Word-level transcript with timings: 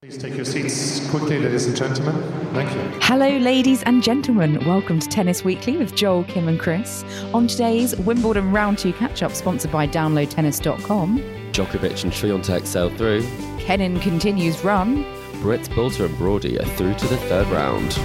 Please 0.00 0.16
take 0.16 0.36
your 0.36 0.44
seats 0.44 1.10
quickly, 1.10 1.40
ladies 1.40 1.66
and 1.66 1.76
gentlemen. 1.76 2.14
Thank 2.54 2.72
you. 2.72 3.00
Hello, 3.02 3.36
ladies 3.38 3.82
and 3.82 4.00
gentlemen. 4.00 4.64
Welcome 4.64 5.00
to 5.00 5.08
Tennis 5.08 5.42
Weekly 5.42 5.76
with 5.76 5.96
Joel, 5.96 6.22
Kim, 6.22 6.46
and 6.46 6.56
Chris. 6.60 7.02
On 7.34 7.48
today's 7.48 7.96
Wimbledon 7.96 8.52
Round 8.52 8.78
2 8.78 8.92
catch 8.92 9.24
up, 9.24 9.32
sponsored 9.32 9.72
by 9.72 9.88
DownloadTennis.com, 9.88 11.18
Djokovic 11.50 12.04
and 12.04 12.12
Swiatek 12.12 12.64
sail 12.64 12.90
through. 12.90 13.26
Kenin 13.58 13.98
continues 13.98 14.62
run, 14.62 15.02
Brits, 15.42 15.66
Boulter 15.66 16.06
and 16.06 16.16
Broady 16.16 16.60
are 16.60 16.76
through 16.76 16.94
to 16.94 17.08
the 17.08 17.16
third 17.16 17.48
round. 17.48 17.98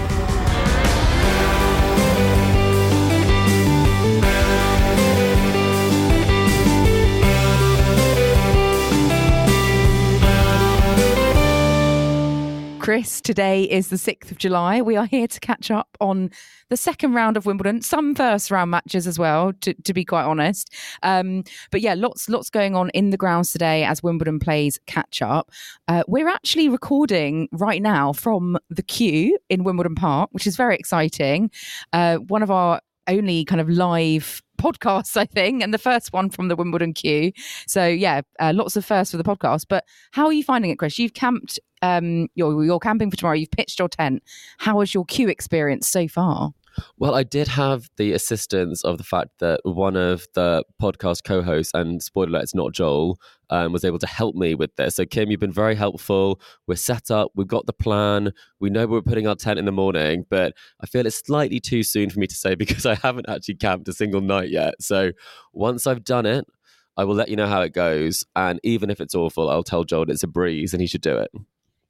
Chris, 12.83 13.21
today 13.21 13.63
is 13.63 13.87
the 13.87 13.95
6th 13.95 14.29
of 14.29 14.37
July. 14.37 14.81
We 14.81 14.97
are 14.97 15.05
here 15.05 15.25
to 15.25 15.39
catch 15.39 15.71
up 15.71 15.87
on 16.01 16.29
the 16.67 16.75
second 16.75 17.13
round 17.13 17.37
of 17.37 17.45
Wimbledon, 17.45 17.81
some 17.81 18.13
first 18.13 18.51
round 18.51 18.71
matches 18.71 19.07
as 19.07 19.17
well, 19.17 19.53
to, 19.61 19.73
to 19.73 19.93
be 19.93 20.03
quite 20.03 20.25
honest. 20.25 20.69
Um, 21.01 21.45
but 21.71 21.79
yeah, 21.79 21.93
lots, 21.93 22.27
lots 22.27 22.49
going 22.49 22.75
on 22.75 22.89
in 22.89 23.11
the 23.11 23.15
grounds 23.15 23.53
today 23.53 23.85
as 23.85 24.03
Wimbledon 24.03 24.37
plays 24.37 24.81
catch 24.85 25.21
up. 25.21 25.49
Uh, 25.87 26.03
we're 26.09 26.27
actually 26.27 26.67
recording 26.67 27.47
right 27.53 27.81
now 27.81 28.11
from 28.11 28.57
the 28.69 28.83
queue 28.83 29.39
in 29.49 29.63
Wimbledon 29.63 29.95
Park, 29.95 30.31
which 30.33 30.45
is 30.45 30.57
very 30.57 30.75
exciting. 30.75 31.51
Uh, 31.93 32.17
one 32.17 32.43
of 32.43 32.51
our 32.51 32.81
only 33.07 33.45
kind 33.45 33.61
of 33.61 33.69
live 33.69 34.41
podcasts, 34.63 35.17
I 35.17 35.25
think, 35.25 35.61
and 35.61 35.73
the 35.73 35.77
first 35.77 36.13
one 36.13 36.29
from 36.29 36.47
the 36.47 36.55
Wimbledon 36.55 36.93
queue. 36.93 37.31
So 37.67 37.85
yeah, 37.85 38.21
uh, 38.39 38.53
lots 38.55 38.75
of 38.75 38.85
firsts 38.85 39.11
for 39.11 39.17
the 39.17 39.23
podcast. 39.23 39.65
But 39.67 39.83
how 40.11 40.25
are 40.25 40.33
you 40.33 40.43
finding 40.43 40.71
it, 40.71 40.79
Chris? 40.79 40.99
You've 40.99 41.13
camped, 41.13 41.59
um, 41.83 42.29
you're, 42.33 42.63
you're 42.63 42.79
camping 42.79 43.11
for 43.11 43.17
tomorrow. 43.17 43.35
You've 43.35 43.51
pitched 43.51 43.77
your 43.77 43.89
tent. 43.89 44.23
How 44.57 44.77
was 44.77 44.93
your 44.93 45.05
queue 45.05 45.27
experience 45.27 45.87
so 45.87 46.07
far? 46.07 46.53
Well, 46.97 47.13
I 47.13 47.21
did 47.21 47.49
have 47.49 47.89
the 47.97 48.13
assistance 48.13 48.83
of 48.83 48.97
the 48.97 49.03
fact 49.03 49.39
that 49.39 49.59
one 49.63 49.95
of 49.95 50.25
the 50.33 50.63
podcast 50.81 51.23
co 51.23 51.43
hosts, 51.43 51.71
and 51.75 52.01
spoiler 52.01 52.29
alert, 52.29 52.43
it's 52.43 52.55
not 52.55 52.73
Joel, 52.73 53.19
um, 53.51 53.73
was 53.73 53.85
able 53.85 53.99
to 53.99 54.07
help 54.07 54.35
me 54.35 54.55
with 54.55 54.75
this. 54.75 54.95
So, 54.95 55.05
Kim, 55.05 55.29
you've 55.29 55.39
been 55.39 55.51
very 55.51 55.75
helpful. 55.75 56.39
We're 56.65 56.75
set 56.75 57.11
up, 57.11 57.31
we've 57.35 57.47
got 57.47 57.67
the 57.67 57.73
plan, 57.73 58.31
we 58.59 58.71
know 58.71 58.87
we're 58.87 59.01
putting 59.01 59.27
our 59.27 59.35
tent 59.35 59.59
in 59.59 59.65
the 59.65 59.71
morning, 59.71 60.25
but 60.31 60.55
I 60.81 60.87
feel 60.87 61.05
it's 61.05 61.17
slightly 61.23 61.59
too 61.59 61.83
soon 61.83 62.09
for 62.09 62.19
me 62.19 62.25
to 62.25 62.35
say 62.35 62.55
because 62.63 62.87
I 62.87 62.95
haven't 62.95 63.29
actually 63.29 63.55
camped 63.55 63.87
a 63.89 63.93
single 63.93 64.21
night 64.21 64.49
yet. 64.49 64.75
So, 64.79 65.11
once 65.51 65.85
I've 65.85 66.03
done 66.03 66.25
it, 66.25 66.47
I 66.95 67.03
will 67.03 67.15
let 67.15 67.29
you 67.29 67.35
know 67.35 67.47
how 67.47 67.61
it 67.61 67.73
goes. 67.73 68.25
And 68.35 68.59
even 68.63 68.89
if 68.89 69.01
it's 69.01 69.15
awful, 69.15 69.49
I'll 69.49 69.63
tell 69.63 69.83
Joel 69.83 70.09
it's 70.09 70.23
a 70.23 70.27
breeze 70.27 70.73
and 70.73 70.81
he 70.81 70.87
should 70.87 71.01
do 71.01 71.17
it. 71.17 71.31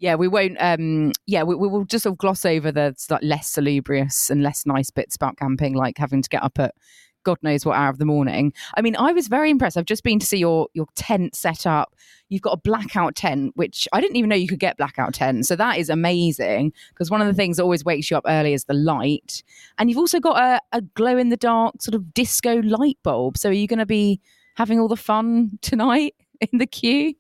Yeah, 0.04 0.16
we 0.16 0.28
won't. 0.28 0.58
Um, 0.60 1.14
yeah, 1.28 1.44
we, 1.44 1.56
we 1.56 1.70
will 1.70 1.86
just 1.86 2.04
sort 2.04 2.16
of 2.16 2.18
gloss 2.18 2.44
over 2.44 2.74
the 2.74 2.94
like, 3.10 3.24
less 3.24 3.48
salubrious 3.48 4.30
and 4.30 4.44
less 4.44 4.66
nice 4.66 4.92
bits 4.92 5.16
about 5.16 5.38
camping, 5.38 5.76
like 5.76 5.98
having 5.98 6.22
to 6.22 6.28
get 6.28 6.44
up 6.44 6.60
at 6.60 6.76
God 7.24 7.38
knows 7.42 7.66
what 7.66 7.78
hour 7.78 7.90
of 7.90 8.00
the 8.00 8.06
morning. 8.06 8.52
I 8.76 8.82
mean, 8.82 8.98
I 8.98 9.14
was 9.14 9.30
very 9.30 9.50
impressed. 9.50 9.78
I've 9.78 9.86
just 9.86 10.04
been 10.04 10.20
to 10.20 10.26
see 10.26 10.40
your 10.40 10.68
your 10.74 10.88
tent 10.96 11.38
set 11.38 11.66
up. 11.66 11.96
You've 12.28 12.42
got 12.42 12.52
a 12.52 12.58
blackout 12.58 13.16
tent, 13.16 13.54
which 13.56 13.88
I 13.94 14.02
didn't 14.02 14.18
even 14.18 14.30
know 14.30 14.36
you 14.36 14.50
could 14.50 14.60
get 14.60 14.76
blackout 14.76 15.14
tent. 15.14 15.46
So 15.46 15.56
that 15.56 15.78
is 15.78 15.88
amazing 15.90 16.74
because 16.90 17.10
one 17.10 17.22
of 17.22 17.28
the 17.28 17.34
things 17.34 17.56
that 17.56 17.64
always 17.64 17.86
wakes 17.86 18.12
you 18.12 18.18
up 18.18 18.26
early 18.28 18.52
is 18.52 18.66
the 18.66 18.74
light. 18.74 19.42
And 19.78 19.90
you've 19.90 20.00
also 20.00 20.20
got 20.20 20.38
a, 20.38 20.60
a 20.74 20.82
glow 20.82 21.18
in 21.18 21.30
the 21.30 21.38
dark 21.38 21.82
sort 21.82 21.96
of 21.96 22.14
disco 22.14 22.62
light 22.62 22.98
bulb. 23.04 23.38
So 23.38 23.52
are 23.52 23.54
you 23.54 23.68
going 23.68 23.80
to 23.80 23.86
be 23.86 24.20
having 24.56 24.82
all 24.82 24.90
the 24.90 24.98
fun 24.98 25.60
tonight 25.62 26.14
in 26.42 26.58
the 26.58 26.68
queue? 26.68 27.14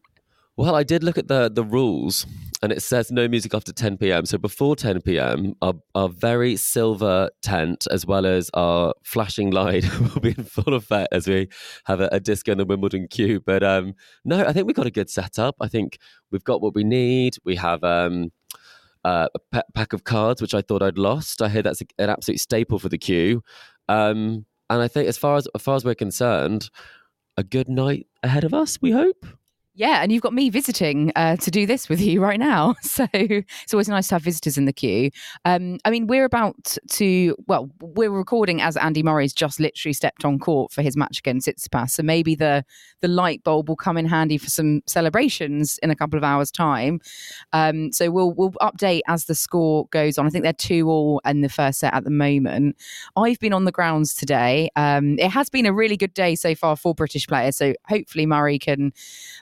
Well, 0.57 0.75
I 0.75 0.84
did 0.84 1.03
look 1.03 1.18
at 1.18 1.30
the 1.30 1.50
the 1.50 1.63
rules, 1.63 2.28
and 2.63 2.72
it 2.72 2.81
says 2.81 3.12
no 3.12 3.28
music 3.28 3.53
after 3.53 3.74
10 3.74 3.97
p.m. 3.97 4.25
So 4.25 4.38
before 4.38 4.78
10 4.78 5.01
p.m., 5.01 5.53
our, 5.62 5.74
our 5.96 6.07
very 6.07 6.56
silver 6.56 7.29
tent, 7.41 7.85
as 7.91 8.06
well 8.06 8.25
as 8.25 8.50
our 8.53 8.94
flashing 9.03 9.51
light, 9.51 9.84
will 10.00 10.22
be 10.22 10.29
in 10.29 10.46
full 10.46 10.74
effect 10.74 11.09
as 11.12 11.28
we 11.28 11.50
have 11.84 12.00
a, 12.00 12.07
a 12.13 12.22
disco 12.22 12.53
in 12.53 12.57
the 12.57 12.66
Wimbledon 12.66 13.09
queue. 13.09 13.41
But 13.41 13.63
um, 13.63 13.96
no, 14.24 14.46
I 14.46 14.53
think 14.53 14.66
we've 14.66 14.78
got 14.78 14.88
a 14.88 14.91
good 14.91 15.09
setup. 15.09 15.56
I 15.59 15.68
think 15.68 16.00
we've 16.31 16.46
got 16.46 16.62
what 16.62 16.74
we 16.74 16.85
need. 16.85 17.35
We 17.44 17.57
have. 17.57 17.84
Um, 17.84 18.31
uh, 19.06 19.28
a 19.35 19.40
pa- 19.51 19.63
pack 19.74 19.91
of 19.91 20.06
cards, 20.06 20.41
which 20.41 20.53
I 20.53 20.62
thought 20.62 20.81
I'd 20.81 20.97
lost. 20.97 21.41
I 21.41 21.50
hear 21.50 21.62
that's 21.62 21.81
a, 21.81 21.85
an 22.00 22.09
absolute 22.09 22.40
staple 22.40 22.80
for 22.80 22.88
the 22.88 22.97
queue. 22.97 23.44
Um, 23.90 24.45
and 24.69 24.81
I 24.81 24.88
think, 24.88 25.09
as 25.09 25.18
far 25.18 25.35
as, 25.35 25.45
as 25.53 25.62
far 25.62 25.75
as 25.75 25.84
we're 25.84 25.94
concerned, 25.94 26.69
a 27.35 27.44
good 27.44 27.68
night 27.68 28.07
ahead 28.24 28.45
of 28.45 28.53
us. 28.53 28.78
We 28.81 28.91
hope. 28.91 29.25
Yeah, 29.75 30.03
and 30.03 30.11
you've 30.11 30.22
got 30.22 30.34
me 30.34 30.51
visiting 30.51 31.11
uh, 31.16 31.35
to 31.38 31.50
do 31.50 31.66
this 31.66 31.89
with 31.89 32.00
you 32.00 32.22
right 32.23 32.39
now. 32.39 32.75
So 32.94 33.07
it's 33.13 33.73
always 33.73 33.89
nice 33.89 34.07
to 34.09 34.16
have 34.16 34.22
visitors 34.22 34.56
in 34.56 34.66
the 34.66 34.73
queue. 34.73 35.09
Um, 35.45 35.79
I 35.84 35.89
mean, 35.89 36.06
we're 36.06 36.25
about 36.25 36.78
to, 36.91 37.35
well, 37.47 37.72
we're 37.81 38.12
recording 38.12 38.62
as 38.62 38.78
Andy 38.78 39.01
Murray's 39.01 39.33
just 39.33 39.59
literally 39.59 39.94
stepped 39.94 40.23
on 40.25 40.38
court 40.38 40.72
for 40.72 40.83
his 40.83 40.95
match 40.95 41.17
against 41.17 41.47
Tsitsipas. 41.47 41.89
So 41.89 42.03
maybe 42.03 42.35
the 42.35 42.63
the 43.01 43.07
light 43.07 43.44
bulb 43.44 43.67
will 43.67 43.75
come 43.75 43.97
in 43.97 44.06
handy 44.06 44.38
for 44.38 44.50
some 44.50 44.81
celebrations 44.85 45.79
in 45.81 45.89
a 45.89 45.95
couple 45.95 46.17
of 46.17 46.23
hours' 46.23 46.51
time. 46.51 47.00
Um, 47.51 47.91
so 47.91 48.12
we'll 48.12 48.31
we'll 48.31 48.51
update 48.62 49.01
as 49.07 49.25
the 49.25 49.35
score 49.35 49.88
goes 49.88 50.17
on. 50.19 50.28
I 50.28 50.29
think 50.29 50.44
they're 50.44 50.53
two 50.53 50.89
all 50.89 51.19
in 51.25 51.41
the 51.41 51.50
first 51.50 51.79
set 51.79 51.94
at 51.95 52.03
the 52.03 52.12
moment. 52.12 52.78
I've 53.16 53.39
been 53.39 53.53
on 53.53 53.66
the 53.66 53.72
grounds 53.72 54.13
today. 54.13 54.69
Um, 54.75 55.17
it 55.17 55.31
has 55.31 55.50
been 55.50 55.66
a 55.66 55.73
really 55.73 55.97
good 55.97 56.13
day 56.13 56.35
so 56.35 56.53
far 56.53 56.75
for 56.75 56.94
British 56.94 57.28
players. 57.28 57.57
So 57.57 57.73
hopefully 57.88 58.25
Murray 58.28 58.59
can 58.59 58.94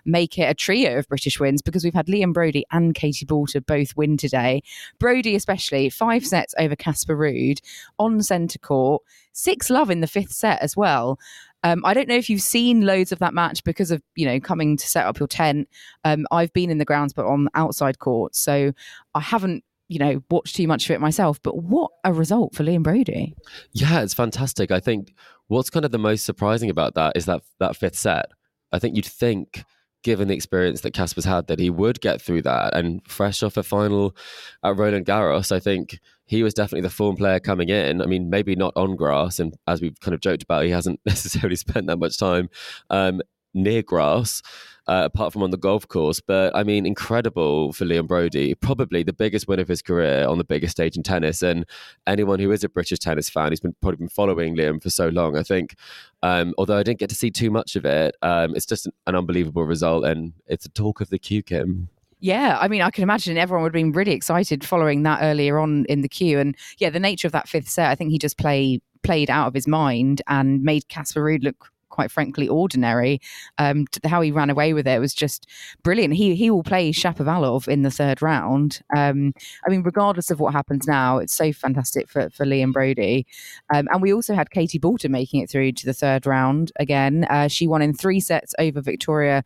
make 0.06 0.21
make 0.22 0.38
it 0.38 0.44
a 0.44 0.54
trio 0.54 1.00
of 1.00 1.08
British 1.08 1.40
wins 1.40 1.64
because 1.64 1.84
we've 1.84 1.96
had 1.96 2.06
Liam 2.06 2.32
Broady 2.32 2.64
and 2.72 2.94
Katie 2.94 3.26
Boulter 3.26 3.66
both 3.66 3.96
win 3.96 4.18
today. 4.18 4.62
Broady, 5.00 5.36
especially, 5.36 5.90
five 5.90 6.26
sets 6.26 6.54
over 6.60 6.76
Casper 6.76 7.18
Ruud 7.18 7.60
on 7.98 8.22
centre 8.22 8.60
court, 8.60 9.02
six 9.34 9.72
love 9.72 9.90
in 9.90 10.02
the 10.02 10.08
fifth 10.08 10.32
set 10.32 10.62
as 10.62 10.78
well. 10.78 11.18
Um, 11.64 11.84
I 11.86 11.96
don't 11.96 12.08
know 12.08 12.16
if 12.16 12.30
you've 12.30 12.42
seen 12.42 12.82
loads 12.82 13.12
of 13.12 13.20
that 13.20 13.34
match 13.34 13.64
because 13.64 13.90
of 13.90 14.02
you 14.16 14.28
know 14.28 14.40
coming 14.40 14.78
to 14.78 14.88
set 14.88 15.06
up 15.06 15.20
your 15.20 15.28
tent. 15.28 15.68
Um, 16.04 16.28
I've 16.32 16.54
been 16.54 16.70
in 16.70 16.78
the 16.78 16.86
grounds, 16.86 17.14
but 17.14 17.26
on 17.26 17.50
outside 17.56 17.98
court, 17.98 18.36
so 18.36 18.74
I 19.16 19.20
haven't 19.20 19.64
you 19.88 19.98
know 19.98 20.24
watched 20.30 20.56
too 20.56 20.68
much 20.68 20.86
of 20.86 20.92
it 20.92 21.02
myself. 21.02 21.42
But 21.42 21.58
what 21.58 21.92
a 22.04 22.14
result 22.14 22.54
for 22.54 22.64
Liam 22.64 22.84
Broady! 22.84 23.34
Yeah, 23.74 24.02
it's 24.02 24.14
fantastic. 24.14 24.70
I 24.70 24.80
think 24.80 25.14
what's 25.48 25.72
kind 25.72 25.86
of 25.86 25.92
the 25.92 25.98
most 25.98 26.26
surprising 26.26 26.70
about 26.70 26.94
that 26.94 27.14
is 27.16 27.26
that 27.26 27.42
that 27.60 27.76
fifth 27.76 27.98
set. 27.98 28.28
I 28.72 28.80
think 28.80 28.96
you'd 28.96 29.06
think 29.06 29.64
given 30.04 30.28
the 30.28 30.34
experience 30.34 30.82
that 30.82 30.94
Casper's 30.94 31.26
had, 31.26 31.48
that 31.48 31.60
he 31.60 31.70
would 31.70 32.02
get 32.02 32.22
through 32.22 32.42
that. 32.44 32.76
And 32.76 33.02
fresh 33.08 33.44
off 33.44 33.58
a 33.58 33.64
final 33.64 34.16
at 34.64 34.78
Roland 34.78 35.06
Garros, 35.06 35.52
I 35.52 35.60
think 35.60 36.00
he 36.26 36.44
was 36.44 36.54
definitely 36.54 36.82
the 36.82 36.90
form 36.90 37.16
player 37.16 37.40
coming 37.40 37.70
in. 37.70 38.02
I 38.02 38.06
mean, 38.06 38.30
maybe 38.30 38.56
not 38.56 38.74
on 38.76 38.96
grass, 38.96 39.40
and 39.40 39.56
as 39.68 39.82
we've 39.82 40.00
kind 40.00 40.14
of 40.14 40.22
joked 40.22 40.44
about, 40.44 40.64
he 40.64 40.72
hasn't 40.72 41.00
necessarily 41.06 41.56
spent 41.56 41.88
that 41.88 41.98
much 41.98 42.18
time 42.18 42.50
um, 42.90 43.22
near 43.54 43.82
grass 43.82 44.42
uh, 44.88 45.04
apart 45.06 45.34
from 45.34 45.44
on 45.44 45.52
the 45.52 45.58
golf 45.58 45.88
course. 45.88 46.20
But 46.20 46.56
I 46.56 46.64
mean, 46.64 46.86
incredible 46.86 47.74
for 47.74 47.86
Liam 47.86 48.08
Broady. 48.08 48.56
Probably 48.56 49.04
the 49.04 49.14
biggest 49.14 49.48
win 49.48 49.60
of 49.60 49.68
his 49.68 49.82
career 49.82 50.28
on 50.28 50.38
the 50.38 50.44
biggest 50.44 50.72
stage 50.72 50.98
in 50.98 51.04
tennis. 51.04 51.42
And 51.42 51.66
anyone 52.08 52.40
who 52.40 52.52
is 52.52 52.64
a 52.64 52.70
British 52.70 53.00
tennis 53.00 53.30
fan, 53.30 53.52
who's 53.52 53.60
been 53.60 53.76
probably 53.82 53.98
been 53.98 54.10
following 54.10 54.56
Liam 54.56 54.82
for 54.82 54.90
so 54.90 55.10
long, 55.10 55.38
I 55.38 55.44
think, 55.44 55.76
um, 56.24 56.54
although 56.58 56.78
I 56.78 56.84
didn't 56.84 57.00
get 57.00 57.10
to 57.10 57.16
see 57.16 57.32
too 57.32 57.52
much 57.52 57.76
of 57.76 57.86
it, 57.86 58.16
um, 58.22 58.56
it's 58.56 58.66
just 58.66 58.86
an, 58.86 58.94
an 59.08 59.16
unbelievable 59.16 59.66
result. 59.66 60.06
And 60.06 60.34
it's 60.48 60.66
a 60.66 60.70
talk 60.70 61.02
of 61.02 61.10
the 61.10 61.20
queue, 61.20 61.44
Kim. 61.44 61.90
Yeah, 62.24 62.60
I 62.62 62.68
mean, 62.68 62.84
I 62.84 62.92
can 62.92 63.02
imagine 63.02 63.36
everyone 63.36 63.64
would 63.64 63.70
have 63.70 63.84
been 63.84 63.94
really 63.94 64.12
excited 64.12 64.64
following 64.64 65.02
that 65.04 65.24
earlier 65.24 65.58
on 65.58 65.86
in 65.86 66.02
the 66.02 66.10
queue. 66.10 66.38
And 66.38 66.56
yeah, 66.78 66.92
the 66.92 67.00
nature 67.00 67.28
of 67.28 67.32
that 67.32 67.50
fifth 67.50 67.68
set, 67.68 67.90
I 67.90 67.96
think 67.96 68.12
he 68.12 68.20
just 68.20 68.38
play, 68.38 68.80
played 69.02 69.32
out 69.32 69.48
of 69.48 69.56
his 69.56 69.68
mind 69.68 70.22
and 70.28 70.62
made 70.62 70.88
Casper 70.88 71.24
Ruud 71.24 71.44
look 71.44 71.71
quite 71.92 72.12
frankly 72.12 72.48
ordinary. 72.48 73.22
Um, 73.58 73.86
how 74.06 74.22
he 74.22 74.32
ran 74.32 74.50
away 74.50 74.74
with 74.74 74.88
it 74.88 75.00
was 75.00 75.14
just 75.14 75.48
brilliant. 75.84 76.16
He 76.16 76.36
he 76.36 76.50
will 76.50 76.64
play 76.64 76.92
Shapovalov 76.92 77.68
in 77.68 77.84
the 77.84 77.92
third 77.92 78.22
round. 78.22 78.82
Um, 78.96 79.34
I 79.66 79.70
mean, 79.70 79.84
regardless 79.84 80.32
of 80.32 80.40
what 80.40 80.54
happens 80.54 80.88
now, 80.88 81.18
it's 81.18 81.36
so 81.36 81.54
fantastic 81.54 82.10
for 82.10 82.30
for 82.32 82.46
Liam 82.46 82.74
Broady. 82.74 83.26
Um, 83.74 83.88
and 83.92 84.02
we 84.02 84.14
also 84.14 84.34
had 84.34 84.50
Katie 84.52 84.80
Boulter 84.80 85.10
making 85.10 85.42
it 85.42 85.50
through 85.50 85.74
to 85.74 85.86
the 85.86 85.94
third 85.94 86.26
round 86.26 86.72
again. 86.80 87.26
Uh, 87.30 87.48
she 87.48 87.68
won 87.68 87.82
in 87.82 87.94
three 87.94 88.20
sets 88.20 88.56
over 88.60 88.82
Victoria 88.82 89.44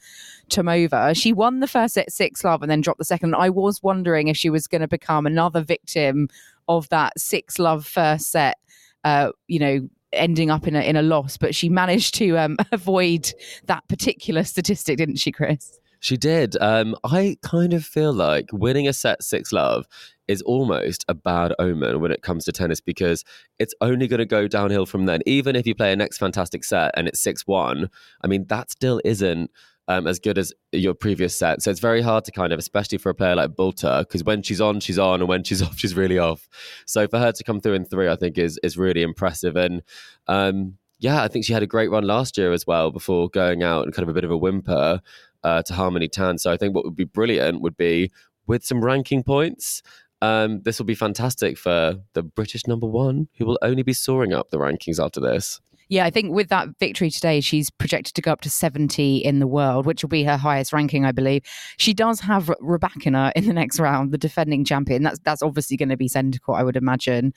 Tomova. 0.50 1.16
She 1.16 1.34
won 1.34 1.60
the 1.60 1.68
first 1.68 1.96
set 1.96 2.12
six 2.12 2.44
love 2.44 2.62
and 2.62 2.72
then 2.72 2.82
dropped 2.82 3.00
the 3.00 3.06
second. 3.06 3.36
I 3.36 3.50
was 3.50 3.82
wondering 3.82 4.28
if 4.28 4.38
she 4.38 4.50
was 4.50 4.68
going 4.68 4.82
to 4.82 4.88
become 4.88 5.26
another 5.26 5.62
victim 5.62 6.30
of 6.68 6.90
that 6.90 7.20
six 7.20 7.60
love 7.60 7.86
first 7.86 8.32
set. 8.32 8.58
Uh, 9.04 9.32
you 9.48 9.60
know, 9.60 9.90
ending 10.16 10.50
up 10.50 10.68
in 10.68 10.76
a 10.76 10.82
in 10.82 10.96
a 10.96 11.02
loss, 11.02 11.38
but 11.38 11.56
she 11.56 11.70
managed 11.70 12.16
to 12.16 12.38
um, 12.38 12.58
avoid 12.72 13.32
that 13.66 13.88
particular 13.88 14.44
statistic, 14.44 14.98
didn't 14.98 15.18
she, 15.18 15.32
Chris? 15.32 15.80
She 16.00 16.18
did. 16.18 16.56
Um, 16.62 16.96
I 17.04 17.38
kind 17.42 17.74
of 17.74 17.84
feel 17.84 18.14
like 18.14 18.50
winning 18.52 18.88
a 18.88 18.94
set 18.94 19.24
six 19.24 19.52
love 19.52 19.88
is 20.28 20.42
almost 20.44 21.06
a 21.08 21.14
bad 21.14 21.54
omen 21.60 22.00
when 22.00 22.12
it 22.12 22.22
comes 22.22 22.46
to 22.46 22.52
tennis 22.52 22.80
because 22.80 23.24
it's 23.60 23.74
only 23.82 24.08
going 24.08 24.20
to 24.20 24.26
go 24.26 24.48
downhill 24.48 24.86
from 24.86 25.06
then. 25.06 25.22
Even 25.26 25.56
if 25.56 25.66
you 25.66 25.76
play 25.76 25.92
a 25.92 25.96
next 25.96 26.18
fantastic 26.18 26.64
set 26.64 26.92
and 26.96 27.08
it's 27.08 27.22
6 27.22 27.48
1, 27.48 27.90
I 28.22 28.28
mean, 28.28 28.46
that 28.50 28.72
still 28.72 29.02
isn't 29.04 29.52
um, 29.88 30.08
as 30.08 30.20
good 30.20 30.38
as 30.38 30.54
your 30.72 30.94
previous 30.94 31.38
set. 31.38 31.62
So 31.62 31.72
it's 31.72 31.80
very 31.80 32.02
hard 32.02 32.26
to 32.26 32.32
kind 32.32 32.52
of, 32.52 32.60
especially 32.60 32.98
for 32.98 33.10
a 33.10 33.16
player 33.16 33.36
like 33.36 33.52
Boulter, 33.52 34.00
because 34.00 34.24
when 34.24 34.42
she's 34.42 34.62
on, 34.62 34.80
she's 34.80 35.00
on, 35.00 35.22
and 35.22 35.30
when 35.30 35.44
she's 35.44 35.62
off, 35.64 35.78
she's 35.78 35.96
really 35.96 36.18
off. 36.18 36.48
So 36.86 37.08
for 37.08 37.20
her 37.20 37.32
to 37.32 37.44
come 37.44 37.62
through 37.62 37.74
in 37.74 37.86
three, 37.86 38.10
I 38.10 38.16
think 38.16 38.38
is 38.38 38.60
is 38.64 38.78
really 38.78 39.02
impressive. 39.02 39.56
And 39.56 39.84
um, 40.28 40.78
yeah, 41.00 41.22
I 41.24 41.28
think 41.28 41.46
she 41.46 41.54
had 41.54 41.64
a 41.64 41.68
great 41.68 41.92
run 41.92 42.06
last 42.06 42.38
year 42.38 42.52
as 42.54 42.66
well 42.66 42.92
before 42.92 43.30
going 43.30 43.64
out 43.64 43.86
and 43.86 43.94
kind 43.94 44.04
of 44.04 44.10
a 44.10 44.14
bit 44.14 44.24
of 44.24 44.32
a 44.32 44.38
whimper 44.38 45.02
uh, 45.44 45.62
to 45.64 45.74
Harmony 45.74 46.08
Tan. 46.08 46.38
So 46.38 46.52
I 46.52 46.58
think 46.58 46.74
what 46.74 46.86
would 46.86 46.96
be 46.96 47.04
brilliant 47.04 47.62
would 47.62 47.78
be 47.78 48.12
with 48.48 48.66
some 48.66 48.84
ranking 48.84 49.24
points. 49.24 49.82
Um, 50.22 50.62
this 50.62 50.80
will 50.80 50.86
be 50.86 50.96
fantastic 50.96 51.58
for 51.58 51.98
the 52.14 52.24
British 52.24 52.66
number 52.66 52.88
one, 52.88 53.28
who 53.38 53.46
will 53.46 53.60
only 53.62 53.84
be 53.84 53.94
soaring 53.94 54.34
up 54.34 54.50
the 54.50 54.58
rankings 54.58 55.04
after 55.04 55.20
this. 55.20 55.60
Yeah, 55.88 56.06
I 56.06 56.10
think 56.10 56.32
with 56.32 56.50
that 56.50 56.70
victory 56.80 57.12
today, 57.12 57.42
she's 57.42 57.70
projected 57.70 58.16
to 58.16 58.22
go 58.22 58.32
up 58.32 58.42
to 58.42 58.50
70 58.50 59.18
in 59.18 59.40
the 59.40 59.48
world, 59.48 59.86
which 59.86 60.04
will 60.04 60.10
be 60.10 60.24
her 60.24 60.38
highest 60.38 60.74
ranking, 60.74 61.06
I 61.06 61.12
believe. 61.12 61.44
She 61.78 61.94
does 61.94 62.20
have 62.22 62.46
Rybakina 62.62 63.32
in 63.36 63.46
the 63.46 63.54
next 63.54 63.80
round, 63.80 64.12
the 64.12 64.18
defending 64.18 64.66
champion. 64.66 65.04
That's 65.04 65.20
that's 65.20 65.44
obviously 65.44 65.78
going 65.78 65.90
to 65.90 65.98
be 65.98 66.08
centre 66.08 66.40
court, 66.40 66.60
I 66.60 66.64
would 66.64 66.76
imagine. 66.76 67.34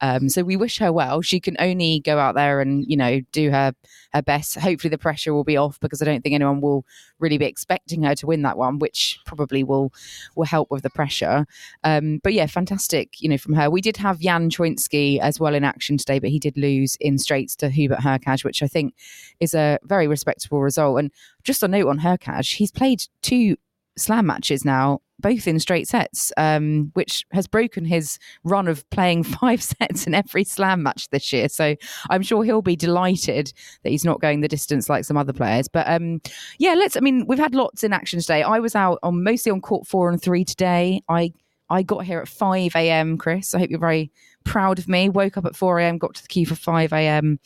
Um, 0.00 0.28
so 0.28 0.42
we 0.42 0.56
wish 0.56 0.78
her 0.78 0.92
well. 0.92 1.20
She 1.20 1.40
can 1.40 1.56
only 1.58 2.00
go 2.00 2.18
out 2.18 2.34
there 2.34 2.60
and 2.60 2.84
you 2.88 2.96
know 2.96 3.20
do 3.32 3.50
her 3.50 3.74
her 4.14 4.22
best. 4.22 4.58
Hopefully, 4.58 4.90
the 4.90 4.98
pressure 4.98 5.34
will 5.34 5.44
be 5.44 5.56
off 5.56 5.78
because 5.80 6.00
I 6.00 6.06
don't 6.06 6.22
think 6.22 6.34
anyone 6.34 6.60
will 6.60 6.86
really 7.18 7.38
be 7.38 7.44
expecting 7.44 8.02
her 8.04 8.14
to 8.14 8.26
win 8.26 8.42
that 8.42 8.56
one, 8.56 8.78
which 8.78 9.18
probably 9.26 9.62
will 9.62 9.92
will 10.36 10.46
help 10.46 10.70
with 10.70 10.82
the 10.82 10.90
pressure. 10.90 11.46
Um, 11.84 12.20
but 12.22 12.32
yeah, 12.32 12.46
fantastic, 12.46 13.20
you 13.20 13.28
know, 13.28 13.38
from 13.38 13.54
her. 13.54 13.70
We 13.70 13.82
did 13.82 13.98
have 13.98 14.20
Jan 14.20 14.48
Choinski 14.48 15.18
as 15.18 15.38
well 15.38 15.54
in 15.54 15.64
action 15.64 15.98
today, 15.98 16.18
but 16.18 16.30
he 16.30 16.38
did 16.38 16.56
lose 16.56 16.96
in 17.00 17.18
straights 17.18 17.54
to 17.56 17.68
Hubert 17.90 18.02
Hurkacz, 18.02 18.44
which 18.44 18.62
I 18.62 18.68
think 18.68 18.94
is 19.40 19.54
a 19.54 19.78
very 19.84 20.06
respectable 20.06 20.62
result. 20.62 20.98
And 20.98 21.10
just 21.44 21.62
a 21.62 21.68
note 21.68 21.88
on 21.88 21.98
Hurkacz, 21.98 22.54
he's 22.54 22.70
played 22.70 23.02
two 23.22 23.56
slam 23.96 24.26
matches 24.26 24.64
now, 24.64 25.00
both 25.18 25.46
in 25.46 25.58
straight 25.58 25.88
sets, 25.88 26.32
um, 26.36 26.90
which 26.94 27.26
has 27.32 27.46
broken 27.46 27.84
his 27.84 28.18
run 28.44 28.68
of 28.68 28.88
playing 28.90 29.22
five 29.40 29.62
sets 29.62 30.06
in 30.06 30.14
every 30.14 30.44
slam 30.44 30.82
match 30.82 31.08
this 31.10 31.32
year. 31.32 31.48
So 31.48 31.74
I'm 32.08 32.22
sure 32.22 32.44
he'll 32.44 32.62
be 32.62 32.76
delighted 32.76 33.52
that 33.82 33.90
he's 33.90 34.04
not 34.04 34.20
going 34.20 34.40
the 34.40 34.48
distance 34.48 34.88
like 34.88 35.04
some 35.04 35.16
other 35.16 35.32
players. 35.32 35.68
But 35.68 35.88
um, 35.88 36.20
yeah, 36.58 36.74
let's. 36.74 36.96
I 36.96 37.00
mean, 37.00 37.26
we've 37.26 37.38
had 37.38 37.54
lots 37.54 37.84
in 37.84 37.92
action 37.92 38.20
today. 38.20 38.42
I 38.42 38.58
was 38.60 38.74
out 38.74 38.98
on 39.02 39.22
mostly 39.22 39.52
on 39.52 39.60
court 39.60 39.86
four 39.86 40.08
and 40.10 40.20
three 40.20 40.44
today. 40.44 41.02
I 41.08 41.32
I 41.70 41.82
got 41.84 42.04
here 42.04 42.18
at 42.18 42.26
5 42.26 42.74
a.m., 42.74 43.16
Chris. 43.16 43.54
I 43.54 43.60
hope 43.60 43.70
you're 43.70 43.78
very 43.78 44.10
proud 44.44 44.78
of 44.78 44.88
me. 44.88 45.08
Woke 45.08 45.36
up 45.36 45.46
at 45.46 45.56
4 45.56 45.78
a.m., 45.80 45.98
got 45.98 46.14
to 46.14 46.22
the 46.22 46.28
queue 46.28 46.46
for 46.46 46.54
5 46.54 46.92
a.m 46.92 47.38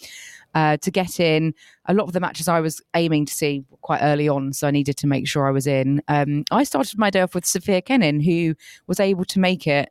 uh, 0.54 0.76
to 0.78 0.90
get 0.90 1.20
in. 1.20 1.54
A 1.86 1.94
lot 1.94 2.04
of 2.04 2.12
the 2.12 2.20
matches 2.20 2.48
I 2.48 2.60
was 2.60 2.80
aiming 2.94 3.26
to 3.26 3.34
see 3.34 3.64
quite 3.82 4.00
early 4.02 4.28
on, 4.28 4.52
so 4.52 4.68
I 4.68 4.70
needed 4.70 4.96
to 4.98 5.06
make 5.06 5.28
sure 5.28 5.46
I 5.46 5.50
was 5.50 5.66
in. 5.66 6.02
Um, 6.08 6.44
I 6.50 6.64
started 6.64 6.98
my 6.98 7.10
day 7.10 7.20
off 7.20 7.34
with 7.34 7.44
Sofia 7.44 7.82
Kenin, 7.82 8.20
who 8.20 8.54
was 8.86 9.00
able 9.00 9.24
to 9.26 9.38
make 9.38 9.66
it 9.66 9.90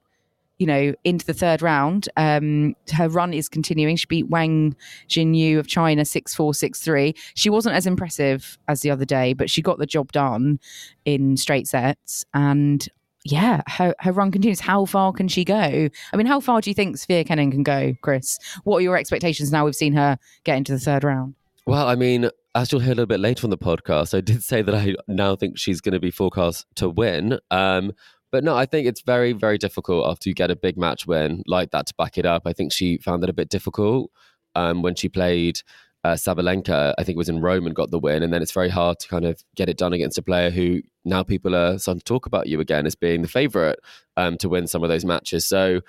you 0.59 0.67
know, 0.67 0.93
into 1.03 1.25
the 1.25 1.33
third 1.33 1.63
round. 1.63 2.07
Um, 2.15 2.75
her 2.93 3.09
run 3.09 3.33
is 3.33 3.49
continuing. 3.49 3.95
She 3.95 4.05
beat 4.05 4.29
Wang 4.29 4.75
Xinyu 5.09 5.57
of 5.57 5.67
China 5.67 6.05
6 6.05 6.35
4 6.35 6.53
6 6.53 6.79
3. 6.79 7.15
She 7.33 7.49
wasn't 7.49 7.75
as 7.75 7.87
impressive 7.87 8.57
as 8.67 8.81
the 8.81 8.91
other 8.91 9.03
day, 9.03 9.33
but 9.33 9.49
she 9.49 9.63
got 9.63 9.79
the 9.79 9.87
job 9.87 10.11
done 10.11 10.59
in 11.05 11.37
straight 11.37 11.67
sets. 11.67 12.23
And 12.35 12.87
yeah, 13.25 13.61
her, 13.67 13.95
her 13.99 14.11
run 14.11 14.31
continues. 14.31 14.59
How 14.59 14.85
far 14.85 15.13
can 15.13 15.27
she 15.27 15.45
go? 15.45 15.53
I 15.53 16.17
mean, 16.17 16.27
how 16.27 16.39
far 16.39 16.61
do 16.61 16.69
you 16.69 16.73
think 16.73 16.97
Sofia 16.97 17.23
Kenin 17.23 17.51
can 17.51 17.63
go, 17.63 17.95
Chris? 18.01 18.37
What 18.63 18.77
are 18.77 18.81
your 18.81 18.97
expectations 18.97 19.51
now 19.51 19.65
we've 19.65 19.75
seen 19.75 19.93
her 19.93 20.17
get 20.43 20.57
into 20.57 20.73
the 20.73 20.79
third 20.79 21.03
round? 21.03 21.35
Well, 21.65 21.87
I 21.87 21.95
mean, 21.95 22.29
as 22.55 22.71
you'll 22.71 22.81
hear 22.81 22.91
a 22.91 22.95
little 22.95 23.05
bit 23.05 23.21
later 23.21 23.45
on 23.45 23.49
the 23.49 23.57
podcast, 23.57 24.15
I 24.15 24.21
did 24.21 24.43
say 24.43 24.61
that 24.61 24.75
I 24.75 24.95
now 25.07 25.35
think 25.35 25.57
she's 25.57 25.79
going 25.79 25.93
to 25.93 25.99
be 25.99 26.11
forecast 26.11 26.65
to 26.75 26.89
win. 26.89 27.39
Um, 27.49 27.93
but 28.31 28.43
no, 28.43 28.55
I 28.55 28.65
think 28.65 28.87
it's 28.87 29.01
very, 29.01 29.31
very 29.31 29.57
difficult 29.57 30.09
after 30.09 30.27
you 30.27 30.35
get 30.35 30.51
a 30.51 30.55
big 30.55 30.77
match 30.77 31.07
win 31.07 31.43
like 31.45 31.71
that 31.71 31.85
to 31.87 31.93
back 31.95 32.17
it 32.17 32.25
up. 32.25 32.43
I 32.45 32.53
think 32.53 32.73
she 32.73 32.97
found 32.97 33.23
it 33.23 33.29
a 33.29 33.33
bit 33.33 33.49
difficult 33.49 34.11
um, 34.55 34.81
when 34.81 34.95
she 34.95 35.07
played 35.07 35.61
uh, 36.03 36.13
Sabalenka, 36.13 36.93
I 36.97 37.03
think 37.03 37.17
was 37.17 37.29
in 37.29 37.41
Rome 37.41 37.65
and 37.65 37.75
got 37.75 37.91
the 37.91 37.99
win. 37.99 38.23
And 38.23 38.33
then 38.33 38.41
it's 38.41 38.51
very 38.51 38.69
hard 38.69 38.99
to 38.99 39.07
kind 39.07 39.25
of 39.25 39.41
get 39.55 39.69
it 39.69 39.77
done 39.77 39.93
against 39.93 40.17
a 40.17 40.21
player 40.21 40.49
who 40.49 40.81
now 41.05 41.23
people 41.23 41.55
are 41.55 41.77
starting 41.77 41.99
to 41.99 42.05
talk 42.05 42.25
about 42.25 42.47
you 42.47 42.59
again 42.59 42.85
as 42.85 42.95
being 42.95 43.21
the 43.21 43.27
favourite 43.27 43.79
um, 44.17 44.37
to 44.37 44.49
win 44.49 44.67
some 44.67 44.83
of 44.83 44.89
those 44.89 45.05
matches. 45.05 45.45
So 45.45 45.81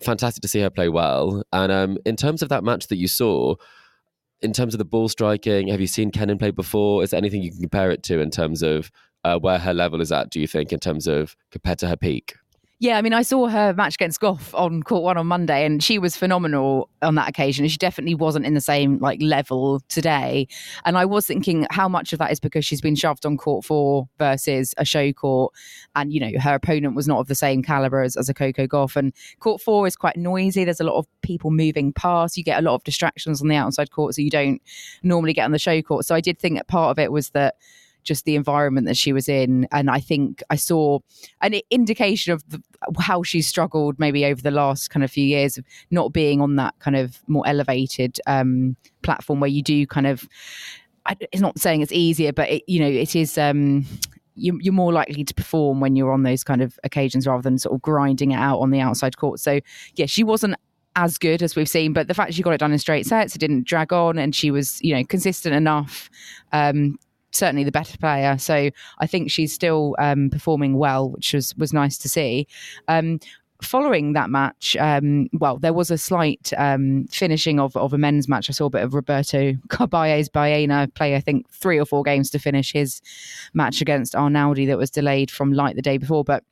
fantastic 0.00 0.42
to 0.42 0.48
see 0.48 0.60
her 0.60 0.70
play 0.70 0.88
well. 0.88 1.44
And 1.52 1.70
um, 1.70 1.98
in 2.04 2.16
terms 2.16 2.42
of 2.42 2.48
that 2.48 2.64
match 2.64 2.88
that 2.88 2.96
you 2.96 3.08
saw, 3.08 3.54
in 4.40 4.52
terms 4.52 4.74
of 4.74 4.78
the 4.78 4.84
ball 4.84 5.08
striking, 5.08 5.68
have 5.68 5.80
you 5.80 5.86
seen 5.86 6.10
Kenin 6.10 6.38
play 6.38 6.50
before? 6.50 7.04
Is 7.04 7.10
there 7.10 7.18
anything 7.18 7.42
you 7.42 7.52
can 7.52 7.60
compare 7.60 7.92
it 7.92 8.02
to 8.04 8.20
in 8.20 8.30
terms 8.30 8.62
of 8.62 8.90
uh, 9.24 9.38
where 9.38 9.58
her 9.58 9.72
level 9.72 10.00
is 10.00 10.10
at, 10.10 10.30
do 10.30 10.40
you 10.40 10.48
think, 10.48 10.72
in 10.72 10.80
terms 10.80 11.06
of 11.06 11.36
compared 11.52 11.78
to 11.78 11.88
her 11.88 11.96
peak? 11.96 12.34
Yeah, 12.82 12.98
I 12.98 13.02
mean, 13.02 13.12
I 13.12 13.22
saw 13.22 13.46
her 13.46 13.72
match 13.74 13.94
against 13.94 14.20
Gauff 14.20 14.52
on 14.58 14.82
court 14.82 15.04
one 15.04 15.16
on 15.16 15.28
Monday, 15.28 15.64
and 15.64 15.80
she 15.80 16.00
was 16.00 16.16
phenomenal 16.16 16.88
on 17.00 17.14
that 17.14 17.28
occasion. 17.28 17.68
She 17.68 17.76
definitely 17.76 18.16
wasn't 18.16 18.44
in 18.44 18.54
the 18.54 18.60
same 18.60 18.98
like 18.98 19.22
level 19.22 19.78
today. 19.88 20.48
And 20.84 20.98
I 20.98 21.04
was 21.04 21.24
thinking 21.24 21.64
how 21.70 21.88
much 21.88 22.12
of 22.12 22.18
that 22.18 22.32
is 22.32 22.40
because 22.40 22.64
she's 22.64 22.80
been 22.80 22.96
shoved 22.96 23.24
on 23.24 23.36
court 23.36 23.64
four 23.64 24.08
versus 24.18 24.74
a 24.78 24.84
show 24.84 25.12
court, 25.12 25.54
and 25.94 26.12
you 26.12 26.18
know 26.18 26.40
her 26.40 26.56
opponent 26.56 26.96
was 26.96 27.06
not 27.06 27.20
of 27.20 27.28
the 27.28 27.36
same 27.36 27.62
caliber 27.62 28.02
as, 28.02 28.16
as 28.16 28.28
a 28.28 28.34
Coco 28.34 28.66
Gauff. 28.66 28.96
And 28.96 29.12
court 29.38 29.60
four 29.60 29.86
is 29.86 29.94
quite 29.94 30.16
noisy. 30.16 30.64
There's 30.64 30.80
a 30.80 30.84
lot 30.84 30.98
of 30.98 31.06
people 31.20 31.52
moving 31.52 31.92
past. 31.92 32.36
You 32.36 32.42
get 32.42 32.58
a 32.58 32.62
lot 32.62 32.74
of 32.74 32.82
distractions 32.82 33.40
on 33.40 33.46
the 33.46 33.54
outside 33.54 33.92
court, 33.92 34.16
so 34.16 34.22
you 34.22 34.30
don't 34.30 34.60
normally 35.04 35.34
get 35.34 35.44
on 35.44 35.52
the 35.52 35.58
show 35.60 35.80
court. 35.82 36.04
So 36.04 36.16
I 36.16 36.20
did 36.20 36.36
think 36.36 36.56
that 36.56 36.66
part 36.66 36.90
of 36.90 36.98
it 36.98 37.12
was 37.12 37.30
that 37.30 37.54
just 38.02 38.24
the 38.24 38.34
environment 38.34 38.86
that 38.86 38.96
she 38.96 39.12
was 39.12 39.28
in. 39.28 39.66
And 39.72 39.90
I 39.90 40.00
think 40.00 40.42
I 40.50 40.56
saw 40.56 41.00
an 41.40 41.54
indication 41.70 42.32
of 42.32 42.48
the, 42.48 42.62
how 42.98 43.22
she 43.22 43.42
struggled 43.42 43.98
maybe 43.98 44.24
over 44.24 44.40
the 44.40 44.50
last 44.50 44.90
kind 44.90 45.04
of 45.04 45.10
few 45.10 45.24
years 45.24 45.58
of 45.58 45.64
not 45.90 46.12
being 46.12 46.40
on 46.40 46.56
that 46.56 46.74
kind 46.78 46.96
of 46.96 47.18
more 47.28 47.46
elevated 47.46 48.20
um, 48.26 48.76
platform 49.02 49.40
where 49.40 49.50
you 49.50 49.62
do 49.62 49.86
kind 49.86 50.06
of. 50.06 50.28
It's 51.32 51.42
not 51.42 51.58
saying 51.58 51.80
it's 51.80 51.90
easier, 51.90 52.32
but 52.32 52.48
it, 52.48 52.62
you 52.68 52.78
know 52.78 52.86
it 52.86 53.16
is. 53.16 53.36
Um, 53.36 53.84
you, 54.34 54.58
you're 54.62 54.72
more 54.72 54.92
likely 54.92 55.24
to 55.24 55.34
perform 55.34 55.80
when 55.80 55.96
you're 55.96 56.12
on 56.12 56.22
those 56.22 56.44
kind 56.44 56.62
of 56.62 56.78
occasions 56.84 57.26
rather 57.26 57.42
than 57.42 57.58
sort 57.58 57.74
of 57.74 57.82
grinding 57.82 58.30
it 58.30 58.36
out 58.36 58.60
on 58.60 58.70
the 58.70 58.80
outside 58.80 59.16
court. 59.16 59.40
So 59.40 59.60
yeah, 59.96 60.06
she 60.06 60.24
wasn't 60.24 60.54
as 60.96 61.18
good 61.18 61.42
as 61.42 61.56
we've 61.56 61.68
seen, 61.68 61.92
but 61.92 62.08
the 62.08 62.14
fact 62.14 62.34
she 62.34 62.42
got 62.42 62.52
it 62.52 62.58
done 62.58 62.72
in 62.72 62.78
straight 62.78 63.06
sets, 63.06 63.34
it 63.34 63.38
didn't 63.38 63.66
drag 63.66 63.92
on, 63.92 64.18
and 64.18 64.34
she 64.34 64.50
was, 64.50 64.80
you 64.82 64.94
know, 64.94 65.04
consistent 65.04 65.54
enough 65.54 66.10
um, 66.52 66.98
certainly 67.32 67.64
the 67.64 67.72
better 67.72 67.98
player. 67.98 68.38
So 68.38 68.70
I 68.98 69.06
think 69.06 69.30
she's 69.30 69.52
still 69.52 69.96
um, 69.98 70.30
performing 70.30 70.76
well, 70.76 71.10
which 71.10 71.32
was 71.34 71.54
was 71.56 71.72
nice 71.72 71.98
to 71.98 72.08
see. 72.08 72.46
Um, 72.88 73.18
following 73.62 74.12
that 74.12 74.30
match, 74.30 74.76
um, 74.78 75.28
well, 75.32 75.58
there 75.58 75.72
was 75.72 75.90
a 75.90 75.98
slight 75.98 76.52
um, 76.56 77.06
finishing 77.10 77.58
of, 77.60 77.76
of 77.76 77.92
a 77.92 77.98
men's 77.98 78.28
match. 78.28 78.50
I 78.50 78.52
saw 78.52 78.66
a 78.66 78.70
bit 78.70 78.82
of 78.82 78.94
Roberto 78.94 79.52
Carballes 79.68 80.30
Baena 80.30 80.88
play, 80.94 81.14
I 81.14 81.20
think, 81.20 81.48
three 81.50 81.78
or 81.78 81.86
four 81.86 82.02
games 82.02 82.30
to 82.30 82.38
finish 82.38 82.72
his 82.72 83.00
match 83.54 83.80
against 83.80 84.14
Arnaldi 84.14 84.66
that 84.66 84.78
was 84.78 84.90
delayed 84.90 85.30
from 85.30 85.52
light 85.52 85.76
the 85.76 85.82
day 85.82 85.98
before. 85.98 86.24
But 86.24 86.44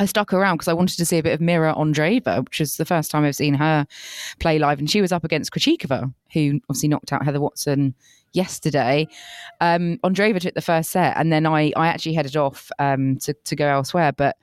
I 0.00 0.06
stuck 0.06 0.32
around 0.32 0.56
because 0.56 0.68
I 0.68 0.72
wanted 0.72 0.96
to 0.96 1.04
see 1.04 1.18
a 1.18 1.22
bit 1.22 1.34
of 1.34 1.42
Mira 1.42 1.74
Andreeva, 1.74 2.42
which 2.42 2.60
is 2.60 2.78
the 2.78 2.86
first 2.86 3.10
time 3.10 3.22
I've 3.22 3.36
seen 3.36 3.52
her 3.52 3.86
play 4.38 4.58
live. 4.58 4.78
And 4.78 4.90
she 4.90 5.02
was 5.02 5.12
up 5.12 5.24
against 5.24 5.52
Krejcikova, 5.52 6.12
who 6.32 6.58
obviously 6.70 6.88
knocked 6.88 7.12
out 7.12 7.22
Heather 7.22 7.40
Watson 7.40 7.94
yesterday. 8.32 9.06
Um, 9.60 9.98
Andreeva 9.98 10.40
took 10.40 10.54
the 10.54 10.62
first 10.62 10.90
set, 10.90 11.18
and 11.18 11.30
then 11.30 11.44
I, 11.44 11.72
I 11.76 11.88
actually 11.88 12.14
headed 12.14 12.34
off 12.34 12.72
um, 12.78 13.18
to, 13.18 13.34
to 13.34 13.54
go 13.54 13.68
elsewhere. 13.68 14.12
But 14.12 14.38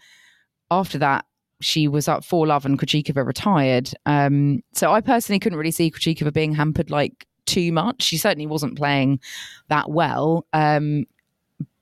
after 0.69 0.99
that, 0.99 1.25
she 1.59 1.87
was 1.87 2.07
up 2.07 2.23
4 2.23 2.45
love 2.45 2.63
and 2.63 2.77
Krejcikova 2.77 3.25
retired. 3.25 3.89
Um, 4.05 4.61
so 4.73 4.91
I 4.91 5.01
personally 5.01 5.39
couldn't 5.39 5.57
really 5.57 5.71
see 5.71 5.89
Krejcikova 5.89 6.33
being 6.33 6.53
hampered 6.53 6.91
like 6.91 7.25
too 7.47 7.71
much. 7.71 8.03
She 8.03 8.17
certainly 8.17 8.45
wasn't 8.45 8.77
playing 8.77 9.19
that 9.69 9.89
well. 9.89 10.45
Um, 10.53 11.05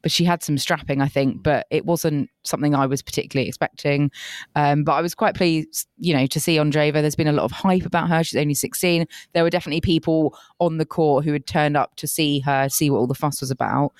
but 0.05 0.11
she 0.11 0.23
had 0.23 0.43
some 0.43 0.59
strapping, 0.59 1.01
I 1.01 1.07
think, 1.07 1.41
but 1.41 1.65
it 1.71 1.83
wasn't 1.83 2.29
something 2.43 2.75
I 2.75 2.85
was 2.85 3.01
particularly 3.01 3.47
expecting. 3.47 4.11
Um, 4.55 4.83
but 4.83 4.91
I 4.91 5.01
was 5.01 5.15
quite 5.15 5.33
pleased, 5.33 5.87
you 5.97 6.15
know, 6.15 6.27
to 6.27 6.39
see 6.39 6.57
Andreeva. 6.57 6.93
There's 7.01 7.15
been 7.15 7.25
a 7.25 7.31
lot 7.31 7.45
of 7.45 7.51
hype 7.51 7.87
about 7.87 8.09
her. 8.09 8.23
She's 8.23 8.39
only 8.39 8.53
16. 8.53 9.07
There 9.33 9.41
were 9.41 9.49
definitely 9.49 9.81
people 9.81 10.37
on 10.59 10.77
the 10.77 10.85
court 10.85 11.25
who 11.25 11.33
had 11.33 11.47
turned 11.47 11.75
up 11.75 11.95
to 11.95 12.05
see 12.05 12.39
her, 12.41 12.69
see 12.69 12.91
what 12.91 12.99
all 12.99 13.07
the 13.07 13.15
fuss 13.15 13.41
was 13.41 13.49
about. 13.49 13.93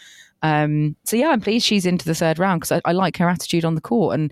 Um, 0.44 0.96
so 1.06 1.18
yeah, 1.18 1.30
I'm 1.30 1.42
pleased 1.42 1.66
she's 1.66 1.88
into 1.88 2.06
the 2.06 2.14
third 2.14 2.38
round 2.38 2.62
because 2.62 2.74
I, 2.74 2.82
I, 2.88 2.92
like 2.92 3.18
her 3.18 3.28
attitude 3.28 3.66
on 3.66 3.74
the 3.74 3.82
court. 3.82 4.14
And 4.14 4.32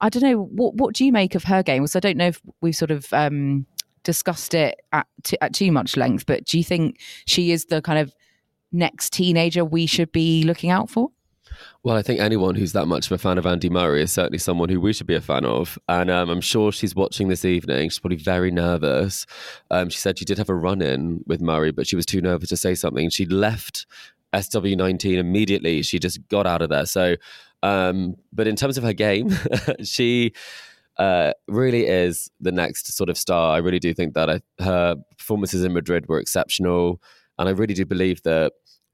I 0.00 0.08
don't 0.08 0.22
know 0.22 0.44
what 0.44 0.76
what 0.76 0.94
do 0.94 1.04
you 1.04 1.12
make 1.12 1.34
of 1.34 1.44
her 1.44 1.62
game? 1.62 1.86
So 1.88 1.98
I 1.98 2.00
don't 2.00 2.16
know 2.16 2.28
if 2.28 2.40
we've 2.62 2.74
sort 2.74 2.90
of 2.90 3.12
um, 3.12 3.66
discussed 4.02 4.54
it 4.54 4.80
at, 4.92 5.06
t- 5.24 5.36
at 5.42 5.52
too 5.52 5.72
much 5.72 5.98
length, 5.98 6.24
but 6.24 6.44
do 6.46 6.56
you 6.56 6.64
think 6.64 7.00
she 7.26 7.50
is 7.50 7.66
the 7.66 7.82
kind 7.82 7.98
of 7.98 8.14
next 8.72 9.12
teenager 9.12 9.64
we 9.64 9.86
should 9.86 10.12
be 10.12 10.42
looking 10.42 10.70
out 10.70 10.90
for? 10.90 11.10
Well, 11.82 11.96
I 11.96 12.02
think 12.02 12.20
anyone 12.20 12.54
who's 12.54 12.72
that 12.72 12.86
much 12.86 13.06
of 13.06 13.12
a 13.12 13.18
fan 13.18 13.38
of 13.38 13.46
Andy 13.46 13.68
Murray 13.68 14.02
is 14.02 14.12
certainly 14.12 14.38
someone 14.38 14.68
who 14.68 14.80
we 14.80 14.92
should 14.92 15.06
be 15.06 15.14
a 15.14 15.20
fan 15.20 15.44
of. 15.44 15.78
And 15.88 16.10
um, 16.10 16.30
I'm 16.30 16.40
sure 16.40 16.72
she's 16.72 16.94
watching 16.94 17.28
this 17.28 17.44
evening. 17.44 17.88
She's 17.88 17.98
probably 17.98 18.18
very 18.18 18.50
nervous. 18.50 19.26
Um, 19.70 19.88
she 19.88 19.98
said 19.98 20.18
she 20.18 20.24
did 20.24 20.38
have 20.38 20.48
a 20.48 20.54
run 20.54 20.80
in 20.80 21.24
with 21.26 21.40
Murray, 21.40 21.72
but 21.72 21.86
she 21.86 21.96
was 21.96 22.06
too 22.06 22.20
nervous 22.20 22.48
to 22.50 22.56
say 22.56 22.74
something. 22.74 23.10
She 23.10 23.26
left 23.26 23.86
SW19 24.32 25.18
immediately. 25.18 25.82
She 25.82 25.98
just 25.98 26.26
got 26.28 26.46
out 26.46 26.62
of 26.62 26.68
there. 26.68 26.86
So, 26.86 27.16
um, 27.62 28.16
but 28.32 28.46
in 28.46 28.56
terms 28.56 28.78
of 28.78 28.84
her 28.84 28.92
game, 28.92 29.30
she 29.82 30.32
uh, 30.98 31.32
really 31.48 31.86
is 31.86 32.30
the 32.40 32.52
next 32.52 32.92
sort 32.92 33.10
of 33.10 33.18
star. 33.18 33.54
I 33.54 33.58
really 33.58 33.78
do 33.78 33.92
think 33.92 34.14
that 34.14 34.30
I, 34.30 34.40
her 34.62 34.96
performances 35.18 35.64
in 35.64 35.72
Madrid 35.72 36.08
were 36.08 36.20
exceptional. 36.20 37.00
And 37.38 37.48
I 37.48 37.52
really 37.52 37.74
do 37.74 37.84
believe 37.84 38.22
that 38.22 38.52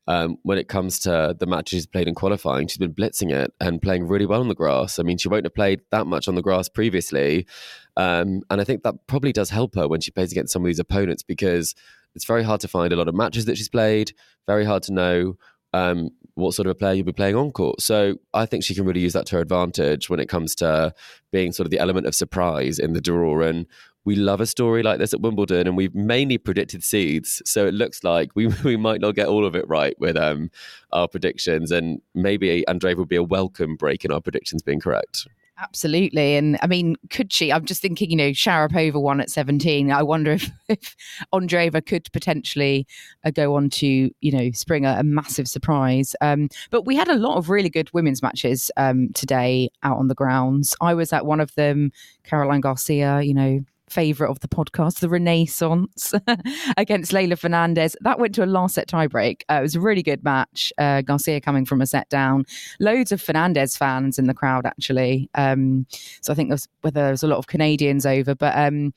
um, 0.09 0.38
when 0.43 0.57
it 0.57 0.69
comes 0.69 0.99
to 1.00 1.37
the 1.38 1.47
matches 1.47 1.77
she's 1.77 1.87
played 1.87 2.09
in 2.09 2.15
qualifying, 2.15 2.67
she's 2.67 2.79
been 2.79 2.95
blitzing 2.95 3.31
it 3.31 3.53
and 3.61 3.83
playing 3.83 4.09
really 4.09 4.25
well 4.25 4.41
on 4.41 4.49
the 4.49 4.55
grass. 4.55 4.99
I 4.99 5.03
mean, 5.03 5.19
she 5.19 5.29
won't 5.29 5.45
have 5.45 5.55
played 5.55 5.83
that 5.91 6.07
much 6.07 6.29
on 6.29 6.35
the 6.35 6.41
grass 6.41 6.67
previously. 6.67 7.47
Um, 7.95 8.41
and 8.49 8.59
I 8.59 8.65
think 8.65 8.85
that 8.85 8.95
probably 9.07 9.33
does 9.33 9.50
help 9.50 9.75
her 9.75 9.87
when 9.87 10.00
she 10.00 10.11
plays 10.11 10.33
against 10.33 10.55
some 10.55 10.62
of 10.62 10.67
these 10.67 10.79
opponents 10.79 11.23
because 11.23 11.75
it's 12.15 12.25
very 12.25 12.43
hard 12.43 12.62
to 12.62 12.69
find 12.69 12.91
a 12.91 12.97
lot 12.97 13.09
of 13.09 13.15
matches 13.15 13.45
that 13.45 13.59
she's 13.59 13.69
played, 13.69 14.12
very 14.47 14.65
hard 14.65 14.83
to 14.85 14.95
know 14.95 15.37
um, 15.75 16.09
what 16.38 16.54
sort 16.54 16.66
of 16.66 16.73
a 16.73 16.75
player 16.75 16.95
you'll 16.95 17.04
be 17.04 17.12
playing 17.12 17.37
on 17.37 17.50
court. 17.50 17.80
So 17.80 18.16
I 18.33 18.47
think 18.47 18.64
she 18.64 18.75
can 18.75 18.85
really 18.85 19.00
use 19.00 19.12
that 19.12 19.26
to 19.26 19.37
her 19.37 19.42
advantage 19.42 20.09
when 20.09 20.21
it 20.21 20.28
comes 20.28 20.54
to 20.57 20.95
being 21.33 21.52
sort 21.52 21.66
of 21.66 21.71
the 21.71 21.78
element 21.78 22.07
of 22.07 22.14
surprise 22.14 22.78
in 22.78 22.92
the 22.92 23.00
draw. 23.00 23.40
And 23.42 23.66
we 24.04 24.16
love 24.16 24.40
a 24.40 24.47
story 24.47 24.83
like 24.83 24.99
this 24.99 25.12
at 25.12 25.21
Wimbledon, 25.21 25.66
and 25.66 25.76
we've 25.76 25.95
mainly 25.95 26.38
predicted 26.38 26.83
seeds. 26.83 27.42
So 27.45 27.66
it 27.66 27.75
looks 27.75 28.04
like 28.04 28.30
we 28.35 28.47
we 28.64 28.76
might 28.76 29.00
not 29.00 29.14
get 29.14 29.28
all 29.28 29.45
of 29.45 29.54
it 29.54 29.68
right 29.68 29.95
with 29.99 30.16
um, 30.16 30.50
our 30.92 31.09
predictions, 31.09 31.71
and 31.71 32.00
maybe 32.14 32.64
Andreeva 32.68 32.97
will 32.97 33.04
be 33.04 33.16
a 33.16 33.23
welcome 33.23 33.76
break 33.76 34.04
in 34.04 34.12
our 34.12 34.21
predictions 34.21 34.62
being 34.62 34.80
correct. 34.80 35.26
Absolutely. 35.61 36.37
And 36.37 36.57
I 36.62 36.69
mean, 36.69 36.95
could 37.11 37.33
she? 37.33 37.53
I'm 37.53 37.65
just 37.65 37.83
thinking, 37.83 38.11
you 38.11 38.17
know, 38.17 38.31
Sharapova 38.31 39.00
won 39.00 39.21
at 39.21 39.29
17. 39.29 39.91
I 39.91 40.03
wonder 40.05 40.31
if, 40.33 40.50
if 40.69 40.95
Andreeva 41.35 41.85
could 41.85 42.11
potentially 42.12 42.87
uh, 43.25 43.31
go 43.31 43.57
on 43.57 43.69
to, 43.71 44.11
you 44.21 44.33
know, 44.33 44.50
spring 44.53 44.87
a, 44.87 44.97
a 45.00 45.03
massive 45.03 45.49
surprise. 45.49 46.15
Um, 46.21 46.49
but 46.71 46.87
we 46.87 46.95
had 46.95 47.09
a 47.09 47.17
lot 47.17 47.38
of 47.38 47.50
really 47.50 47.71
good 47.71 47.93
women's 47.93 48.23
matches 48.23 48.71
um, 48.77 49.09
today 49.15 49.71
out 49.83 49.99
on 49.99 50.07
the 50.07 50.15
grounds. 50.15 50.77
I 50.81 50.95
was 50.95 51.12
at 51.12 51.27
one 51.27 51.41
of 51.41 51.53
them, 51.57 51.91
Caroline 52.23 52.61
Garcia, 52.61 53.21
you 53.23 53.35
know, 53.35 53.65
favourite 53.90 54.30
of 54.30 54.40
the 54.40 54.49
podcast, 54.49 55.00
the 55.00 55.09
Renaissance 55.09 56.14
against 56.76 57.12
Leylah 57.12 57.38
Fernandez. 57.38 57.97
That 58.00 58.18
went 58.18 58.35
to 58.37 58.45
a 58.45 58.47
last 58.47 58.75
set 58.75 58.88
tiebreak. 58.88 59.42
Uh, 59.50 59.54
it 59.54 59.62
was 59.62 59.75
a 59.75 59.80
really 59.80 60.02
good 60.02 60.25
match. 60.25 60.73
Uh, 60.78 61.02
Garcia 61.02 61.40
coming 61.40 61.64
from 61.64 61.80
a 61.80 61.87
set 61.87 62.09
down. 62.09 62.45
Loads 62.80 63.12
of 63.12 63.21
Fernandez 63.21 63.76
fans 63.76 64.18
in 64.18 64.26
the 64.26 64.35
crowd, 64.35 64.66
actually. 64.66 65.30
Um, 65.35 65.87
so 66.21 66.33
I 66.33 66.37
think 66.37 66.50
there's, 66.50 66.68
there 66.83 67.11
was 67.11 67.23
a 67.23 67.28
lot 67.28 67.38
of 67.38 67.47
Canadians 67.47 68.07
over, 68.07 68.35
but. 68.35 68.57
Um, 68.57 68.92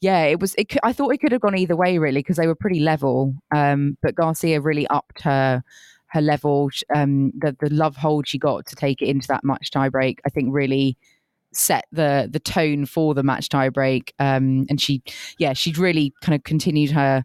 yeah, 0.00 0.22
it 0.22 0.38
was. 0.38 0.54
It, 0.56 0.76
I 0.84 0.92
thought 0.92 1.12
it 1.12 1.18
could 1.18 1.32
have 1.32 1.40
gone 1.40 1.56
either 1.56 1.74
way, 1.74 1.98
really, 1.98 2.20
because 2.20 2.36
they 2.36 2.46
were 2.46 2.54
pretty 2.54 2.78
level. 2.78 3.34
Um, 3.50 3.98
but 4.00 4.14
Garcia 4.14 4.60
really 4.60 4.86
upped 4.86 5.22
her 5.22 5.64
her 6.08 6.20
level. 6.20 6.70
Um, 6.94 7.32
the 7.36 7.56
the 7.58 7.70
love 7.70 7.96
hold 7.96 8.28
she 8.28 8.38
got 8.38 8.66
to 8.66 8.76
take 8.76 9.02
it 9.02 9.08
into 9.08 9.28
that 9.28 9.44
match 9.44 9.70
tiebreak, 9.70 10.18
I 10.24 10.30
think, 10.30 10.48
really 10.52 10.96
set 11.52 11.86
the 11.92 12.28
the 12.30 12.38
tone 12.38 12.86
for 12.86 13.14
the 13.14 13.22
match 13.22 13.48
tiebreak. 13.48 14.12
Um, 14.18 14.66
and 14.68 14.80
she, 14.80 15.02
yeah, 15.38 15.52
she'd 15.52 15.78
really 15.78 16.12
kind 16.20 16.34
of 16.34 16.44
continued 16.44 16.90
her 16.90 17.24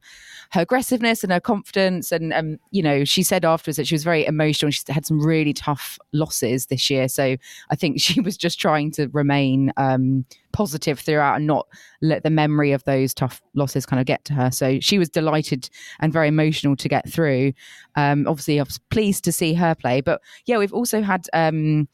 her 0.52 0.62
aggressiveness 0.62 1.24
and 1.24 1.32
her 1.34 1.40
confidence. 1.40 2.12
And 2.12 2.34
um, 2.34 2.58
you 2.72 2.84
know, 2.84 3.04
she 3.04 3.24
said 3.24 3.46
afterwards 3.46 3.78
that 3.78 3.88
she 3.88 3.96
was 3.96 4.04
very 4.04 4.26
emotional. 4.26 4.72
She 4.72 4.82
had 4.88 5.06
some 5.06 5.20
really 5.20 5.54
tough 5.54 6.00
losses 6.14 6.68
this 6.68 6.90
year, 6.90 7.08
so 7.08 7.36
I 7.70 7.76
think 7.76 8.00
she 8.02 8.22
was 8.22 8.38
just 8.38 8.60
trying 8.60 8.92
to 8.92 9.08
remain 9.10 9.72
um, 9.78 10.26
positive 10.52 11.00
throughout 11.00 11.36
and 11.36 11.48
not 11.48 11.68
let 12.02 12.24
the 12.24 12.30
memory 12.30 12.72
of 12.72 12.84
those 12.86 13.14
tough 13.14 13.42
losses 13.56 13.86
kind 13.86 14.00
of 14.00 14.06
get 14.06 14.24
to 14.26 14.34
her. 14.34 14.52
So 14.52 14.80
she 14.80 15.00
was 15.00 15.10
delighted 15.10 15.70
and 16.00 16.14
very 16.14 16.28
emotional 16.28 16.76
to 16.78 16.90
get 16.90 17.10
through. 17.10 17.54
Um, 17.96 18.28
obviously, 18.28 18.60
I 18.60 18.64
was 18.64 18.80
pleased 18.90 19.24
to 19.26 19.32
see 19.32 19.54
her 19.54 19.76
play, 19.76 20.02
but 20.02 20.22
yeah, 20.46 20.58
we've 20.58 20.74
also 20.74 21.02
had. 21.02 21.28
Um, 21.34 21.88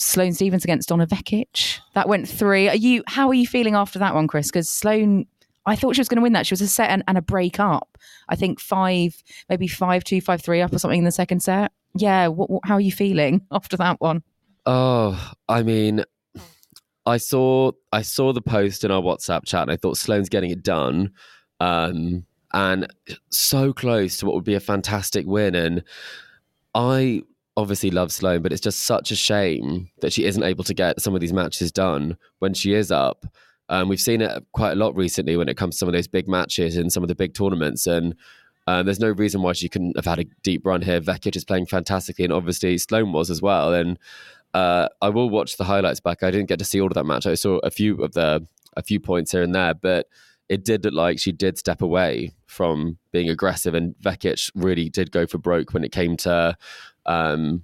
Sloane 0.00 0.32
Stevens 0.32 0.64
against 0.64 0.88
Donna 0.88 1.06
Vekic. 1.06 1.78
That 1.94 2.08
went 2.08 2.28
three. 2.28 2.68
Are 2.68 2.76
you? 2.76 3.02
How 3.06 3.28
are 3.28 3.34
you 3.34 3.46
feeling 3.46 3.74
after 3.74 3.98
that 3.98 4.14
one, 4.14 4.26
Chris? 4.26 4.48
Because 4.48 4.68
Sloane, 4.68 5.26
I 5.66 5.76
thought 5.76 5.94
she 5.94 6.00
was 6.00 6.08
going 6.08 6.16
to 6.16 6.22
win 6.22 6.32
that. 6.32 6.46
She 6.46 6.54
was 6.54 6.60
a 6.60 6.68
set 6.68 6.90
and, 6.90 7.04
and, 7.06 7.18
a 7.18 7.22
break 7.22 7.60
up. 7.60 7.98
I 8.28 8.36
think 8.36 8.60
five, 8.60 9.22
maybe 9.48 9.66
five 9.66 10.04
two, 10.04 10.20
five 10.20 10.42
three 10.42 10.60
up 10.60 10.72
or 10.72 10.78
something 10.78 10.98
in 10.98 11.04
the 11.04 11.12
second 11.12 11.40
set. 11.40 11.72
Yeah. 11.94 12.28
What, 12.28 12.50
what, 12.50 12.62
how 12.64 12.74
are 12.74 12.80
you 12.80 12.92
feeling 12.92 13.42
after 13.50 13.76
that 13.76 14.00
one? 14.00 14.22
Oh, 14.66 15.32
I 15.48 15.62
mean, 15.62 16.04
I 17.06 17.16
saw 17.16 17.72
I 17.92 18.02
saw 18.02 18.32
the 18.32 18.42
post 18.42 18.84
in 18.84 18.90
our 18.90 19.02
WhatsApp 19.02 19.44
chat, 19.44 19.62
and 19.62 19.70
I 19.70 19.76
thought 19.76 19.96
Sloane's 19.96 20.28
getting 20.28 20.50
it 20.50 20.62
done, 20.62 21.12
um, 21.60 22.24
and 22.52 22.92
so 23.30 23.72
close 23.72 24.18
to 24.18 24.26
what 24.26 24.34
would 24.34 24.44
be 24.44 24.54
a 24.54 24.60
fantastic 24.60 25.26
win. 25.26 25.54
And 25.54 25.82
I 26.74 27.22
obviously 27.56 27.90
loves 27.90 28.14
Sloane, 28.14 28.42
but 28.42 28.52
it's 28.52 28.60
just 28.60 28.80
such 28.80 29.10
a 29.10 29.16
shame 29.16 29.90
that 30.00 30.12
she 30.12 30.24
isn't 30.24 30.42
able 30.42 30.64
to 30.64 30.74
get 30.74 31.00
some 31.00 31.14
of 31.14 31.20
these 31.20 31.32
matches 31.32 31.72
done 31.72 32.16
when 32.38 32.54
she 32.54 32.74
is 32.74 32.90
up. 32.90 33.26
Um, 33.68 33.88
we've 33.88 34.00
seen 34.00 34.20
it 34.20 34.44
quite 34.52 34.72
a 34.72 34.76
lot 34.76 34.96
recently 34.96 35.36
when 35.36 35.48
it 35.48 35.56
comes 35.56 35.74
to 35.74 35.78
some 35.78 35.88
of 35.88 35.92
those 35.92 36.08
big 36.08 36.28
matches 36.28 36.76
in 36.76 36.90
some 36.90 37.04
of 37.04 37.08
the 37.08 37.14
big 37.14 37.34
tournaments, 37.34 37.86
and 37.86 38.16
um, 38.66 38.86
there's 38.86 39.00
no 39.00 39.10
reason 39.10 39.42
why 39.42 39.52
she 39.52 39.68
couldn't 39.68 39.96
have 39.96 40.04
had 40.04 40.18
a 40.18 40.24
deep 40.42 40.64
run 40.64 40.82
here. 40.82 41.00
Vekic 41.00 41.36
is 41.36 41.44
playing 41.44 41.66
fantastically, 41.66 42.24
and 42.24 42.32
obviously 42.32 42.78
Sloane 42.78 43.12
was 43.12 43.30
as 43.30 43.40
well. 43.40 43.72
And 43.72 43.98
uh, 44.54 44.88
I 45.00 45.08
will 45.08 45.30
watch 45.30 45.56
the 45.56 45.64
highlights 45.64 46.00
back. 46.00 46.22
I 46.22 46.30
didn't 46.30 46.48
get 46.48 46.58
to 46.58 46.64
see 46.64 46.80
all 46.80 46.88
of 46.88 46.94
that 46.94 47.06
match. 47.06 47.26
I 47.26 47.34
saw 47.34 47.58
a 47.58 47.70
few 47.70 47.96
of 48.02 48.12
the 48.12 48.46
a 48.76 48.82
few 48.82 49.00
points 49.00 49.32
here 49.32 49.42
and 49.42 49.54
there, 49.54 49.74
but 49.74 50.06
it 50.48 50.64
did 50.64 50.84
look 50.84 50.94
like 50.94 51.18
she 51.18 51.32
did 51.32 51.58
step 51.58 51.82
away 51.82 52.32
from 52.46 52.98
being 53.12 53.28
aggressive, 53.28 53.74
and 53.74 53.94
Vekic 54.02 54.50
really 54.54 54.88
did 54.88 55.12
go 55.12 55.26
for 55.26 55.38
broke 55.38 55.72
when 55.72 55.84
it 55.84 55.92
came 55.92 56.16
to 56.18 56.56
um, 57.06 57.62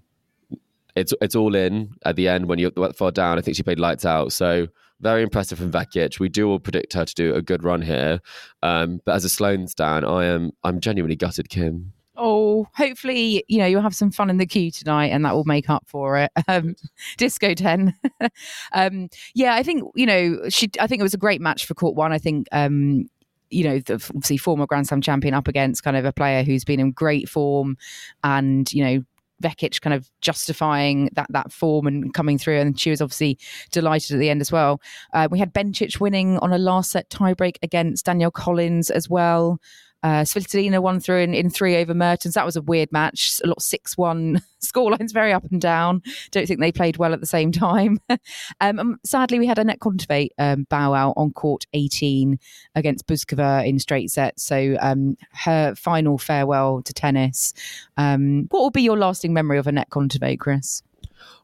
it's 0.95 1.13
it's 1.21 1.37
all 1.37 1.55
in 1.55 1.95
at 2.05 2.17
the 2.17 2.29
end 2.29 2.47
when 2.47 2.59
you're 2.59 2.73
far 2.95 3.11
down. 3.11 3.39
I 3.39 3.43
think 3.43 3.57
she 3.57 3.63
played 3.63 3.79
lights 3.79 4.05
out. 4.05 4.33
So 4.33 4.69
very 5.01 5.23
impressive 5.23 5.59
from 5.59 5.71
Vekic. 5.71 6.19
We 6.19 6.29
do 6.29 6.49
all 6.49 6.59
predict 6.59 6.95
her 6.95 7.05
to 7.05 7.15
do 7.15 7.35
a 7.35 7.43
good 7.43 7.63
run 7.63 7.83
here. 7.83 8.21
Um, 8.63 9.01
but 9.05 9.15
as 9.15 9.25
a 9.25 9.29
Sloane 9.29 9.69
stan, 9.69 10.05
I 10.05 10.25
am 10.25 10.53
I'm 10.65 10.81
genuinely 10.81 11.17
gutted, 11.17 11.49
Kim. 11.49 11.93
Oh, 12.19 12.67
hopefully, 12.75 13.45
you 13.47 13.59
know, 13.59 13.67
you'll 13.67 13.83
have 13.83 13.95
some 13.95 14.11
fun 14.11 14.31
in 14.31 14.39
the 14.39 14.47
queue 14.47 14.71
tonight 14.71 15.09
and 15.09 15.23
that 15.25 15.35
will 15.35 15.45
make 15.45 15.69
up 15.69 15.85
for 15.87 16.17
it. 16.17 16.31
Um, 16.49 16.77
Disco 17.19 17.55
10. 17.55 17.93
um, 18.73 19.09
yeah, 19.35 19.55
I 19.55 19.63
think, 19.63 19.83
you 19.97 20.07
know, 20.07 20.49
she, 20.49 20.71
I 20.81 20.87
think 20.87 21.01
it 21.01 21.03
was 21.03 21.13
a 21.13 21.19
great 21.19 21.41
match 21.41 21.67
for 21.67 21.75
court 21.75 21.97
one. 21.97 22.13
I 22.13 22.19
think, 22.19 22.47
um, 22.53 23.11
you 23.51 23.65
know, 23.65 23.81
the, 23.81 23.95
obviously 23.95 24.37
former 24.37 24.67
Grand 24.67 24.87
Slam 24.87 25.01
champion 25.01 25.35
up 25.35 25.49
against 25.49 25.83
kind 25.83 25.97
of 25.97 26.05
a 26.05 26.13
player 26.13 26.45
who's 26.45 26.65
been 26.65 26.79
in 26.79 26.93
great 26.93 27.29
form 27.29 27.77
and, 28.23 28.73
you 28.73 28.85
know, 28.85 29.03
Vekic 29.43 29.81
kind 29.81 29.95
of 29.95 30.11
justifying 30.21 31.11
that 31.15 31.27
that 31.31 31.53
form 31.53 31.87
and 31.87 32.13
coming 32.15 32.39
through, 32.39 32.59
and 32.59 32.79
she 32.79 32.91
was 32.91 33.01
obviously 33.01 33.39
delighted 33.71 34.13
at 34.13 34.19
the 34.19 34.31
end 34.31 34.41
as 34.41 34.53
well. 34.53 34.81
Uh, 35.13 35.29
we 35.31 35.39
had 35.39 35.53
Bencic 35.53 36.01
winning 36.01 36.39
on 36.39 36.53
a 36.53 36.59
last 36.59 36.91
set 36.91 37.09
tiebreak 37.11 37.57
against 37.63 38.07
Danielle 38.07 38.31
Collins 38.31 38.91
as 38.91 39.09
well. 39.09 39.59
Uh, 40.03 40.23
Svitolina 40.23 40.81
won 40.81 41.01
through 41.01 41.21
in, 41.21 41.35
in 41.35 41.51
three 41.51 41.77
over 41.77 41.95
Mertens. 41.95 42.35
That 42.35 42.45
was 42.45 42.57
a 42.57 42.63
weird 42.63 42.93
match. 42.93 43.41
A 43.43 43.49
lot 43.49 43.63
6 43.63 43.97
1 43.97 44.43
scorelines, 44.65 45.13
very 45.13 45.33
up 45.33 45.45
and 45.51 45.61
down. 45.61 46.03
Don't 46.31 46.47
think 46.47 46.61
they 46.61 46.73
played 46.73 46.97
well 46.97 47.13
at 47.13 47.21
the 47.21 47.27
same 47.27 47.51
time. 47.51 47.99
um, 48.61 48.79
um, 48.79 49.01
sadly, 49.05 49.39
we 49.39 49.47
had 49.47 49.59
Anett 49.59 49.79
Kontaveit 49.79 50.31
um, 50.39 50.67
bow 50.69 50.95
out 50.95 51.15
on 51.17 51.33
court 51.33 51.67
18 51.73 52.39
against 52.75 53.07
Bouzkova 53.07 53.67
in 53.67 53.79
straight 53.79 54.11
sets. 54.11 54.43
So 54.45 54.77
um, 54.81 55.17
her 55.33 55.75
final 55.75 56.19
farewell 56.19 56.83
to 56.83 56.93
tennis. 56.93 57.55
Um, 57.97 58.47
what 58.51 58.61
will 58.61 58.71
be 58.71 58.83
your 58.83 58.99
lasting 58.99 59.33
memory 59.33 59.59
of 59.59 59.67
Anett 59.67 59.89
Kontaveit, 59.89 60.39
Chris? 60.39 60.83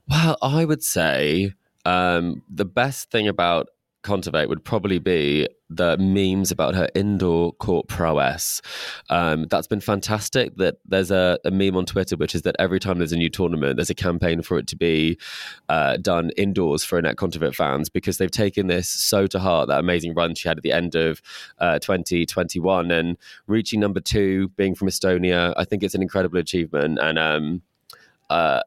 Well, 0.09 0.37
I 0.43 0.65
would 0.65 0.83
say 0.83 1.53
um, 1.85 2.43
the 2.49 2.65
best 2.65 3.11
thing 3.11 3.29
about 3.29 3.69
Kontaveit 4.03 4.49
would 4.49 4.65
probably 4.65 4.99
be 4.99 5.49
the 5.71 5.97
memes 5.97 6.51
about 6.51 6.75
her 6.75 6.89
indoor 6.95 7.53
court 7.55 7.89
prowess. 7.89 8.61
Um, 9.09 9.47
that's 9.49 9.67
been 9.67 9.81
fantastic. 9.81 10.57
That 10.57 10.77
there's 10.85 11.11
a, 11.11 11.39
a, 11.45 11.51
meme 11.51 11.77
on 11.77 11.87
Twitter 11.87 12.17
which 12.17 12.35
is 12.35 12.43
that 12.43 12.57
every 12.59 12.79
time 12.79 12.99
there's 12.99 13.13
a 13.13 13.17
new 13.17 13.31
tournament, 13.31 13.77
there's 13.77 13.91
a 13.91 13.95
campaign 13.95 14.43
for 14.43 14.59
it 14.59 14.67
to 14.69 14.77
be 14.77 15.19
uh, 15.69 15.97
done 15.97 16.31
indoors 16.37 16.85
for 16.85 17.01
Anett 17.01 17.15
Kontaveit 17.15 17.55
fans 17.55 17.89
because 17.89 18.19
they've 18.19 18.31
taken 18.31 18.67
this 18.67 18.89
so 18.89 19.27
to 19.27 19.39
heart. 19.39 19.69
That 19.69 19.81
amazing 19.81 20.15
run 20.15 20.35
she 20.35 20.49
had 20.49 20.59
at 20.59 20.63
the 20.63 20.73
end 20.73 20.95
of 20.95 21.23
uh, 21.59 21.79
2021 21.79 22.91
and 22.91 23.17
reaching 23.47 23.81
number 23.81 24.01
two, 24.01 24.49
being 24.57 24.75
from 24.75 24.89
Estonia, 24.89 25.55
I 25.57 25.65
think 25.65 25.83
it's 25.83 25.95
an 25.95 26.03
incredible 26.03 26.39
achievement. 26.39 26.99
And 27.01 27.19
um, 27.19 27.63
uh, 28.29 28.61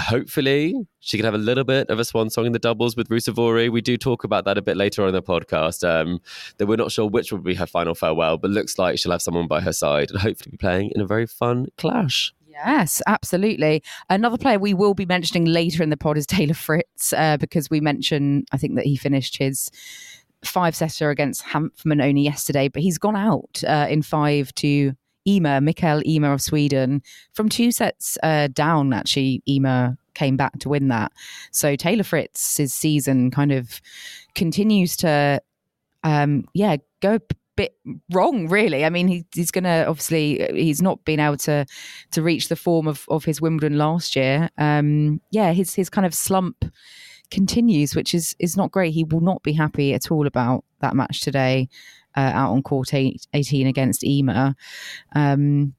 hopefully 0.00 0.74
she 1.00 1.16
could 1.16 1.24
have 1.24 1.34
a 1.34 1.38
little 1.38 1.64
bit 1.64 1.88
of 1.88 1.98
a 1.98 2.04
swan 2.04 2.30
song 2.30 2.46
in 2.46 2.52
the 2.52 2.58
doubles 2.58 2.96
with 2.96 3.08
Ruusuvuori. 3.08 3.70
We 3.70 3.80
do 3.80 3.96
talk 3.96 4.24
about 4.24 4.44
that 4.44 4.58
a 4.58 4.62
bit 4.62 4.76
later 4.76 5.02
on 5.02 5.08
in 5.08 5.14
the 5.14 5.22
podcast. 5.22 5.88
Um, 5.88 6.20
that 6.58 6.66
we're 6.66 6.76
not 6.76 6.92
sure 6.92 7.08
which 7.08 7.32
will 7.32 7.40
be 7.40 7.54
her 7.54 7.66
final 7.66 7.94
farewell, 7.94 8.38
but 8.38 8.50
looks 8.50 8.78
like 8.78 8.98
she'll 8.98 9.12
have 9.12 9.22
someone 9.22 9.46
by 9.46 9.60
her 9.60 9.72
side 9.72 10.10
and 10.10 10.20
hopefully 10.20 10.50
be 10.52 10.56
playing 10.56 10.92
in 10.94 11.00
a 11.00 11.06
very 11.06 11.26
fun 11.26 11.66
clash. 11.78 12.32
Yes, 12.48 13.02
absolutely. 13.06 13.82
Another 14.08 14.38
player 14.38 14.58
we 14.58 14.74
will 14.74 14.94
be 14.94 15.06
mentioning 15.06 15.44
later 15.44 15.82
in 15.82 15.90
the 15.90 15.96
pod 15.96 16.16
is 16.16 16.26
Taylor 16.26 16.54
Fritz, 16.54 17.12
uh, 17.12 17.36
because 17.36 17.68
we 17.68 17.80
mentioned, 17.80 18.46
I 18.52 18.58
think 18.58 18.76
that 18.76 18.86
he 18.86 18.96
finished 18.96 19.38
his 19.38 19.70
five 20.44 20.76
setter 20.76 21.10
against 21.10 21.44
Hanfmann 21.44 22.02
only 22.02 22.22
yesterday, 22.22 22.68
but 22.68 22.82
he's 22.82 22.98
gone 22.98 23.16
out 23.16 23.62
uh, 23.66 23.86
in 23.88 24.02
five 24.02 24.54
to 24.56 24.94
Ymer, 25.26 25.60
Mikael 25.60 26.02
Ymer 26.06 26.32
of 26.32 26.42
Sweden, 26.42 27.02
from 27.32 27.48
two 27.48 27.72
sets 27.72 28.18
uh, 28.22 28.48
down, 28.48 28.92
actually, 28.92 29.42
Ymer 29.48 29.96
came 30.14 30.36
back 30.36 30.58
to 30.60 30.68
win 30.68 30.88
that. 30.88 31.12
So 31.50 31.76
Taylor 31.76 32.04
Fritz's 32.04 32.72
season 32.72 33.30
kind 33.30 33.52
of 33.52 33.80
continues 34.34 34.96
to, 34.98 35.40
um, 36.02 36.44
yeah, 36.54 36.76
go 37.00 37.14
a 37.14 37.20
bit 37.56 37.76
wrong, 38.12 38.48
really. 38.48 38.84
I 38.84 38.90
mean, 38.90 39.08
he, 39.08 39.24
he's 39.34 39.50
to 39.50 39.86
obviously 39.86 40.46
he's 40.52 40.82
not 40.82 41.04
been 41.04 41.20
able 41.20 41.36
to 41.38 41.66
to 42.12 42.22
reach 42.22 42.48
the 42.48 42.56
form 42.56 42.86
of 42.88 43.06
of 43.08 43.24
his 43.24 43.40
Wimbledon 43.40 43.78
last 43.78 44.16
year. 44.16 44.50
Um, 44.58 45.20
yeah, 45.30 45.52
his 45.52 45.74
his 45.74 45.90
kind 45.90 46.06
of 46.06 46.14
slump 46.14 46.64
continues, 47.30 47.94
which 47.96 48.14
is 48.14 48.34
is 48.38 48.56
not 48.56 48.70
great. 48.70 48.94
He 48.94 49.04
will 49.04 49.20
not 49.20 49.42
be 49.42 49.52
happy 49.52 49.94
at 49.94 50.10
all 50.10 50.26
about 50.26 50.64
that 50.80 50.96
match 50.96 51.20
today 51.20 51.68
uh, 52.16 52.32
out 52.34 52.52
on 52.52 52.62
court 52.62 52.94
eight, 52.94 53.26
18 53.34 53.66
against 53.66 54.02
Ymer. 54.04 54.54
Um, 55.14 55.74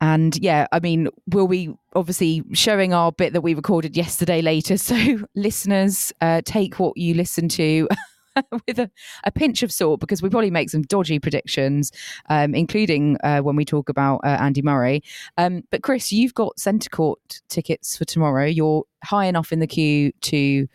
and 0.00 0.36
yeah, 0.38 0.66
I 0.72 0.80
mean, 0.80 1.08
we'll 1.26 1.48
be 1.48 1.74
obviously 1.94 2.42
showing 2.52 2.94
our 2.94 3.12
bit 3.12 3.34
that 3.34 3.42
we 3.42 3.54
recorded 3.54 3.96
yesterday 3.96 4.40
later. 4.40 4.76
So, 4.90 5.18
listeners, 5.34 6.12
uh, 6.20 6.40
take 6.44 6.78
what 6.78 6.96
you 6.96 7.14
listen 7.14 7.48
to. 7.50 7.88
with 8.66 8.78
a, 8.78 8.90
a, 9.24 9.30
pinch 9.30 9.62
of 9.62 9.72
salt 9.72 10.00
because 10.00 10.22
we 10.22 10.30
probably 10.30 10.50
make 10.50 10.70
some 10.70 10.82
dodgy 10.82 11.18
predictions, 11.18 11.92
um, 12.28 12.54
including 12.54 13.16
uh, 13.22 13.40
when 13.40 13.56
we 13.56 13.64
talk 13.64 13.88
about 13.88 14.20
uh, 14.24 14.38
Andy 14.40 14.62
Murray. 14.62 15.02
Um, 15.36 15.64
but 15.70 15.82
Chris, 15.82 16.12
you've 16.12 16.34
got 16.34 16.58
centre 16.58 16.88
court 16.88 17.42
tickets 17.48 17.96
for 17.96 18.04
tomorrow. 18.04 18.46
You're 18.46 18.84
high 19.04 19.26
enough 19.26 19.52
in 19.52 19.58
the 19.58 19.66
queue 19.66 20.12
to 20.22 20.68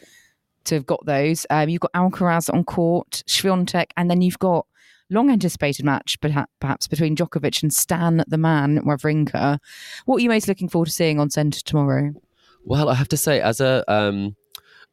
to 0.65 0.75
have 0.75 0.85
got 0.85 1.05
those. 1.05 1.45
Um, 1.49 1.69
you've 1.69 1.81
got 1.81 1.93
Alcaraz 1.93 2.53
on 2.53 2.63
court, 2.63 3.23
Swiatek, 3.27 3.87
and 3.97 4.09
then 4.09 4.21
you've 4.21 4.39
got 4.39 4.65
long 5.09 5.29
anticipated 5.29 5.85
match, 5.85 6.17
perhaps 6.19 6.87
between 6.87 7.15
Djokovic 7.15 7.61
and 7.61 7.73
Stan 7.73 8.23
the 8.27 8.37
Man 8.37 8.79
Wawrinka. 8.83 9.59
What 10.05 10.17
are 10.17 10.19
you 10.19 10.29
most 10.29 10.47
looking 10.47 10.69
forward 10.69 10.87
to 10.87 10.91
seeing 10.91 11.19
on 11.19 11.29
centre 11.29 11.61
tomorrow? 11.61 12.13
Well, 12.63 12.89
I 12.89 12.95
have 12.95 13.09
to 13.09 13.17
say, 13.17 13.41
as 13.41 13.61
a 13.61 13.83
um, 13.91 14.35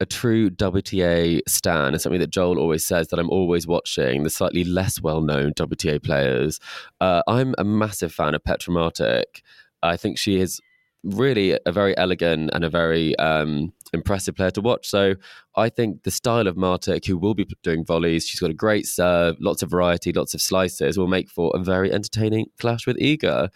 a 0.01 0.07
true 0.07 0.51
WTA 0.51 1.41
stan, 1.49 1.93
and 1.93 2.01
something 2.01 2.21
that 2.21 2.31
Joel 2.31 2.59
always 2.59 2.87
says 2.87 3.09
that 3.09 3.19
I'm 3.19 3.31
always 3.31 3.67
watching 3.67 4.25
the 4.25 4.31
slightly 4.31 4.65
less 4.65 5.01
well 5.01 5.23
known 5.23 5.55
WTA 5.55 6.03
players. 6.03 6.61
Uh, 7.01 7.23
I'm 7.27 7.55
a 7.59 7.65
massive 7.65 8.13
fan 8.13 8.35
of 8.35 8.45
Petra 8.45 8.75
Martic. 8.75 9.43
I 9.83 9.97
think 9.97 10.19
she 10.19 10.39
is 10.39 10.61
really 11.05 11.59
a 11.67 11.73
very 11.73 11.97
elegant 11.97 12.51
and 12.53 12.65
a 12.65 12.71
very 12.71 13.17
um, 13.17 13.73
impressive 13.93 14.35
player 14.37 14.51
to 14.53 14.61
watch. 14.61 14.89
So 14.89 15.15
I 15.57 15.69
think 15.69 16.05
the 16.05 16.11
style 16.11 16.47
of 16.47 16.57
Martic, 16.57 17.07
who 17.07 17.19
will 17.19 17.35
be 17.35 17.47
doing 17.63 17.85
volleys, 17.85 18.27
she's 18.27 18.41
got 18.41 18.51
a 18.51 18.55
great 18.55 18.87
serve, 18.87 19.37
lots 19.41 19.63
of 19.63 19.71
variety, 19.71 20.13
lots 20.13 20.35
of 20.35 20.41
slices, 20.41 20.99
will 20.99 21.09
make 21.09 21.29
for 21.29 21.53
a 21.55 21.63
very 21.63 21.93
entertaining 21.93 22.47
clash 22.59 22.87
with 22.87 22.97
Iga. 22.99 23.49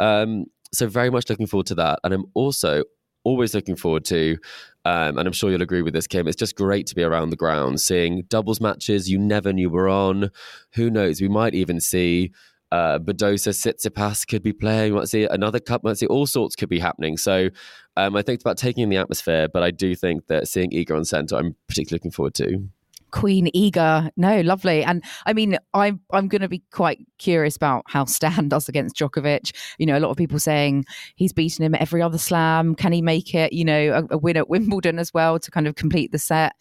Um, 0.00 0.46
so 0.72 0.86
very 0.86 1.10
much 1.10 1.28
looking 1.28 1.46
forward 1.46 1.66
to 1.66 1.74
that. 1.76 2.00
And 2.04 2.14
I'm 2.14 2.26
also 2.34 2.84
always 3.24 3.54
looking 3.54 3.76
forward 3.76 4.04
to, 4.06 4.36
um, 4.84 5.16
and 5.16 5.26
I'm 5.26 5.32
sure 5.32 5.50
you'll 5.50 5.62
agree 5.62 5.82
with 5.82 5.94
this, 5.94 6.06
Kim. 6.06 6.26
It's 6.26 6.36
just 6.36 6.56
great 6.56 6.86
to 6.88 6.94
be 6.94 7.02
around 7.04 7.30
the 7.30 7.36
ground, 7.36 7.80
seeing 7.80 8.22
doubles 8.28 8.60
matches 8.60 9.08
you 9.08 9.18
never 9.18 9.52
knew 9.52 9.70
were 9.70 9.88
on. 9.88 10.30
Who 10.74 10.90
knows? 10.90 11.20
We 11.20 11.28
might 11.28 11.54
even 11.54 11.80
see 11.80 12.32
uh, 12.72 12.98
Badosa, 12.98 13.50
Tsitsipas 13.50 14.26
could 14.26 14.42
be 14.42 14.54
playing. 14.54 14.94
Might 14.94 15.08
see 15.08 15.24
another 15.24 15.60
cup. 15.60 15.84
Might 15.84 15.98
see 15.98 16.06
all 16.06 16.26
sorts 16.26 16.56
could 16.56 16.70
be 16.70 16.78
happening. 16.78 17.18
So 17.18 17.50
um, 17.98 18.16
I 18.16 18.22
think 18.22 18.36
it's 18.36 18.44
about 18.44 18.56
taking 18.56 18.82
in 18.82 18.88
the 18.88 18.96
atmosphere. 18.96 19.46
But 19.52 19.62
I 19.62 19.70
do 19.70 19.94
think 19.94 20.26
that 20.28 20.48
seeing 20.48 20.70
Iga 20.70 20.96
on 20.96 21.04
centre, 21.04 21.36
I'm 21.36 21.54
particularly 21.68 21.98
looking 21.98 22.12
forward 22.12 22.34
to. 22.34 22.66
Queen 23.10 23.50
Iga. 23.54 24.08
No, 24.16 24.40
lovely. 24.40 24.82
And 24.82 25.04
I 25.26 25.34
mean, 25.34 25.58
I'm 25.74 26.00
I'm 26.12 26.28
going 26.28 26.40
to 26.40 26.48
be 26.48 26.62
quite 26.72 27.06
curious 27.18 27.56
about 27.56 27.84
how 27.88 28.06
Stan 28.06 28.48
does 28.48 28.70
against 28.70 28.96
Djokovic. 28.96 29.54
You 29.78 29.84
know, 29.84 29.98
a 29.98 30.00
lot 30.00 30.10
of 30.10 30.16
people 30.16 30.38
saying 30.38 30.86
he's 31.14 31.34
beaten 31.34 31.62
him 31.62 31.74
every 31.78 32.00
other 32.00 32.16
slam. 32.16 32.74
Can 32.74 32.92
he 32.92 33.02
make 33.02 33.34
it? 33.34 33.52
You 33.52 33.66
know, 33.66 34.06
a, 34.10 34.14
a 34.14 34.18
win 34.18 34.38
at 34.38 34.48
Wimbledon 34.48 34.98
as 34.98 35.12
well 35.12 35.38
to 35.38 35.50
kind 35.50 35.68
of 35.68 35.74
complete 35.74 36.10
the 36.10 36.18
set. 36.18 36.54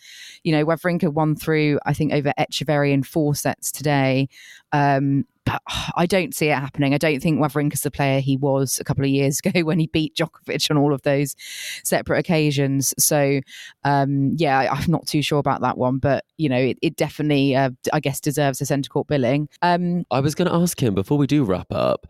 You 0.44 0.52
know, 0.52 0.66
Wawrinka 0.66 1.14
won 1.14 1.38
through 1.38 1.80
I 1.86 1.94
think 1.94 2.12
over 2.12 2.34
Etcheverry 2.38 2.92
in 2.92 3.04
four 3.04 3.34
sets 3.34 3.72
today. 3.72 4.28
Um, 4.74 5.26
but 5.46 5.62
I 5.96 6.06
don't 6.06 6.36
see 6.36 6.48
it 6.48 6.58
happening. 6.58 6.94
I 6.94 6.98
don't 6.98 7.22
think 7.22 7.40
Wawrinka's 7.40 7.82
the 7.82 7.92
player 7.92 8.20
he 8.20 8.38
was 8.38 8.80
a 8.80 8.84
couple 8.84 9.04
of 9.04 9.10
years 9.10 9.40
ago 9.46 9.62
when 9.62 9.80
he 9.80 9.88
beat 9.88 10.16
Djokovic 10.16 10.70
on 10.72 10.78
all 10.78 10.94
of 10.94 11.02
those 11.04 11.36
separate 11.84 12.20
occasions. 12.20 12.94
So, 12.98 13.42
um, 13.84 14.36
yeah, 14.38 14.60
I, 14.60 14.82
am 14.82 14.92
not 14.92 15.08
too 15.08 15.22
sure 15.22 15.40
about 15.40 15.62
that 15.62 15.78
one, 15.78 15.98
but 15.98 16.26
you 16.38 16.50
know, 16.50 16.58
it, 16.58 16.78
it 16.82 16.96
definitely, 16.96 17.56
uh, 17.56 17.72
I 17.94 18.00
guess, 18.00 18.20
deserves 18.20 18.62
a 18.62 18.66
centre 18.66 18.90
court 18.90 19.08
billing. 19.08 19.50
Um, 19.62 20.06
I 20.12 20.20
was 20.20 20.36
going 20.36 20.50
to 20.50 20.56
ask 20.56 20.82
him 20.82 20.96
before 20.96 21.18
we 21.18 21.28
do 21.28 21.44
wrap 21.44 21.72
up. 21.72 22.08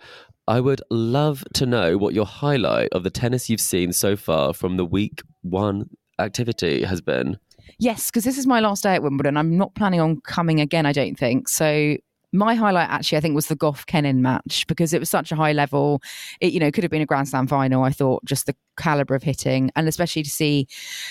I 0.47 0.59
would 0.59 0.81
love 0.89 1.43
to 1.53 1.65
know 1.65 1.97
what 1.97 2.13
your 2.13 2.25
highlight 2.25 2.89
of 2.91 3.03
the 3.03 3.09
tennis 3.09 3.49
you've 3.49 3.61
seen 3.61 3.93
so 3.93 4.15
far 4.15 4.53
from 4.53 4.75
the 4.75 4.85
week 4.85 5.21
one 5.43 5.89
activity 6.19 6.83
has 6.83 6.99
been. 6.99 7.37
Yes, 7.79 8.09
because 8.09 8.23
this 8.23 8.37
is 8.37 8.47
my 8.47 8.59
last 8.59 8.83
day 8.83 8.95
at 8.95 9.03
Wimbledon. 9.03 9.37
I'm 9.37 9.57
not 9.57 9.73
planning 9.75 9.99
on 9.99 10.19
coming 10.21 10.59
again, 10.59 10.85
I 10.85 10.91
don't 10.91 11.17
think. 11.17 11.47
So 11.47 11.95
my 12.33 12.55
highlight 12.55 12.89
actually, 12.89 13.17
I 13.17 13.21
think, 13.21 13.35
was 13.35 13.47
the 13.47 13.55
Gauff 13.55 13.85
Kenin 13.85 14.21
match 14.21 14.65
because 14.67 14.93
it 14.93 14.99
was 14.99 15.09
such 15.09 15.31
a 15.31 15.35
high 15.35 15.51
level. 15.51 16.01
It, 16.39 16.53
you 16.53 16.59
know, 16.59 16.71
could 16.71 16.83
have 16.83 16.91
been 16.91 17.01
a 17.01 17.05
Grand 17.05 17.27
Slam 17.27 17.47
final. 17.47 17.83
I 17.83 17.91
thought 17.91 18.23
just 18.25 18.45
the 18.45 18.55
caliber 18.77 19.15
of 19.15 19.23
hitting, 19.23 19.69
and 19.75 19.87
especially 19.87 20.23
to 20.23 20.29
see 20.29 20.67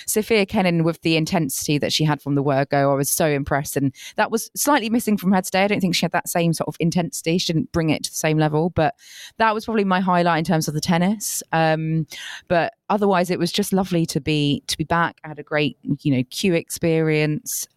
Sofia 0.07 0.47
Kenin 0.47 0.83
with 0.83 1.01
the 1.03 1.17
intensity 1.17 1.79
that 1.79 1.93
she 1.93 2.05
had 2.05 2.23
from 2.23 2.35
the 2.35 2.43
word 2.43 2.71
go, 2.71 2.91
I 2.91 2.95
was 2.95 3.11
so 3.11 3.27
impressed. 3.27 3.77
And 3.77 3.95
that 4.17 4.31
was 4.31 4.51
slightly 4.57 4.89
missing 4.89 5.17
from 5.17 5.33
her 5.33 5.43
today. 5.43 5.65
I 5.65 5.69
don't 5.69 5.81
think 5.81 5.95
she 5.95 6.05
had 6.05 6.13
that 6.13 6.29
same 6.29 6.53
sort 6.53 6.69
of 6.69 6.77
intensity. 6.81 7.39
She 7.39 7.53
didn't 7.53 7.73
bring 7.73 7.91
it 7.91 8.05
to 8.05 8.11
the 8.11 8.17
same 8.17 8.39
level, 8.39 8.71
but 8.71 8.95
that 9.39 9.55
was 9.55 9.67
probably 9.67 9.85
my 9.85 10.01
highlight 10.01 10.39
in 10.39 10.45
terms 10.45 10.69
of 10.69 10.75
the 10.75 10.81
tennis. 10.81 11.43
Um, 11.53 12.07
but 12.49 12.75
otherwise, 12.89 13.31
it 13.31 13.39
was 13.39 13.53
just 13.53 13.73
lovely 13.73 14.07
to 14.07 14.21
be 14.21 14.63
to 14.67 14.79
be 14.79 14.85
back. 14.85 15.19
I 15.25 15.29
had 15.29 15.39
a 15.39 15.43
great, 15.43 15.77
you 15.83 16.17
know, 16.17 16.23
Q 16.31 16.55
experience. 16.55 17.69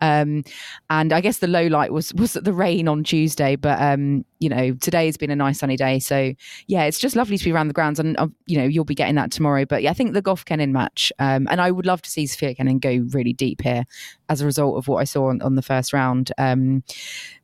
Um, 0.00 0.44
and 0.88 1.12
I 1.12 1.20
guess 1.20 1.38
the 1.38 1.46
low 1.46 1.66
light 1.66 1.92
was 1.92 2.14
was 2.14 2.34
the 2.34 2.52
rain 2.52 2.88
on 2.88 3.04
Tuesday, 3.04 3.56
but 3.56 3.80
um, 3.80 4.24
you 4.38 4.48
know 4.48 4.72
today 4.74 5.06
has 5.06 5.16
been 5.16 5.30
a 5.30 5.36
nice 5.36 5.58
sunny 5.58 5.76
day, 5.76 5.98
so 5.98 6.32
yeah, 6.66 6.84
it's 6.84 6.98
just 6.98 7.16
lovely 7.16 7.36
to 7.36 7.44
be 7.44 7.52
around 7.52 7.68
the 7.68 7.74
grounds, 7.74 7.98
and 7.98 8.16
uh, 8.18 8.28
you 8.46 8.56
know 8.56 8.64
you'll 8.64 8.84
be 8.84 8.94
getting 8.94 9.16
that 9.16 9.30
tomorrow. 9.30 9.64
But 9.64 9.82
yeah, 9.82 9.90
I 9.90 9.94
think 9.94 10.12
the 10.12 10.22
Gauff 10.22 10.44
Kenin 10.44 10.72
match, 10.72 11.12
um, 11.18 11.46
and 11.50 11.60
I 11.60 11.70
would 11.70 11.86
love 11.86 12.02
to 12.02 12.10
see 12.10 12.26
Sofia 12.26 12.54
Kenin 12.54 12.78
go 12.78 13.04
really 13.10 13.32
deep 13.32 13.62
here 13.62 13.84
as 14.28 14.40
a 14.40 14.46
result 14.46 14.76
of 14.78 14.88
what 14.88 14.98
I 14.98 15.04
saw 15.04 15.28
on, 15.28 15.42
on 15.42 15.56
the 15.56 15.62
first 15.62 15.92
round. 15.92 16.32
Um, 16.38 16.82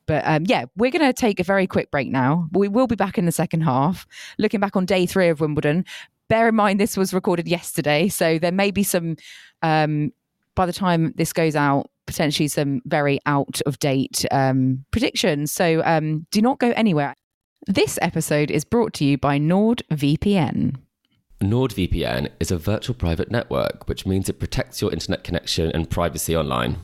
but 0.06 0.22
um, 0.26 0.44
yeah, 0.46 0.66
we're 0.76 0.90
going 0.90 1.06
to 1.06 1.12
take 1.12 1.40
a 1.40 1.44
very 1.44 1.66
quick 1.66 1.90
break 1.90 2.08
now. 2.08 2.48
We 2.52 2.68
will 2.68 2.86
be 2.86 2.94
back 2.94 3.18
in 3.18 3.26
the 3.26 3.32
second 3.32 3.62
half, 3.62 4.06
looking 4.38 4.60
back 4.60 4.76
on 4.76 4.86
day 4.86 5.04
three 5.04 5.28
of 5.28 5.40
Wimbledon. 5.40 5.84
Bear 6.28 6.48
in 6.48 6.54
mind 6.54 6.80
this 6.80 6.96
was 6.96 7.12
recorded 7.12 7.48
yesterday, 7.48 8.08
so 8.08 8.38
there 8.38 8.52
may 8.52 8.70
be 8.70 8.82
some. 8.82 9.16
Um, 9.62 10.12
by 10.54 10.64
the 10.64 10.72
time 10.72 11.12
this 11.16 11.34
goes 11.34 11.54
out, 11.54 11.90
potentially 12.06 12.48
some 12.48 12.82
very 12.84 13.18
out 13.26 13.60
of 13.66 13.78
date 13.78 14.24
um, 14.30 14.84
predictions. 14.90 15.52
So 15.52 15.82
um, 15.84 16.26
do 16.30 16.40
not 16.40 16.58
go 16.58 16.72
anywhere. 16.76 17.14
This 17.66 17.98
episode 18.00 18.50
is 18.50 18.64
brought 18.64 18.92
to 18.94 19.04
you 19.04 19.18
by 19.18 19.38
NordVPN. 19.38 20.76
NordVPN 21.40 22.30
is 22.40 22.50
a 22.50 22.56
virtual 22.56 22.94
private 22.94 23.30
network, 23.30 23.88
which 23.88 24.06
means 24.06 24.28
it 24.28 24.38
protects 24.38 24.80
your 24.80 24.92
internet 24.92 25.24
connection 25.24 25.70
and 25.72 25.90
privacy 25.90 26.36
online. 26.36 26.78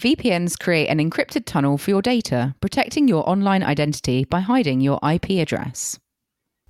VPNs 0.00 0.58
create 0.58 0.88
an 0.88 0.98
encrypted 0.98 1.44
tunnel 1.44 1.76
for 1.76 1.90
your 1.90 2.02
data, 2.02 2.54
protecting 2.60 3.06
your 3.06 3.28
online 3.28 3.62
identity 3.62 4.24
by 4.24 4.40
hiding 4.40 4.80
your 4.80 4.98
IP 5.02 5.30
address. 5.32 5.98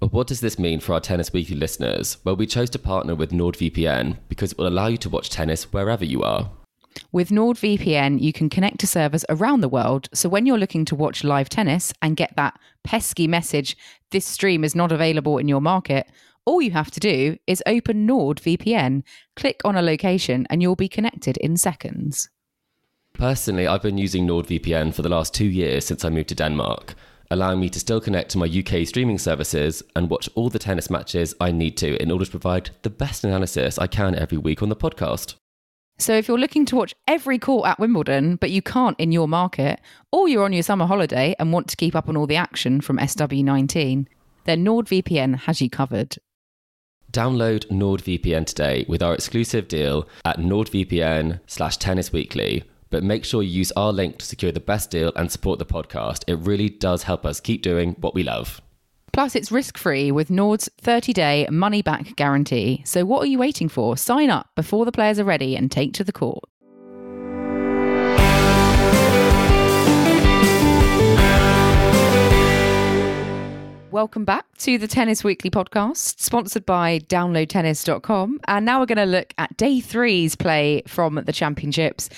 But 0.01 0.13
what 0.13 0.27
does 0.27 0.41
this 0.41 0.59
mean 0.59 0.81
for 0.81 0.95
our 0.95 1.01
Tennis 1.01 1.33
Weekly 1.33 1.55
listeners? 1.55 2.19
Well, 2.25 2.35
we 2.35 2.47
chose 2.47 2.71
to 2.71 2.79
partner 2.79 3.15
with 3.15 3.31
NordVPN 3.31 4.17
because 4.29 4.53
it 4.53 4.59
will 4.59 4.67
allow 4.67 4.89
you 4.89 4.97
to 4.97 5.09
watch 5.09 5.31
tennis 5.31 5.73
wherever 5.73 6.05
you 6.05 6.25
are. 6.25 6.51
With 7.11 7.31
NordVPN, 7.31 8.21
you 8.21 8.33
can 8.33 8.49
connect 8.49 8.81
to 8.81 8.87
servers 8.87 9.25
around 9.29 9.61
the 9.61 9.69
world. 9.69 10.09
So 10.15 10.29
when 10.29 10.47
you're 10.47 10.59
looking 10.59 10.85
to 10.87 10.95
watch 10.95 11.25
live 11.25 11.49
tennis 11.49 11.93
and 12.01 12.17
get 12.17 12.35
that 12.37 12.59
pesky 12.85 13.27
message, 13.27 13.77
this 14.11 14.27
stream 14.27 14.65
is 14.65 14.75
not 14.75 14.93
available 14.93 15.39
in 15.39 15.49
your 15.49 15.61
market, 15.61 16.07
all 16.45 16.61
you 16.61 16.73
have 16.73 16.91
to 16.91 17.01
do 17.01 17.39
is 17.47 17.63
open 17.67 18.07
NordVPN, 18.07 19.03
click 19.37 19.61
on 19.65 19.77
a 19.77 19.83
location, 19.83 20.47
and 20.51 20.61
you'll 20.61 20.77
be 20.77 20.89
connected 20.89 21.37
in 21.37 21.57
seconds. 21.57 22.29
Personally, 23.13 23.67
I've 23.67 23.83
been 23.83 23.99
using 23.99 24.27
NordVPN 24.27 24.95
for 24.95 25.03
the 25.03 25.09
last 25.09 25.35
two 25.35 25.47
years 25.47 25.85
since 25.85 26.05
I 26.05 26.11
moved 26.11 26.31
to 26.31 26.35
Denmark, 26.35 26.95
allowing 27.31 27.61
me 27.61 27.69
to 27.69 27.79
still 27.79 28.01
connect 28.01 28.31
to 28.31 28.39
my 28.39 28.47
UK 28.47 28.87
streaming 28.87 29.19
services 29.19 29.83
and 29.95 30.11
watch 30.11 30.29
all 30.35 30.49
the 30.49 30.59
tennis 30.59 30.91
matches 30.91 31.35
I 31.41 31.53
need 31.53 31.77
to 31.79 32.01
in 32.03 32.11
order 32.11 32.25
to 32.25 32.31
provide 32.31 32.71
the 32.83 32.91
best 32.91 33.23
analysis 33.23 33.79
I 33.79 33.87
can 33.87 34.15
every 34.15 34.39
week 34.39 34.63
on 34.63 34.69
the 34.69 34.77
podcast. 34.77 35.35
So 35.99 36.15
if 36.15 36.27
you're 36.27 36.39
looking 36.39 36.67
to 36.67 36.77
watch 36.77 36.95
every 37.07 37.39
court 37.39 37.69
at 37.69 37.79
Wimbledon, 37.79 38.37
but 38.37 38.51
you 38.51 38.61
can't 38.61 38.99
in 38.99 39.13
your 39.13 39.29
market, 39.29 39.81
or 40.11 40.29
you're 40.29 40.45
on 40.45 40.53
your 40.53 40.63
summer 40.63 40.87
holiday 40.87 41.35
and 41.39 41.53
want 41.53 41.69
to 41.69 41.77
keep 41.77 41.95
up 41.95 42.09
on 42.09 42.17
all 42.17 42.27
the 42.27 42.37
action 42.37 42.81
from 42.81 42.99
SW19, 42.99 44.07
then 44.45 44.65
NordVPN 44.65 45.41
has 45.41 45.61
you 45.61 45.71
covered. 45.71 46.17
Download 47.13 47.67
NordVPN 47.69 48.47
today 48.47 48.85
with 48.89 49.03
our 49.03 49.15
exclusive 49.15 49.69
deal 49.69 50.09
at 50.25 50.39
nordvpn 50.39 51.41
slash 51.47 51.77
tennisweekly. 51.79 52.65
But 52.89 53.05
make 53.05 53.25
sure 53.25 53.43
you 53.43 53.51
use 53.51 53.73
our 53.73 53.93
link 53.93 54.19
to 54.19 54.27
secure 54.27 54.51
the 54.51 54.61
best 54.61 54.91
deal 54.91 55.13
and 55.15 55.31
support 55.31 55.59
the 55.59 55.67
podcast. 55.67 56.25
It 56.27 56.39
really 56.39 56.69
does 56.69 57.03
help 57.05 57.25
us 57.25 57.39
keep 57.39 57.63
doing 57.63 57.97
what 58.01 58.15
we 58.15 58.23
love. 58.23 58.61
Plus, 59.13 59.37
it's 59.37 59.53
risk 59.53 59.77
free 59.77 60.11
with 60.11 60.31
Nord's 60.31 60.71
30 60.81 61.13
day 61.13 61.47
money 61.51 61.83
back 61.83 62.17
guarantee. 62.17 62.83
So, 62.87 63.05
what 63.05 63.23
are 63.23 63.27
you 63.27 63.39
waiting 63.39 63.69
for? 63.69 63.97
Sign 63.97 64.31
up 64.31 64.49
before 64.57 64.85
the 64.85 64.93
players 64.93 65.19
are 65.19 65.25
ready 65.25 65.55
and 65.55 65.71
take 65.71 65.93
to 65.95 66.05
the 66.05 66.13
court. 66.13 66.45
Welcome 73.93 74.25
back 74.25 74.47
to 74.61 74.79
the 74.79 74.89
Tennis 74.89 75.23
Weekly 75.23 75.51
podcast, 75.51 76.19
sponsored 76.19 76.65
by 76.65 77.01
downloadtennis.com. 77.01 78.41
And 78.49 78.65
now 78.65 78.81
we're 78.81 78.87
going 78.87 78.97
to 78.97 79.05
look 79.05 79.35
at 79.37 79.55
day 79.59 79.81
three's 79.81 80.35
play 80.35 80.83
from 80.87 81.21
the 81.27 81.33
championships. 81.33 82.09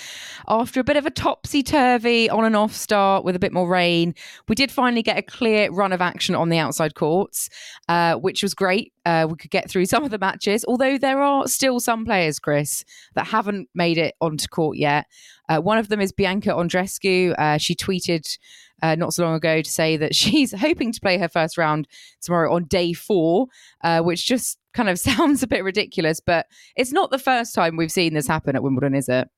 After 0.47 0.79
a 0.79 0.85
bit 0.85 0.95
of 0.95 1.05
a 1.05 1.09
topsy 1.11 1.63
turvy 1.63 2.29
on 2.29 2.45
and 2.45 2.55
off 2.55 2.71
start 2.71 3.25
with 3.25 3.35
a 3.35 3.39
bit 3.39 3.51
more 3.51 3.67
rain, 3.67 4.15
we 4.47 4.55
did 4.55 4.71
finally 4.71 5.03
get 5.03 5.17
a 5.17 5.21
clear 5.21 5.69
run 5.69 5.91
of 5.91 5.99
action 5.99 6.33
on 6.33 6.47
the 6.47 6.59
outside 6.59 6.95
courts, 6.95 7.49
uh, 7.89 8.15
which 8.15 8.41
was 8.41 8.53
great. 8.53 8.93
Uh, 9.05 9.27
we 9.29 9.35
could 9.35 9.51
get 9.51 9.69
through 9.69 9.85
some 9.85 10.05
of 10.05 10.11
the 10.11 10.17
matches, 10.17 10.63
although 10.69 10.97
there 10.97 11.21
are 11.21 11.45
still 11.45 11.81
some 11.81 12.05
players, 12.05 12.39
Chris, 12.39 12.85
that 13.15 13.27
haven't 13.27 13.67
made 13.75 13.97
it 13.97 14.15
onto 14.21 14.47
court 14.47 14.77
yet. 14.77 15.07
Uh, 15.49 15.59
one 15.59 15.77
of 15.77 15.89
them 15.89 15.99
is 15.99 16.13
Bianca 16.13 16.51
Andreescu. 16.51 17.35
Uh, 17.37 17.57
she 17.57 17.75
tweeted 17.75 18.37
uh, 18.81 18.95
not 18.95 19.13
so 19.13 19.23
long 19.23 19.35
ago 19.35 19.61
to 19.61 19.69
say 19.69 19.97
that 19.97 20.15
she's 20.21 20.53
hoping 20.53 20.91
to 20.91 21.01
play 21.01 21.17
her 21.17 21.29
first 21.29 21.57
round 21.57 21.87
tomorrow 22.21 22.53
on 22.53 22.65
day 22.65 22.93
four, 22.93 23.47
uh, 23.83 24.01
which 24.01 24.25
just 24.25 24.57
kind 24.73 24.89
of 24.89 24.99
sounds 24.99 25.43
a 25.43 25.47
bit 25.47 25.63
ridiculous, 25.63 26.19
but 26.19 26.47
it's 26.75 26.91
not 26.91 27.11
the 27.11 27.19
first 27.19 27.53
time 27.55 27.77
we've 27.77 27.91
seen 27.91 28.13
this 28.13 28.27
happen 28.27 28.55
at 28.55 28.63
Wimbledon, 28.63 28.95
is 28.95 29.09
it? 29.09 29.29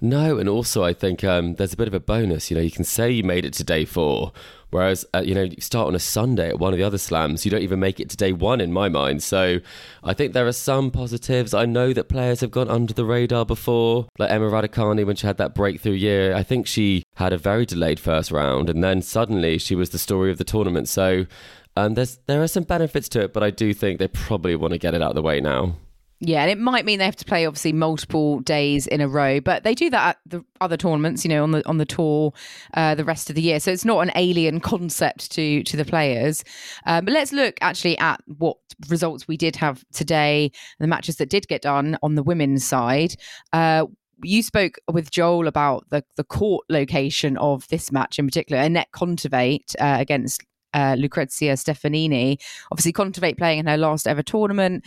No, 0.00 0.38
and 0.38 0.48
also 0.48 0.84
I 0.84 0.92
think 0.92 1.24
um, 1.24 1.54
there's 1.54 1.72
a 1.72 1.76
bit 1.76 1.88
of 1.88 1.94
a 1.94 2.00
bonus. 2.00 2.50
You 2.50 2.56
know, 2.56 2.62
you 2.62 2.70
can 2.70 2.84
say 2.84 3.10
you 3.10 3.24
made 3.24 3.44
it 3.44 3.52
to 3.54 3.64
day 3.64 3.84
four, 3.84 4.32
whereas 4.70 5.04
uh, 5.12 5.22
you 5.24 5.34
know 5.34 5.42
you 5.42 5.60
start 5.60 5.88
on 5.88 5.94
a 5.96 5.98
Sunday 5.98 6.50
at 6.50 6.60
one 6.60 6.72
of 6.72 6.78
the 6.78 6.84
other 6.84 6.98
slams, 6.98 7.44
you 7.44 7.50
don't 7.50 7.62
even 7.62 7.80
make 7.80 7.98
it 7.98 8.08
to 8.10 8.16
day 8.16 8.32
one 8.32 8.60
in 8.60 8.72
my 8.72 8.88
mind. 8.88 9.24
So 9.24 9.58
I 10.04 10.14
think 10.14 10.34
there 10.34 10.46
are 10.46 10.52
some 10.52 10.92
positives. 10.92 11.52
I 11.52 11.66
know 11.66 11.92
that 11.92 12.08
players 12.08 12.40
have 12.40 12.52
gone 12.52 12.68
under 12.68 12.94
the 12.94 13.04
radar 13.04 13.44
before, 13.44 14.06
like 14.18 14.30
Emma 14.30 14.48
Raducanu 14.48 15.04
when 15.04 15.16
she 15.16 15.26
had 15.26 15.38
that 15.38 15.54
breakthrough 15.54 15.94
year. 15.94 16.32
I 16.32 16.44
think 16.44 16.68
she 16.68 17.02
had 17.16 17.32
a 17.32 17.38
very 17.38 17.66
delayed 17.66 17.98
first 17.98 18.30
round, 18.30 18.70
and 18.70 18.84
then 18.84 19.02
suddenly 19.02 19.58
she 19.58 19.74
was 19.74 19.90
the 19.90 19.98
story 19.98 20.30
of 20.30 20.38
the 20.38 20.44
tournament. 20.44 20.88
So 20.88 21.26
um, 21.76 21.94
there's 21.94 22.18
there 22.26 22.42
are 22.42 22.48
some 22.48 22.64
benefits 22.64 23.08
to 23.10 23.22
it, 23.22 23.32
but 23.32 23.42
I 23.42 23.50
do 23.50 23.74
think 23.74 23.98
they 23.98 24.08
probably 24.08 24.54
want 24.54 24.74
to 24.74 24.78
get 24.78 24.94
it 24.94 25.02
out 25.02 25.10
of 25.10 25.16
the 25.16 25.22
way 25.22 25.40
now. 25.40 25.74
Yeah, 26.20 26.42
and 26.42 26.50
it 26.50 26.58
might 26.58 26.84
mean 26.84 26.98
they 26.98 27.04
have 27.04 27.16
to 27.16 27.24
play 27.24 27.46
obviously 27.46 27.72
multiple 27.72 28.40
days 28.40 28.88
in 28.88 29.00
a 29.00 29.08
row, 29.08 29.40
but 29.40 29.62
they 29.62 29.74
do 29.74 29.88
that 29.90 30.16
at 30.16 30.18
the 30.26 30.44
other 30.60 30.76
tournaments, 30.76 31.24
you 31.24 31.28
know, 31.28 31.44
on 31.44 31.52
the 31.52 31.66
on 31.68 31.78
the 31.78 31.84
tour 31.84 32.32
uh, 32.74 32.96
the 32.96 33.04
rest 33.04 33.30
of 33.30 33.36
the 33.36 33.42
year. 33.42 33.60
So 33.60 33.70
it's 33.70 33.84
not 33.84 34.00
an 34.00 34.10
alien 34.16 34.58
concept 34.60 35.30
to 35.32 35.62
to 35.62 35.76
the 35.76 35.84
players. 35.84 36.42
Um, 36.86 37.04
but 37.04 37.14
let's 37.14 37.32
look 37.32 37.56
actually 37.60 37.96
at 37.98 38.20
what 38.26 38.56
results 38.88 39.28
we 39.28 39.36
did 39.36 39.54
have 39.56 39.84
today, 39.92 40.50
the 40.80 40.88
matches 40.88 41.16
that 41.16 41.30
did 41.30 41.46
get 41.46 41.62
done 41.62 41.96
on 42.02 42.16
the 42.16 42.22
women's 42.24 42.64
side. 42.64 43.14
Uh, 43.52 43.86
you 44.24 44.42
spoke 44.42 44.78
with 44.92 45.12
Joel 45.12 45.46
about 45.46 45.88
the 45.90 46.02
the 46.16 46.24
court 46.24 46.64
location 46.68 47.36
of 47.36 47.68
this 47.68 47.92
match 47.92 48.18
in 48.18 48.26
particular, 48.26 48.60
Anett 48.60 48.86
Kontaveit 48.92 49.76
uh, 49.78 49.98
against 50.00 50.42
uh, 50.74 50.96
Lucrezia 50.98 51.54
Stefanini. 51.54 52.40
Obviously, 52.70 52.92
Kontaveit 52.92 53.38
playing 53.38 53.60
in 53.60 53.66
her 53.66 53.76
last 53.76 54.06
ever 54.06 54.22
tournament 54.22 54.84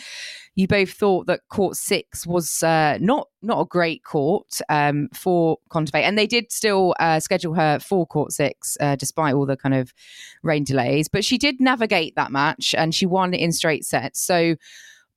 you 0.56 0.68
both 0.68 0.92
thought 0.92 1.28
that 1.28 1.42
court 1.50 1.78
six 1.78 2.28
was 2.28 2.62
uh, 2.62 2.98
not 3.00 3.30
not 3.42 3.62
a 3.62 3.66
great 3.66 4.04
court 4.04 4.60
um, 4.70 5.08
for 5.14 5.58
Kontaveit, 5.70 6.04
and 6.04 6.18
they 6.18 6.28
did 6.28 6.52
still 6.52 6.94
uh, 7.00 7.20
schedule 7.20 7.54
her 7.54 7.80
for 7.80 8.06
court 8.06 8.34
six 8.34 8.78
uh, 8.82 8.96
despite 8.96 9.34
all 9.34 9.46
the 9.46 9.56
kind 9.56 9.74
of 9.74 9.94
rain 10.44 10.64
delays. 10.64 11.08
But 11.08 11.24
she 11.24 11.38
did 11.38 11.62
navigate 11.62 12.16
that 12.16 12.32
match, 12.32 12.76
and 12.78 12.94
she 12.94 13.06
won 13.06 13.34
in 13.34 13.52
straight 13.54 13.86
sets. 13.86 14.20
So 14.20 14.56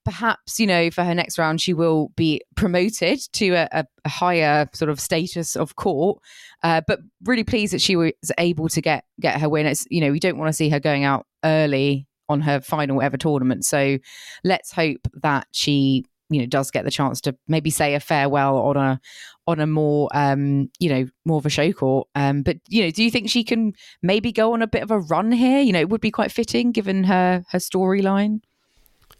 perhaps 0.05 0.61
you 0.61 0.67
know 0.67 0.90
for 0.90 1.03
her 1.03 1.14
next 1.14 1.38
round 1.38 1.61
she 1.61 1.73
will 1.73 2.11
be 2.17 2.40
promoted 2.57 3.21
to 3.33 3.51
a, 3.51 3.69
a 4.05 4.09
higher 4.09 4.69
sort 4.73 4.90
of 4.90 5.01
status 5.01 5.57
of 5.57 5.77
court. 5.77 6.19
Uh, 6.62 6.81
but 6.87 7.01
really 7.25 7.45
pleased 7.45 7.73
that 7.73 7.81
she 7.81 7.97
was 7.97 8.12
able 8.38 8.69
to 8.69 8.81
get 8.81 9.05
get 9.21 9.40
her 9.40 9.49
win. 9.49 9.67
It's 9.67 9.87
you 9.90 10.01
know 10.01 10.12
we 10.12 10.21
don't 10.21 10.38
want 10.38 10.49
to 10.49 10.53
see 10.53 10.69
her 10.69 10.81
going 10.81 11.05
out 11.05 11.27
early 11.45 12.07
on 12.29 12.40
her 12.40 12.61
final 12.61 13.03
ever 13.03 13.17
tournament. 13.17 13.64
So 13.64 13.99
let's 14.45 14.73
hope 14.73 15.07
that 15.14 15.47
she 15.53 16.05
you 16.31 16.40
know 16.40 16.47
does 16.47 16.71
get 16.71 16.85
the 16.85 16.90
chance 16.90 17.21
to 17.23 17.37
maybe 17.49 17.71
say 17.71 17.95
a 17.95 18.01
farewell 18.01 18.59
on 18.59 18.77
a 18.77 19.01
on 19.47 19.61
a 19.61 19.67
more 19.67 20.09
um 20.14 20.71
you 20.79 20.88
know 20.88 21.07
more 21.25 21.38
of 21.38 21.47
a 21.47 21.51
show 21.51 21.73
court. 21.73 22.09
Um 22.14 22.43
but 22.43 22.57
you 22.69 22.83
know 22.83 22.90
do 22.90 23.03
you 23.03 23.11
think 23.11 23.29
she 23.29 23.45
can 23.45 23.75
maybe 24.03 24.33
go 24.33 24.53
on 24.53 24.62
a 24.62 24.67
bit 24.67 24.83
of 24.83 24.90
a 24.90 24.99
run 24.99 25.33
here? 25.33 25.61
You 25.61 25.73
know 25.73 25.81
it 25.81 25.90
would 25.90 26.01
be 26.01 26.11
quite 26.11 26.33
fitting 26.33 26.73
given 26.73 27.05
her 27.05 27.45
her 27.51 27.59
storyline 27.59 28.40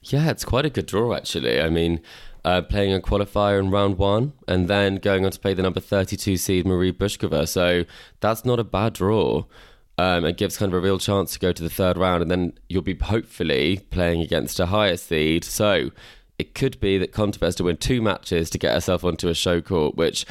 yeah 0.05 0.31
it's 0.31 0.45
quite 0.45 0.67
a 0.67 0.71
good 0.71 0.87
draw 0.87 1.15
actually 1.15 1.61
i 1.61 1.69
mean 1.69 2.01
uh, 2.45 2.61
playing 2.61 2.93
a 2.93 3.01
qualifier 3.01 3.59
in 3.59 3.71
round 3.71 3.97
one 3.97 4.35
and 4.47 4.69
then 4.69 4.97
going 4.97 5.25
on 5.25 5.31
to 5.31 5.41
play 5.41 5.55
the 5.55 5.63
number 5.63 5.81
32 5.81 6.37
seed 6.37 6.67
Marie 6.67 6.93
Bouzkova 6.93 7.49
so 7.49 7.85
that's 8.21 8.45
not 8.45 8.61
a 8.61 8.65
bad 8.65 8.93
draw 8.93 9.45
um, 9.97 10.25
it 10.25 10.37
gives 10.37 10.57
kind 10.57 10.73
of 10.73 10.79
a 10.79 10.81
real 10.81 10.99
chance 10.99 11.33
to 11.33 11.39
go 11.39 11.53
to 11.53 11.63
the 11.63 11.71
third 11.71 11.97
round, 11.97 12.23
and 12.23 12.31
then 12.31 12.55
you'll 12.69 12.83
be 12.83 12.97
hopefully 12.97 13.81
playing 13.91 14.21
against 14.21 14.59
a 14.59 14.67
higher 14.67 14.97
seed. 14.97 15.45
So 15.45 15.91
it 16.39 16.55
could 16.55 16.81
be 16.81 16.99
that 16.99 17.13
Kontaveit 17.13 17.57
to 17.57 17.65
win 17.65 17.77
two 17.77 18.03
matches 18.03 18.51
to 18.51 18.59
get 18.59 18.75
herself 18.75 19.05
onto 19.05 19.29
a 19.29 19.35
show 19.35 19.61
court, 19.61 19.95
which 19.95 20.27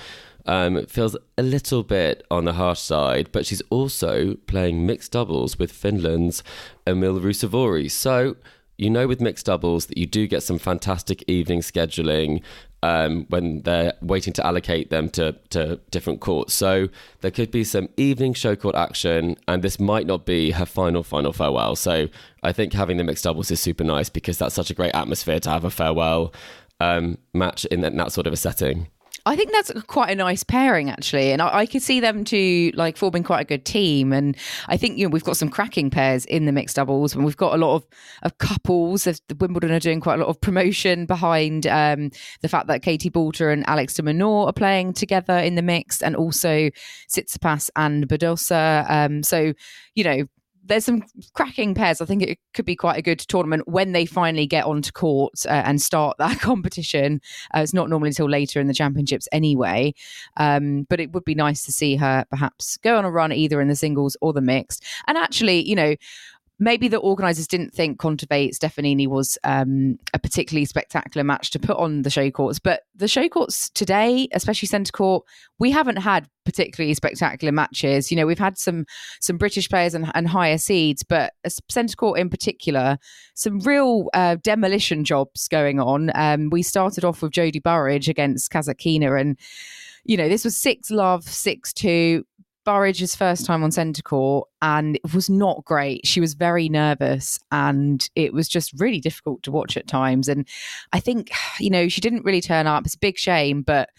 um, 0.45 0.85
feels 0.87 1.15
a 1.37 1.43
little 1.43 1.83
bit 1.83 2.25
on 2.29 2.43
the 2.43 2.53
harsh 2.53 2.79
side. 2.79 3.29
But 3.31 3.45
she's 3.45 3.61
also 3.69 4.35
playing 4.47 4.85
mixed 4.85 5.13
doubles 5.13 5.57
with 5.57 5.71
Finland's 5.71 6.43
Emil 6.85 7.21
Ruusuvuori. 7.21 7.89
So 7.89 8.35
you 8.77 8.89
know 8.89 9.07
with 9.07 9.21
mixed 9.21 9.45
doubles 9.45 9.87
that 9.87 9.97
you 9.97 10.05
do 10.05 10.27
get 10.27 10.43
some 10.43 10.57
fantastic 10.57 11.23
evening 11.27 11.59
scheduling 11.61 12.41
um, 12.83 13.25
when 13.29 13.61
they're 13.61 13.93
waiting 14.01 14.33
to 14.33 14.45
allocate 14.45 14.89
them 14.89 15.09
to, 15.11 15.33
to 15.51 15.77
different 15.89 16.19
courts. 16.19 16.53
So 16.53 16.89
there 17.21 17.31
could 17.31 17.49
be 17.49 17.63
some 17.63 17.87
evening 17.95 18.33
show 18.33 18.57
court 18.57 18.75
action, 18.75 19.37
and 19.47 19.63
this 19.63 19.79
might 19.79 20.05
not 20.05 20.25
be 20.25 20.51
her 20.51 20.65
final, 20.65 21.01
final 21.01 21.31
farewell. 21.31 21.77
So 21.77 22.09
I 22.43 22.51
think 22.51 22.73
having 22.73 22.97
the 22.97 23.05
mixed 23.05 23.23
doubles 23.23 23.49
is 23.51 23.61
super 23.61 23.85
nice 23.85 24.09
because 24.09 24.37
that's 24.37 24.53
such 24.53 24.69
a 24.69 24.73
great 24.73 24.93
atmosphere 24.93 25.39
to 25.39 25.49
have 25.49 25.63
a 25.63 25.69
farewell 25.69 26.33
um, 26.81 27.17
match 27.33 27.63
in 27.65 27.81
that, 27.81 27.93
in 27.93 27.97
that 27.99 28.11
sort 28.11 28.27
of 28.27 28.33
a 28.33 28.37
setting. 28.37 28.87
I 29.25 29.37
think 29.37 29.53
that's 29.53 29.71
quite 29.83 30.11
a 30.11 30.15
nice 30.15 30.43
pairing, 30.43 30.89
actually, 30.89 31.31
and 31.31 31.41
I, 31.41 31.59
I, 31.59 31.65
could 31.65 31.81
see 31.81 32.01
them 32.01 32.25
two 32.25 32.71
like 32.75 32.97
forming 32.97 33.23
quite 33.23 33.39
a 33.39 33.45
good 33.45 33.63
team. 33.63 34.11
And 34.11 34.35
I 34.67 34.75
think 34.75 34.97
you 34.97 35.05
know 35.05 35.11
we've 35.11 35.23
got 35.23 35.37
some 35.37 35.47
cracking 35.47 35.89
pairs 35.89 36.25
in 36.25 36.45
the 36.45 36.51
mixed 36.51 36.75
doubles, 36.75 37.15
and 37.15 37.23
we've 37.23 37.37
got 37.37 37.53
a 37.53 37.57
lot 37.57 37.75
of, 37.75 37.85
of 38.23 38.37
couples. 38.37 39.05
The 39.05 39.35
Wimbledon 39.39 39.71
are 39.71 39.79
doing 39.79 40.01
quite 40.01 40.15
a 40.15 40.17
lot 40.17 40.27
of 40.27 40.41
promotion 40.41 41.05
behind 41.05 41.65
um, 41.67 42.11
the 42.41 42.49
fact 42.49 42.67
that 42.67 42.81
Katie 42.81 43.09
Boulter 43.09 43.51
and 43.51 43.67
Alex 43.67 43.93
de 43.93 44.03
Minaur 44.03 44.47
are 44.47 44.53
playing 44.53 44.91
together 44.91 45.37
in 45.37 45.55
the 45.55 45.61
mixed, 45.61 46.03
and 46.03 46.17
also 46.17 46.69
Tsitsipas 47.09 47.69
and 47.77 48.09
Badosa. 48.09 48.89
Um, 48.89 49.23
so 49.23 49.53
you 49.95 50.03
know 50.03 50.25
there's 50.65 50.85
some 50.85 51.03
cracking 51.33 51.75
pairs. 51.75 52.01
I 52.01 52.05
think 52.05 52.23
it 52.23 52.39
could 52.53 52.65
be 52.65 52.75
quite 52.75 52.97
a 52.97 53.01
good 53.01 53.19
tournament 53.19 53.67
when 53.67 53.91
they 53.91 54.05
finally 54.05 54.47
get 54.47 54.65
onto 54.65 54.91
court 54.91 55.33
uh, 55.45 55.63
and 55.65 55.81
start 55.81 56.17
that 56.19 56.39
competition. 56.39 57.21
Uh, 57.55 57.59
it's 57.59 57.73
not 57.73 57.89
normally 57.89 58.09
until 58.09 58.29
later 58.29 58.59
in 58.59 58.67
the 58.67 58.73
championships 58.73 59.27
anyway, 59.31 59.93
um, 60.37 60.85
but 60.89 60.99
it 60.99 61.11
would 61.11 61.25
be 61.25 61.35
nice 61.35 61.63
to 61.65 61.71
see 61.71 61.95
her 61.95 62.25
perhaps 62.29 62.77
go 62.77 62.97
on 62.97 63.05
a 63.05 63.11
run 63.11 63.31
either 63.31 63.61
in 63.61 63.67
the 63.67 63.75
singles 63.75 64.15
or 64.21 64.33
the 64.33 64.41
mixed. 64.41 64.83
And 65.07 65.17
actually, 65.17 65.67
you 65.67 65.75
know, 65.75 65.95
maybe 66.59 66.87
the 66.87 66.99
organisers 66.99 67.47
didn't 67.47 67.73
think 67.73 67.99
Kontaveit 67.99 68.57
Stefanini 68.57 69.07
was 69.07 69.37
um, 69.43 69.97
a 70.13 70.19
particularly 70.19 70.65
spectacular 70.65 71.23
match 71.23 71.51
to 71.51 71.59
put 71.59 71.77
on 71.77 72.03
the 72.03 72.09
show 72.09 72.29
courts. 72.31 72.59
But 72.59 72.83
the 72.95 73.07
show 73.07 73.27
courts 73.27 73.69
today, 73.71 74.27
especially 74.33 74.67
centre 74.67 74.91
court, 74.91 75.25
we 75.59 75.71
haven't 75.71 75.97
had 75.97 76.27
particularly 76.45 76.93
spectacular 76.93 77.51
matches. 77.51 78.11
You 78.11 78.17
know, 78.17 78.25
we've 78.25 78.39
had 78.39 78.57
some 78.57 78.85
some 79.19 79.37
British 79.37 79.69
players 79.69 79.93
and, 79.93 80.11
and 80.13 80.27
higher 80.27 80.57
seeds, 80.57 81.03
but 81.03 81.33
centre 81.69 81.95
court 81.95 82.19
in 82.19 82.29
particular, 82.29 82.97
some 83.33 83.59
real 83.59 84.09
uh, 84.13 84.37
demolition 84.41 85.03
jobs 85.03 85.47
going 85.47 85.79
on. 85.79 86.11
Um, 86.15 86.49
we 86.49 86.61
started 86.61 87.03
off 87.03 87.21
with 87.21 87.31
Jodie 87.31 87.63
Burrage 87.63 88.09
against 88.09 88.51
Kasatkina 88.51 89.19
and 89.19 89.37
you 90.05 90.17
know, 90.17 90.27
this 90.27 90.43
was 90.43 90.57
six 90.57 90.91
love, 90.91 91.23
six 91.23 91.71
two. 91.71 92.25
Burrage's 92.65 93.15
first 93.15 93.45
time 93.45 93.63
on 93.63 93.71
centre 93.71 94.01
court 94.01 94.47
and 94.61 94.95
it 94.95 95.13
was 95.13 95.29
not 95.29 95.65
great. 95.65 96.05
She 96.05 96.19
was 96.19 96.33
very 96.33 96.69
nervous 96.69 97.39
and 97.51 98.07
it 98.15 98.33
was 98.33 98.47
just 98.47 98.73
really 98.79 98.99
difficult 98.99 99.43
to 99.43 99.51
watch 99.51 99.77
at 99.77 99.87
times. 99.87 100.27
And 100.27 100.47
I 100.91 100.99
think, 100.99 101.31
you 101.59 101.69
know, 101.69 101.87
she 101.87 102.01
didn't 102.01 102.25
really 102.25 102.41
turn 102.41 102.67
up. 102.67 102.85
It's 102.85 102.95
a 102.95 102.99
big 102.99 103.17
shame, 103.17 103.61
but 103.61 103.89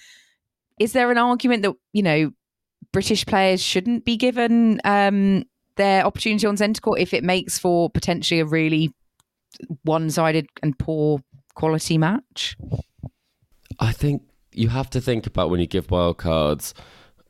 is 0.78 0.92
there 0.92 1.10
an 1.10 1.18
argument 1.18 1.62
that, 1.62 1.74
you 1.92 2.02
know, 2.02 2.32
British 2.92 3.26
players 3.26 3.62
shouldn't 3.62 4.04
be 4.04 4.16
given 4.16 4.80
um, 4.84 5.44
their 5.76 6.04
opportunity 6.04 6.46
on 6.46 6.56
centre 6.56 6.80
court 6.80 7.00
if 7.00 7.12
it 7.12 7.24
makes 7.24 7.58
for 7.58 7.90
potentially 7.90 8.40
a 8.40 8.46
really 8.46 8.92
one 9.82 10.10
sided 10.10 10.46
and 10.62 10.78
poor 10.78 11.20
quality 11.54 11.98
match? 11.98 12.56
I 13.78 13.92
think 13.92 14.22
you 14.52 14.68
have 14.68 14.90
to 14.90 15.00
think 15.00 15.26
about 15.26 15.50
when 15.50 15.60
you 15.60 15.66
give 15.66 15.88
wildcards 15.88 16.72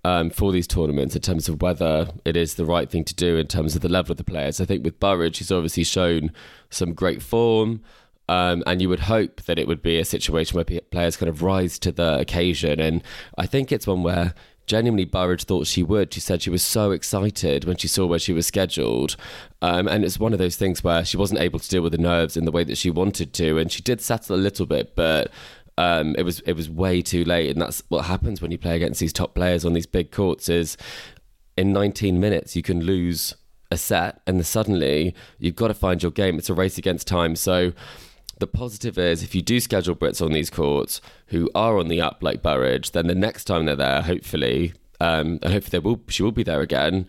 um, 0.05 0.31
for 0.31 0.53
these 0.53 0.67
tournaments 0.67 1.17
in 1.17 1.23
terms 1.23 1.49
of 1.49 1.63
whether 1.63 2.09
it 2.25 2.37
is 2.37 2.55
the 2.55 2.65
right 2.65 2.91
thing 2.91 3.05
to 3.05 3.15
do 3.15 3.37
in 3.37 3.47
terms 3.47 3.75
of 3.75 3.83
the 3.83 3.89
level 3.89 4.13
of 4.13 4.19
the 4.19 4.25
players. 4.25 4.61
I 4.61 4.65
think 4.65 4.85
with 4.85 5.01
Burrage, 5.01 5.39
he's 5.39 5.51
obviously 5.51 5.85
shown 5.85 6.31
some 6.71 6.93
great 6.93 7.23
form. 7.23 7.81
Um, 8.27 8.63
and 8.67 8.81
you 8.81 8.89
would 8.89 9.01
hope 9.01 9.43
that 9.43 9.59
it 9.59 9.69
would 9.69 9.83
be 9.83 9.99
a 9.99 10.05
situation 10.05 10.57
where 10.57 10.65
players 10.65 11.17
kind 11.17 11.29
of 11.29 11.43
rise 11.43 11.79
to 11.81 11.93
the 11.93 12.19
occasion. 12.19 12.81
And 12.81 13.03
I 13.37 13.45
think 13.47 13.71
it's 13.71 13.87
one 13.87 14.03
where 14.03 14.35
genuinely 14.67 15.05
Burrage 15.05 15.45
thought 15.45 15.67
she 15.67 15.83
would. 15.83 16.13
She 16.13 16.21
said 16.21 16.41
she 16.41 16.49
was 16.49 16.63
so 16.63 16.91
excited 16.91 17.65
when 17.65 17.77
she 17.77 17.89
saw 17.89 18.07
where 18.07 18.19
she 18.19 18.33
was 18.33 18.47
scheduled. 18.47 19.17
Um, 19.61 19.87
and 19.89 20.05
it's 20.05 20.19
one 20.19 20.33
of 20.33 20.39
those 20.39 20.57
things 20.57 20.83
where 20.83 21.05
she 21.05 21.19
wasn't 21.19 21.41
able 21.41 21.59
to 21.59 21.69
deal 21.69 21.83
with 21.83 21.93
the 21.93 21.99
nerves 21.99 22.37
in 22.37 22.47
the 22.47 22.51
way 22.51 22.65
that 22.65 22.79
she 22.79 22.91
wanted 22.91 23.35
to. 23.35 23.59
And 23.59 23.71
she 23.71 23.83
did 23.83 24.01
settle 24.01 24.37
a 24.37 24.39
little 24.39 24.65
bit, 24.65 24.95
but 24.95 25.31
um, 25.77 26.15
it 26.17 26.23
was 26.23 26.41
it 26.41 26.53
was 26.53 26.71
way 26.71 27.03
too 27.03 27.25
late, 27.25 27.51
and 27.51 27.61
that's 27.61 27.83
what 27.89 28.05
happens 28.05 28.41
when 28.41 28.51
you 28.51 28.59
play 28.59 28.77
against 28.77 29.01
these 29.01 29.13
top 29.13 29.35
players 29.35 29.65
on 29.65 29.73
these 29.73 29.87
big 29.87 30.11
courts. 30.11 30.49
Is 30.49 30.77
in 31.57 31.73
19 31.73 32.21
minutes 32.21 32.57
you 32.57 32.63
can 32.63 32.81
lose 32.81 33.35
a 33.71 33.77
set, 33.77 34.21
and 34.27 34.37
then 34.39 34.45
suddenly 34.45 35.15
you've 35.39 35.57
got 35.57 35.69
to 35.69 35.75
find 35.75 36.03
your 36.03 36.13
game. 36.13 36.39
It's 36.39 36.51
a 36.51 36.55
race 36.55 36.79
against 36.79 37.07
time. 37.07 37.37
So 37.37 37.73
the 38.39 38.47
positive 38.47 38.99
is 38.99 39.23
if 39.23 39.35
you 39.35 39.43
do 39.43 39.61
schedule 39.61 39.97
Brits 39.97 40.25
on 40.25 40.33
these 40.33 40.51
courts 40.51 41.01
who 41.29 41.51
are 41.55 41.79
on 41.79 41.89
the 41.89 42.01
up 42.01 42.19
like 42.23 42.43
Burrage, 42.43 42.93
then 42.93 43.07
the 43.07 43.15
next 43.15 43.45
time 43.45 43.65
they're 43.65 43.77
there, 43.77 44.03
hopefully, 44.03 44.73
um, 45.01 45.39
and 45.43 45.53
hopefully 45.53 45.81
will, 45.81 46.01
she 46.09 46.23
will 46.23 46.33
be 46.33 46.43
there 46.43 46.61
again. 46.61 47.07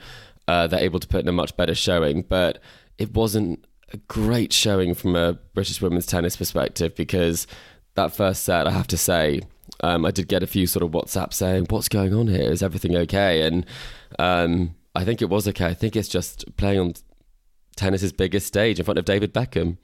Uh, 0.47 0.67
they're 0.67 0.79
able 0.79 0.99
to 0.99 1.07
put 1.07 1.21
in 1.21 1.27
a 1.27 1.31
much 1.31 1.55
better 1.57 1.75
showing, 1.75 2.21
but 2.21 2.59
it 2.97 3.13
wasn't 3.13 3.65
a 3.93 3.97
great 4.07 4.53
showing 4.53 4.93
from 4.93 5.15
a 5.15 5.33
British 5.53 5.81
women's 5.81 6.05
tennis 6.05 6.37
perspective 6.37 6.95
because 6.95 7.47
that 7.95 8.13
first 8.13 8.43
set, 8.43 8.67
I 8.67 8.71
have 8.71 8.87
to 8.87 8.97
say, 8.97 9.41
um, 9.81 10.05
I 10.05 10.11
did 10.11 10.27
get 10.27 10.43
a 10.43 10.47
few 10.47 10.67
sort 10.67 10.83
of 10.83 10.91
WhatsApp 10.91 11.33
saying, 11.33 11.67
"What's 11.69 11.89
going 11.89 12.13
on 12.13 12.27
here? 12.27 12.49
Is 12.51 12.63
everything 12.63 12.95
okay?" 12.95 13.41
And 13.41 13.65
um, 14.19 14.75
I 14.95 15.03
think 15.03 15.21
it 15.21 15.29
was 15.29 15.47
okay. 15.49 15.65
I 15.65 15.73
think 15.73 15.95
it's 15.95 16.07
just 16.07 16.45
playing 16.57 16.79
on 16.79 16.93
tennis's 17.75 18.13
biggest 18.13 18.47
stage 18.47 18.79
in 18.79 18.85
front 18.85 18.97
of 18.97 19.05
David 19.05 19.33
Beckham. 19.33 19.77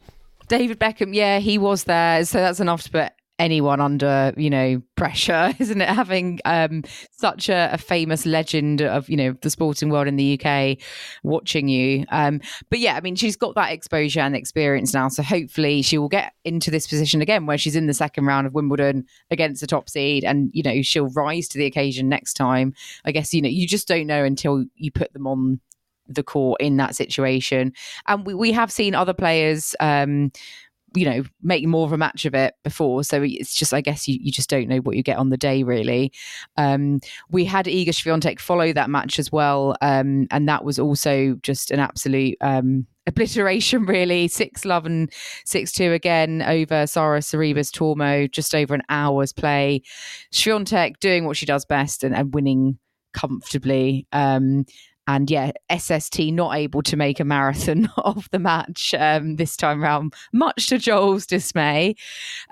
David 0.48 0.80
Beckham, 0.80 1.14
yeah, 1.14 1.40
he 1.40 1.58
was 1.58 1.86
there. 1.86 2.24
So 2.26 2.40
that's 2.40 2.60
enough 2.60 2.90
put 2.92 3.12
anyone 3.42 3.82
under 3.82 4.32
you 4.38 4.52
know 4.52 4.80
pressure 4.96 5.52
isn't 5.60 5.82
it? 5.82 5.90
Having 5.90 6.40
um, 6.46 6.84
such 7.12 7.50
a, 7.50 7.70
a, 7.74 7.78
famous 7.78 8.28
legend 8.28 8.84
of 8.84 9.10
you 9.10 9.18
know 9.18 9.36
the 9.42 9.50
sporting 9.50 9.90
world 9.90 10.08
in 10.08 10.16
the 10.16 10.40
uk 10.40 10.78
watching 11.24 11.68
you. 11.68 12.06
Um, 12.10 12.40
but 12.70 12.78
yeah 12.78 12.96
i 12.96 13.02
mean 13.02 13.16
she's 13.16 13.36
got 13.36 13.56
that 13.56 13.72
exposure 13.72 14.20
and 14.20 14.36
experience 14.36 14.94
now. 14.94 15.10
So 15.10 15.24
hopefully 15.24 15.82
she 15.82 15.98
will 15.98 16.08
get 16.08 16.34
into 16.46 16.70
this 16.70 16.86
position 16.86 17.22
again 17.22 17.48
where 17.48 17.58
she's 17.58 17.76
in 17.76 17.88
the 17.88 17.94
second 17.96 18.26
round 18.26 18.46
of 18.46 18.54
wimbledon 18.54 19.06
against 19.32 19.60
the 19.60 19.68
top 19.68 19.90
seed 19.90 20.24
and 20.24 20.52
you 20.54 20.62
know 20.62 20.84
she'll 20.84 21.10
rise 21.10 21.48
to 21.50 21.58
the 21.58 21.66
occasion 21.66 22.08
next 22.08 22.36
time. 22.36 22.74
I 23.06 23.12
guess 23.12 23.34
you 23.34 23.42
know 23.42 23.50
you 23.50 23.68
just 23.68 23.88
don't 23.88 24.08
know 24.08 24.24
until 24.24 24.66
you 24.76 24.92
put 24.92 25.12
them 25.14 25.26
on 25.26 25.60
the 26.08 26.24
court 26.24 26.62
in 26.62 26.78
that 26.78 26.96
situation. 26.96 27.74
And 28.08 28.26
we, 28.26 28.34
we 28.34 28.52
have 28.52 28.72
seen 28.72 28.96
other 28.96 29.14
players 29.14 29.76
um, 29.80 30.32
you 30.94 31.06
know 31.06 31.24
make 31.42 31.66
more 31.66 31.86
of 31.86 31.94
a 31.94 31.98
match 31.98 32.26
of 32.26 32.34
it 32.34 32.56
before. 32.64 33.04
So 33.04 33.22
it's 33.24 33.54
just 33.54 33.74
i 33.74 33.82
guess 33.82 34.08
you, 34.08 34.18
you 34.22 34.32
just 34.32 34.50
don't 34.50 34.68
know 34.68 34.78
what 34.78 34.96
you 34.96 35.04
get 35.04 35.18
on 35.18 35.30
the 35.30 35.38
day 35.38 35.64
really. 35.64 36.12
Um, 36.58 37.00
we 37.30 37.46
had 37.46 37.66
Iga 37.66 37.90
Swiatek 37.90 38.40
follow 38.40 38.74
that 38.74 38.90
match 38.90 39.20
as 39.20 39.32
well 39.32 39.76
um, 39.82 40.28
and 40.32 40.48
that 40.48 40.64
was 40.64 40.80
also 40.80 41.36
just 41.42 41.72
an 41.72 41.80
absolute 41.80 42.38
um, 42.42 42.86
obliteration 43.08 43.86
really. 43.86 44.28
Six 44.28 44.66
love 44.66 44.86
and 44.86 45.12
six 45.46 45.72
two 45.72 45.94
again 45.94 46.42
over 46.42 46.86
Sara 46.88 47.20
Sorribes 47.20 47.72
Tormo 47.72 48.30
just 48.30 48.54
over 48.54 48.74
an 48.74 48.84
hour's 48.90 49.34
play. 49.34 49.82
Swiatek 50.32 51.00
doing 51.00 51.26
what 51.26 51.38
she 51.38 51.46
does 51.46 51.66
best 51.66 52.04
and, 52.04 52.16
and 52.16 52.34
winning 52.34 52.78
comfortably. 53.14 54.08
Um, 54.12 54.66
and 55.08 55.30
yeah, 55.30 55.52
SST 55.76 56.20
not 56.32 56.56
able 56.56 56.82
to 56.84 56.96
make 56.96 57.20
a 57.20 57.26
marathon 57.26 57.90
of 57.98 58.30
the 58.32 58.40
match 58.40 58.94
um, 58.98 59.36
this 59.36 59.58
time 59.58 59.84
around, 59.84 60.14
much 60.32 60.68
to 60.68 60.78
Joel's 60.78 61.26
dismay. 61.26 61.96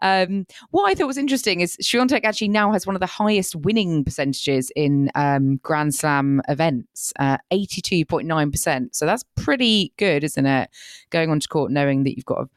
Um, 0.01 0.45
what 0.71 0.89
I 0.89 0.95
thought 0.95 1.07
was 1.07 1.17
interesting 1.17 1.61
is 1.61 1.77
Swiatek 1.77 2.23
actually 2.23 2.49
now 2.49 2.71
has 2.71 2.87
one 2.87 2.95
of 2.95 2.99
the 2.99 3.05
highest 3.05 3.55
winning 3.55 4.03
percentages 4.03 4.71
in 4.75 5.11
um, 5.15 5.57
Grand 5.57 5.93
Slam 5.93 6.41
events, 6.49 7.13
uh, 7.19 7.37
82.9%. 7.51 8.95
So 8.95 9.05
that's 9.05 9.23
pretty 9.35 9.93
good, 9.97 10.23
isn't 10.23 10.45
it? 10.45 10.69
Going 11.11 11.29
on 11.29 11.39
to 11.39 11.47
court 11.47 11.71
knowing 11.71 12.03
that 12.03 12.15
you've 12.15 12.25
got 12.25 12.43
a 12.43 12.49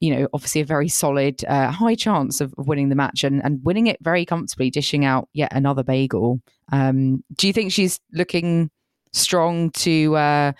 you 0.00 0.14
know, 0.14 0.26
obviously 0.32 0.62
a 0.62 0.64
very 0.64 0.88
solid, 0.88 1.44
uh, 1.44 1.70
high 1.70 1.94
chance 1.94 2.40
of, 2.40 2.54
of, 2.56 2.66
winning 2.66 2.88
the 2.88 2.94
match 2.94 3.22
and, 3.22 3.44
and 3.44 3.62
winning 3.62 3.86
it 3.86 3.98
very 4.00 4.24
comfortably, 4.24 4.70
dishing 4.70 5.04
out 5.04 5.28
yet 5.34 5.52
another 5.52 5.82
bagel. 5.82 6.40
Um, 6.72 7.22
do 7.36 7.46
you 7.46 7.52
think 7.52 7.70
she's 7.70 8.00
looking 8.12 8.70
strong 9.12 9.70
to 9.70 10.16
uh, 10.16 10.52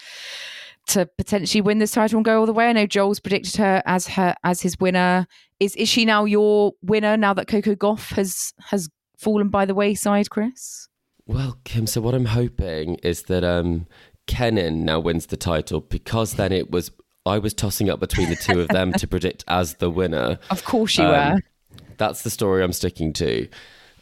to 0.88 1.06
potentially 1.18 1.60
win 1.60 1.78
this 1.78 1.92
title 1.92 2.18
and 2.18 2.24
go 2.24 2.40
all 2.40 2.46
the 2.46 2.52
way. 2.52 2.68
I 2.68 2.72
know 2.72 2.86
Joel's 2.86 3.20
predicted 3.20 3.56
her 3.56 3.82
as 3.86 4.08
her 4.08 4.34
as 4.44 4.60
his 4.62 4.78
winner. 4.78 5.26
Is 5.58 5.76
is 5.76 5.88
she 5.88 6.04
now 6.04 6.24
your 6.24 6.72
winner 6.82 7.16
now 7.16 7.34
that 7.34 7.48
Coco 7.48 7.74
Gauff 7.74 8.12
has 8.14 8.52
has 8.66 8.88
fallen 9.16 9.48
by 9.48 9.64
the 9.64 9.74
wayside, 9.74 10.30
Chris? 10.30 10.88
Well, 11.26 11.58
Kim, 11.64 11.86
so 11.86 12.00
what 12.00 12.14
I'm 12.14 12.26
hoping 12.26 12.96
is 12.96 13.24
that 13.24 13.44
um 13.44 13.86
Kenin 14.26 14.84
now 14.84 15.00
wins 15.00 15.26
the 15.26 15.36
title 15.36 15.80
because 15.80 16.34
then 16.34 16.52
it 16.52 16.70
was 16.70 16.90
I 17.26 17.38
was 17.38 17.54
tossing 17.54 17.90
up 17.90 18.00
between 18.00 18.30
the 18.30 18.36
two 18.36 18.60
of 18.60 18.68
them 18.68 18.92
to 18.94 19.06
predict 19.08 19.44
as 19.46 19.74
the 19.74 19.90
winner. 19.90 20.38
Of 20.50 20.64
course 20.64 20.96
you 20.98 21.04
um, 21.04 21.34
were. 21.34 21.40
That's 21.98 22.22
the 22.22 22.30
story 22.30 22.64
I'm 22.64 22.72
sticking 22.72 23.12
to. 23.14 23.46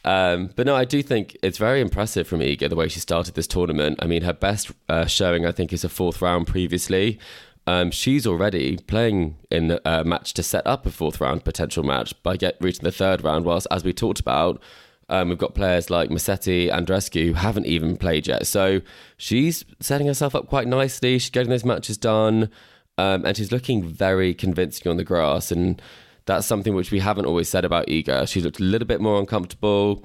Um, 0.05 0.51
but 0.57 0.67
no, 0.67 0.75
I 0.75 0.85
do 0.85 1.03
think 1.03 1.37
it's 1.43 1.59
very 1.59 1.81
impressive 1.81 2.27
from 2.27 2.41
Iga 2.41 2.69
the 2.69 2.77
way 2.77 2.89
she 2.89 3.01
started 3.01 3.35
this 3.35 3.47
tournament. 3.47 3.99
I 4.01 4.07
mean, 4.07 4.23
her 4.23 4.33
best 4.33 4.71
uh, 4.89 5.07
showing, 5.07 5.45
I 5.45 5.53
think, 5.53 5.73
is 5.73 5.85
a 5.85 5.89
fourth 5.89 6.23
round 6.23 6.47
previously. 6.47 7.19
Um, 7.67 7.91
she's 7.91 8.27
already 8.27 8.79
playing 8.79 9.37
in 9.51 9.79
a 9.85 10.03
match 10.03 10.33
to 10.35 10.43
set 10.43 10.67
up 10.67 10.87
a 10.87 10.91
fourth 10.91 11.21
round 11.21 11.45
potential 11.45 11.83
match 11.83 12.15
by 12.23 12.39
get 12.39 12.57
reaching 12.61 12.85
the 12.85 12.93
third 12.93 13.23
round. 13.23 13.45
Whilst, 13.45 13.67
as 13.71 13.85
we 13.85 13.93
talked 13.93 14.21
about, 14.21 14.63
um, 15.11 15.29
we've 15.29 15.39
got 15.39 15.55
players 15.55 15.91
like 15.91 16.11
Massetti, 16.11 16.69
Andreescu 16.69 17.27
who 17.27 17.33
haven't 17.35 17.67
even 17.67 17.97
played 17.97 18.27
yet. 18.27 18.47
So 18.47 18.81
she's 19.17 19.65
setting 19.81 20.07
herself 20.07 20.35
up 20.35 20.47
quite 20.47 20.67
nicely. 20.67 21.19
She's 21.19 21.31
getting 21.31 21.51
those 21.51 21.65
matches 21.65 21.99
done, 21.99 22.51
um, 22.97 23.27
and 23.27 23.37
she's 23.37 23.53
looking 23.53 23.85
very 23.85 24.33
convincing 24.33 24.91
on 24.91 24.97
the 24.97 25.05
grass. 25.05 25.51
And 25.53 25.81
that's 26.29 26.47
something 26.47 26.75
which 26.75 26.93
we 26.93 27.01
haven't 27.01 27.25
always 27.25 27.49
said 27.49 27.65
about 27.65 27.87
Iga. 27.89 28.29
She 28.29 28.41
looked 28.41 28.61
a 28.61 28.63
little 28.63 28.87
bit 28.87 29.01
more 29.01 29.19
uncomfortable, 29.19 30.05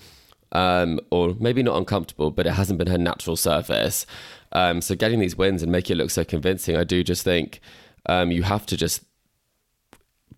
um, 0.54 1.00
or 1.12 1.36
maybe 1.40 1.62
not 1.62 1.78
uncomfortable, 1.78 2.32
but 2.32 2.48
it 2.48 2.54
hasn't 2.54 2.80
been 2.80 2.88
her 2.88 2.98
natural 2.98 3.36
surface. 3.36 4.06
Um, 4.54 4.82
so 4.82 4.96
getting 4.96 5.20
these 5.20 5.36
wins 5.36 5.62
and 5.62 5.72
making 5.72 5.98
it 5.98 6.00
look 6.00 6.10
so 6.10 6.24
convincing, 6.24 6.78
I 6.78 6.86
do 6.86 7.04
just 7.04 7.24
think 7.24 7.60
um, 8.08 8.32
you 8.32 8.44
have 8.44 8.66
to 8.68 8.78
just 8.78 9.04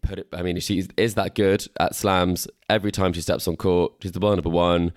put 0.02 0.20
it. 0.20 0.28
I 0.34 0.42
mean, 0.42 0.60
she 0.60 0.88
is 0.98 1.14
that 1.14 1.36
good 1.36 1.68
at 1.80 1.96
slams. 1.96 2.48
Every 2.68 2.92
time 2.92 3.14
she 3.14 3.22
steps 3.22 3.48
on 3.48 3.56
court, 3.56 3.94
she's 4.02 4.12
the 4.12 4.20
world 4.20 4.38
number 4.38 4.50
one. 4.50 4.92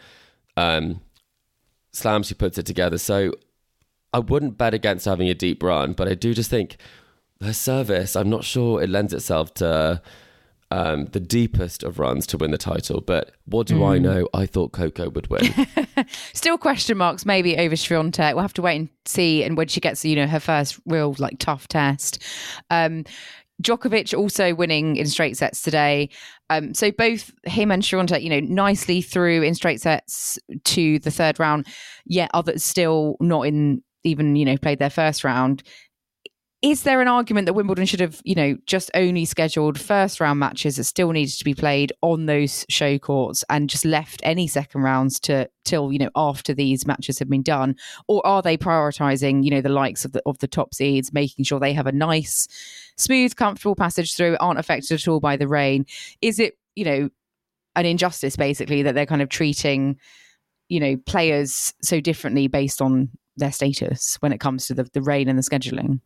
Um, 0.56 1.02
slams, 1.92 2.28
she 2.28 2.34
puts 2.34 2.56
it 2.56 2.64
together. 2.66 2.96
So 2.96 3.32
I 4.14 4.20
wouldn't 4.20 4.56
bet 4.56 4.72
against 4.72 5.04
having 5.04 5.28
a 5.28 5.34
deep 5.34 5.62
run, 5.62 5.92
but 5.92 6.08
I 6.08 6.14
do 6.14 6.32
just 6.32 6.48
think 6.48 6.78
her 7.42 7.52
service. 7.52 8.16
I'm 8.16 8.30
not 8.30 8.44
sure 8.44 8.82
it 8.82 8.88
lends 8.88 9.12
itself 9.12 9.52
to 9.54 10.00
um, 10.70 11.06
the 11.06 11.20
deepest 11.20 11.82
of 11.82 11.98
runs 11.98 12.26
to 12.28 12.36
win 12.36 12.50
the 12.50 12.58
title. 12.58 13.00
But 13.00 13.32
what 13.46 13.66
do 13.66 13.76
mm. 13.76 13.88
I 13.88 13.98
know? 13.98 14.28
I 14.34 14.46
thought 14.46 14.72
Coco 14.72 15.08
would 15.10 15.28
win. 15.28 15.54
Still 16.34 16.58
question 16.58 16.98
marks 16.98 17.24
maybe 17.24 17.56
over 17.56 17.74
Swiatek. 17.74 18.34
We'll 18.34 18.42
have 18.42 18.54
to 18.54 18.62
wait 18.62 18.76
and 18.76 18.88
see. 19.06 19.42
And 19.42 19.56
when 19.56 19.68
she 19.68 19.80
gets, 19.80 20.04
you 20.04 20.16
know, 20.16 20.26
her 20.26 20.40
first 20.40 20.78
real 20.86 21.14
like 21.18 21.38
tough 21.38 21.68
test. 21.68 22.22
Um, 22.70 23.04
Djokovic 23.62 24.16
also 24.16 24.54
winning 24.54 24.96
in 24.96 25.08
straight 25.08 25.36
sets 25.36 25.62
today. 25.62 26.10
Um, 26.48 26.74
so 26.74 26.92
both 26.92 27.32
him 27.44 27.72
and 27.72 27.82
Swiatek, 27.82 28.22
you 28.22 28.30
know, 28.30 28.40
nicely 28.40 29.02
through 29.02 29.42
in 29.42 29.54
straight 29.54 29.80
sets 29.80 30.38
to 30.64 30.98
the 31.00 31.10
third 31.10 31.40
round. 31.40 31.66
Yet 32.04 32.30
others 32.34 32.62
still 32.62 33.16
not 33.20 33.42
in 33.42 33.82
even 34.04 34.36
you 34.36 34.44
know 34.44 34.56
played 34.56 34.78
their 34.78 34.90
first 34.90 35.24
round 35.24 35.62
is 36.60 36.82
there 36.82 37.00
an 37.00 37.06
argument 37.06 37.46
that 37.46 37.52
Wimbledon 37.52 37.86
should 37.86 38.00
have, 38.00 38.20
you 38.24 38.34
know, 38.34 38.56
just 38.66 38.90
only 38.94 39.24
scheduled 39.24 39.78
first 39.78 40.18
round 40.18 40.40
matches 40.40 40.74
that 40.74 40.84
still 40.84 41.12
needed 41.12 41.34
to 41.38 41.44
be 41.44 41.54
played 41.54 41.92
on 42.02 42.26
those 42.26 42.66
show 42.68 42.98
courts 42.98 43.44
and 43.48 43.70
just 43.70 43.84
left 43.84 44.20
any 44.24 44.48
second 44.48 44.82
rounds 44.82 45.20
to 45.20 45.48
till 45.64 45.92
you 45.92 45.98
know 46.00 46.10
after 46.16 46.52
these 46.52 46.84
matches 46.84 47.20
have 47.20 47.28
been 47.28 47.42
done, 47.42 47.76
or 48.08 48.26
are 48.26 48.42
they 48.42 48.56
prioritizing, 48.56 49.44
you 49.44 49.50
know, 49.50 49.60
the 49.60 49.68
likes 49.68 50.04
of 50.04 50.10
the 50.10 50.22
of 50.26 50.38
the 50.38 50.48
top 50.48 50.74
seeds, 50.74 51.12
making 51.12 51.44
sure 51.44 51.60
they 51.60 51.72
have 51.72 51.86
a 51.86 51.92
nice, 51.92 52.48
smooth, 52.96 53.36
comfortable 53.36 53.76
passage 53.76 54.16
through, 54.16 54.36
aren't 54.40 54.58
affected 54.58 54.94
at 55.00 55.06
all 55.06 55.20
by 55.20 55.36
the 55.36 55.46
rain? 55.46 55.86
Is 56.22 56.40
it, 56.40 56.58
you 56.74 56.84
know, 56.84 57.08
an 57.76 57.86
injustice 57.86 58.34
basically 58.34 58.82
that 58.82 58.96
they're 58.96 59.06
kind 59.06 59.22
of 59.22 59.28
treating, 59.28 59.96
you 60.68 60.80
know, 60.80 60.96
players 61.06 61.72
so 61.82 62.00
differently 62.00 62.48
based 62.48 62.82
on 62.82 63.10
their 63.36 63.52
status 63.52 64.16
when 64.16 64.32
it 64.32 64.40
comes 64.40 64.66
to 64.66 64.74
the, 64.74 64.88
the 64.92 65.02
rain 65.02 65.28
and 65.28 65.38
the 65.38 65.42
scheduling? 65.42 66.00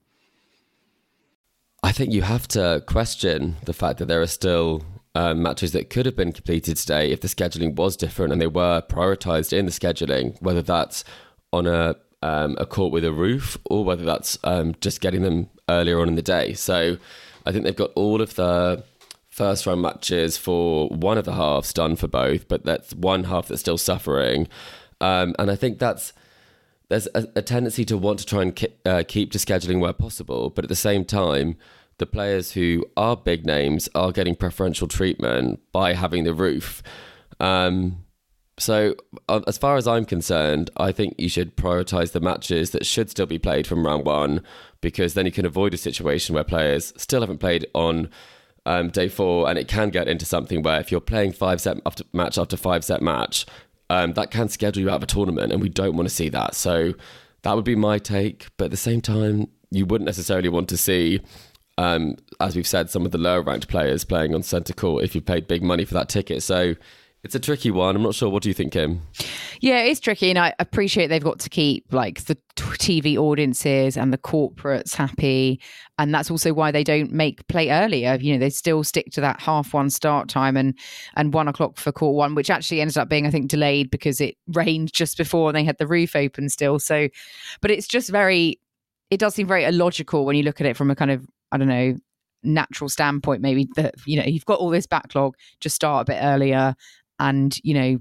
I 1.83 1.93
think 1.93 2.13
you 2.13 2.23
have 2.23 2.47
to 2.49 2.83
question 2.87 3.57
the 3.65 3.73
fact 3.73 3.99
that 3.99 4.07
there 4.07 4.23
are 4.23 4.27
still 4.27 4.83
um, 5.15 5.43
matches 5.43 5.73
that 5.73 5.91
could 5.91 6.07
have 6.07 6.17
been 6.17 6.33
completed 6.33 6.77
today 6.77 7.11
if 7.11 7.21
the 7.21 7.29
scheduling 7.29 7.75
was 7.75 7.97
different 7.97 8.33
and 8.33 8.41
they 8.41 8.47
were 8.47 8.83
prioritized 8.83 9.53
in 9.53 9.67
the 9.67 9.73
scheduling, 9.73 10.41
whether 10.41 10.63
that's 10.63 11.05
on 11.53 11.67
a 11.67 11.97
um, 12.23 12.57
a 12.61 12.67
court 12.67 12.93
with 12.93 13.05
a 13.05 13.13
roof 13.13 13.59
or 13.65 13.85
whether 13.85 14.05
that's 14.05 14.39
um, 14.45 14.77
just 14.81 15.01
getting 15.01 15.23
them 15.23 15.51
earlier 15.69 16.01
on 16.01 16.09
in 16.09 16.15
the 16.15 16.23
day. 16.23 16.53
So 16.55 16.97
I 17.45 17.51
think 17.51 17.65
they've 17.65 17.75
got 17.75 17.91
all 17.97 18.21
of 18.21 18.37
the 18.37 18.85
first 19.29 19.67
round 19.67 19.83
matches 19.83 20.37
for 20.37 20.89
one 20.89 21.19
of 21.19 21.25
the 21.25 21.33
halves 21.33 21.73
done 21.73 21.97
for 21.97 22.07
both, 22.07 22.47
but 22.47 22.65
that's 22.65 22.95
one 22.95 23.25
half 23.25 23.49
that's 23.49 23.61
still 23.61 23.77
suffering. 23.77 24.47
Um, 25.01 25.35
and 25.39 25.51
I 25.51 25.57
think 25.57 25.81
that's 25.81 26.13
there's 26.89 27.09
a, 27.15 27.27
a, 27.37 27.43
tendency 27.43 27.85
to 27.87 27.97
want 27.97 28.19
to 28.19 28.27
try 28.27 28.43
and 28.43 28.67
uh, 28.85 29.03
keep 29.07 29.33
to 29.33 29.39
scheduling 29.39 29.81
where 29.81 29.93
possible, 29.93 30.51
but 30.51 30.65
at 30.65 30.69
the 30.69 30.77
same 30.77 31.05
time, 31.05 31.57
the 31.99 32.07
players 32.07 32.53
who 32.53 32.85
are 32.97 33.17
big 33.17 33.47
names 33.47 33.89
are 33.95 34.13
getting 34.13 34.35
preferential 34.35 34.89
treatment 34.89 35.61
by 35.73 35.95
having 35.95 36.25
the 36.25 36.35
roof. 36.35 36.83
Um, 37.41 38.05
so, 38.59 38.95
uh, 39.29 39.41
as 39.47 39.57
far 39.57 39.77
as 39.77 39.89
I'm 39.89 40.05
concerned, 40.05 40.71
I 40.77 40.93
think 40.93 41.15
you 41.19 41.29
should 41.29 41.57
prioritize 41.57 42.13
the 42.13 42.21
matches 42.21 42.71
that 42.71 42.85
should 42.87 43.11
still 43.11 43.27
be 43.27 43.39
played 43.39 43.67
from 43.67 43.87
round 43.87 44.05
one, 44.05 44.43
because 44.81 45.15
then 45.15 45.27
you 45.27 45.33
can 45.33 45.47
avoid 45.47 45.75
a 45.75 45.79
situation 45.79 46.35
where 46.35 46.45
players 46.45 46.93
still 46.97 47.21
haven't 47.21 47.39
played 47.39 47.67
on 47.75 48.11
um, 48.67 48.91
day 48.91 49.09
four, 49.09 49.49
and 49.49 49.59
it 49.59 49.69
can 49.69 49.91
get 49.91 50.09
into 50.09 50.25
something 50.25 50.63
where 50.63 50.81
if 50.81 50.93
you're 50.93 51.01
playing 51.01 51.33
five 51.33 51.61
set 51.61 51.79
after 51.87 52.05
match 52.13 52.37
after 52.39 52.57
five 52.57 52.85
set 52.85 53.01
match, 53.01 53.47
um, 53.93 54.15
that 54.15 54.31
can 54.31 54.49
schedule 54.49 54.83
you 54.83 54.89
out 54.89 54.97
of 54.97 55.03
a 55.03 55.07
tournament, 55.07 55.53
and 55.53 55.61
we 55.61 55.69
don't 55.69 55.97
want 55.97 56.09
to 56.09 56.15
see 56.15 56.31
that. 56.31 56.55
So 56.55 56.95
that 57.43 57.55
would 57.55 57.65
be 57.65 57.77
my 57.77 57.99
take. 57.99 58.47
But 58.57 58.67
at 58.67 58.71
the 58.71 58.79
same 58.79 59.03
time, 59.03 59.49
you 59.71 59.85
wouldn't 59.85 60.07
necessarily 60.07 60.49
want 60.49 60.71
to 60.71 60.79
see, 60.79 61.21
um, 61.77 62.17
as 62.41 62.57
we've 62.57 62.67
said, 62.67 62.89
some 62.89 63.05
of 63.05 63.13
the 63.13 63.19
lower 63.19 63.43
ranked 63.43 63.69
players 63.69 64.05
playing 64.05 64.35
on 64.35 64.43
centre 64.43 64.73
court 64.73 65.05
if 65.05 65.15
you 65.15 65.21
paid 65.21 65.47
big 65.47 65.63
money 65.63 65.85
for 65.85 65.93
that 65.93 66.09
ticket. 66.09 66.43
So 66.43 66.75
it's 67.25 67.37
a 67.37 67.41
tricky 67.41 67.71
one. 67.71 67.95
I'm 67.95 68.03
not 68.03 68.15
sure. 68.15 68.29
What 68.29 68.43
do 68.43 68.49
you 68.49 68.55
think, 68.55 68.73
Kim? 68.73 69.01
Yeah, 69.61 69.83
it's 69.83 70.01
tricky, 70.01 70.29
and 70.29 70.39
I 70.39 70.55
appreciate 70.59 71.07
they've 71.07 71.23
got 71.23 71.39
to 71.41 71.49
keep 71.49 71.85
like 71.93 72.25
the 72.25 72.37
TV 72.57 73.17
audiences 73.17 73.97
and 73.97 74.13
the 74.13 74.19
corporates 74.19 74.97
happy, 74.97 75.61
and 75.99 76.13
that's 76.13 76.33
also 76.33 76.53
why 76.53 76.73
they 76.73 76.83
don't 76.83 77.13
make 77.13 77.47
play 77.47 77.71
earlier. 77.71 78.19
You 78.21 78.33
know, 78.33 78.41
they 78.41 78.51
still 78.51 78.83
stick 78.83 79.13
to 79.13 79.21
that 79.21 79.41
half 79.41 79.73
one 79.73 79.89
start 79.89 80.29
time 80.29 80.57
and 80.57 80.77
and 81.15 81.33
one 81.33 81.47
o'clock 81.47 81.77
for 81.77 81.93
court 81.93 82.17
one, 82.17 82.35
which 82.35 82.51
actually 82.51 82.81
ended 82.81 82.99
up 82.99 83.09
being, 83.09 83.25
I 83.25 83.31
think, 83.31 83.49
delayed 83.49 83.91
because 83.91 84.21
it 84.21 84.37
rained 84.49 84.93
just 84.93 85.17
before 85.17 85.49
and 85.49 85.57
they 85.57 85.65
had 85.65 85.79
the 85.79 85.87
roof 85.87 86.17
open 86.17 86.49
still. 86.49 86.81
So, 86.81 87.09
but 87.61 87.71
it's 87.71 87.87
just 87.87 88.11
very, 88.11 88.59
it 89.11 89.21
does 89.21 89.37
seem 89.37 89.47
very 89.47 89.65
illogical 89.65 90.25
when 90.25 90.35
you 90.35 90.43
look 90.43 90.61
at 90.61 90.67
it 90.67 90.77
from 90.77 90.91
a 90.91 90.97
kind 90.97 91.13
of 91.13 91.25
I 91.53 91.59
don't 91.59 91.69
know 91.69 91.97
natural 92.45 92.89
standpoint 92.89 93.41
maybe 93.41 93.69
that 93.77 93.95
you 94.05 94.17
know 94.17 94.25
you've 94.25 94.45
got 94.45 94.59
all 94.59 94.71
this 94.71 94.85
backlog 94.85 95.37
just 95.61 95.77
start 95.77 96.03
a 96.03 96.13
bit 96.13 96.19
earlier 96.21 96.75
and 97.19 97.57
you 97.63 97.75
know 97.75 97.99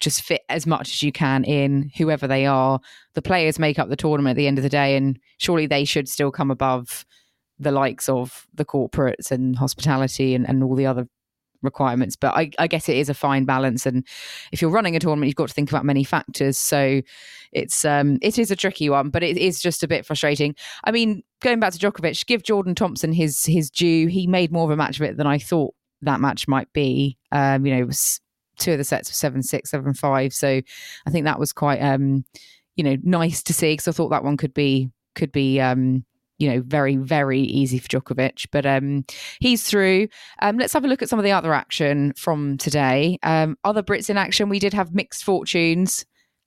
just 0.00 0.22
fit 0.22 0.42
as 0.48 0.66
much 0.66 0.88
as 0.88 1.02
you 1.02 1.12
can 1.12 1.44
in 1.44 1.90
whoever 1.96 2.26
they 2.26 2.46
are. 2.46 2.80
The 3.14 3.22
players 3.22 3.58
make 3.58 3.78
up 3.78 3.88
the 3.88 3.96
tournament 3.96 4.32
at 4.32 4.36
the 4.36 4.46
end 4.46 4.58
of 4.58 4.64
the 4.64 4.68
day, 4.68 4.96
and 4.96 5.18
surely 5.38 5.66
they 5.66 5.84
should 5.84 6.08
still 6.08 6.30
come 6.30 6.50
above 6.50 7.04
the 7.58 7.70
likes 7.70 8.08
of 8.08 8.46
the 8.54 8.64
corporates 8.64 9.30
and 9.30 9.56
hospitality 9.56 10.34
and, 10.34 10.48
and 10.48 10.62
all 10.64 10.74
the 10.74 10.86
other 10.86 11.06
requirements. 11.62 12.16
But 12.16 12.34
I, 12.34 12.50
I, 12.58 12.66
guess 12.66 12.88
it 12.88 12.96
is 12.96 13.08
a 13.08 13.14
fine 13.14 13.44
balance, 13.44 13.86
and 13.86 14.06
if 14.52 14.60
you're 14.60 14.70
running 14.70 14.96
a 14.96 15.00
tournament, 15.00 15.28
you've 15.28 15.36
got 15.36 15.48
to 15.48 15.54
think 15.54 15.70
about 15.70 15.84
many 15.84 16.04
factors. 16.04 16.58
So 16.58 17.00
it's 17.52 17.84
um 17.84 18.18
it 18.20 18.38
is 18.38 18.50
a 18.50 18.56
tricky 18.56 18.90
one, 18.90 19.10
but 19.10 19.22
it 19.22 19.38
is 19.38 19.60
just 19.60 19.82
a 19.82 19.88
bit 19.88 20.04
frustrating. 20.04 20.54
I 20.84 20.92
mean, 20.92 21.22
going 21.40 21.60
back 21.60 21.72
to 21.72 21.78
Djokovic, 21.78 22.26
give 22.26 22.42
Jordan 22.42 22.74
Thompson 22.74 23.12
his 23.12 23.44
his 23.44 23.70
due. 23.70 24.08
He 24.08 24.26
made 24.26 24.52
more 24.52 24.64
of 24.64 24.70
a 24.70 24.76
match 24.76 25.00
of 25.00 25.06
it 25.06 25.16
than 25.16 25.26
I 25.26 25.38
thought 25.38 25.74
that 26.02 26.20
match 26.20 26.46
might 26.46 26.72
be. 26.72 27.16
Um, 27.32 27.64
you 27.64 27.74
know, 27.74 27.80
it 27.80 27.86
was 27.86 28.20
two 28.58 28.72
of 28.72 28.78
the 28.78 28.84
sets 28.84 29.10
were 29.10 29.14
seven 29.14 29.42
six, 29.42 29.70
seven 29.70 29.94
five. 29.94 30.32
So 30.32 30.60
I 31.06 31.10
think 31.10 31.24
that 31.24 31.38
was 31.38 31.52
quite 31.52 31.80
um, 31.80 32.24
you 32.76 32.84
know, 32.84 32.96
nice 33.02 33.42
to 33.44 33.52
see 33.52 33.72
because 33.72 33.88
I 33.88 33.92
thought 33.92 34.10
that 34.10 34.24
one 34.24 34.36
could 34.36 34.54
be 34.54 34.90
could 35.14 35.32
be 35.32 35.60
um, 35.60 36.04
you 36.38 36.50
know, 36.50 36.62
very, 36.66 36.96
very 36.96 37.40
easy 37.40 37.78
for 37.78 37.88
Djokovic. 37.88 38.46
But 38.50 38.66
um, 38.66 39.04
he's 39.40 39.64
through. 39.64 40.08
Um, 40.40 40.58
let's 40.58 40.72
have 40.72 40.84
a 40.84 40.88
look 40.88 41.02
at 41.02 41.08
some 41.08 41.18
of 41.18 41.24
the 41.24 41.32
other 41.32 41.54
action 41.54 42.12
from 42.16 42.58
today. 42.58 43.18
Um, 43.22 43.56
other 43.64 43.82
Brits 43.82 44.10
in 44.10 44.16
action, 44.16 44.48
we 44.48 44.58
did 44.58 44.74
have 44.74 44.94
mixed 44.94 45.24
fortunes. 45.24 46.04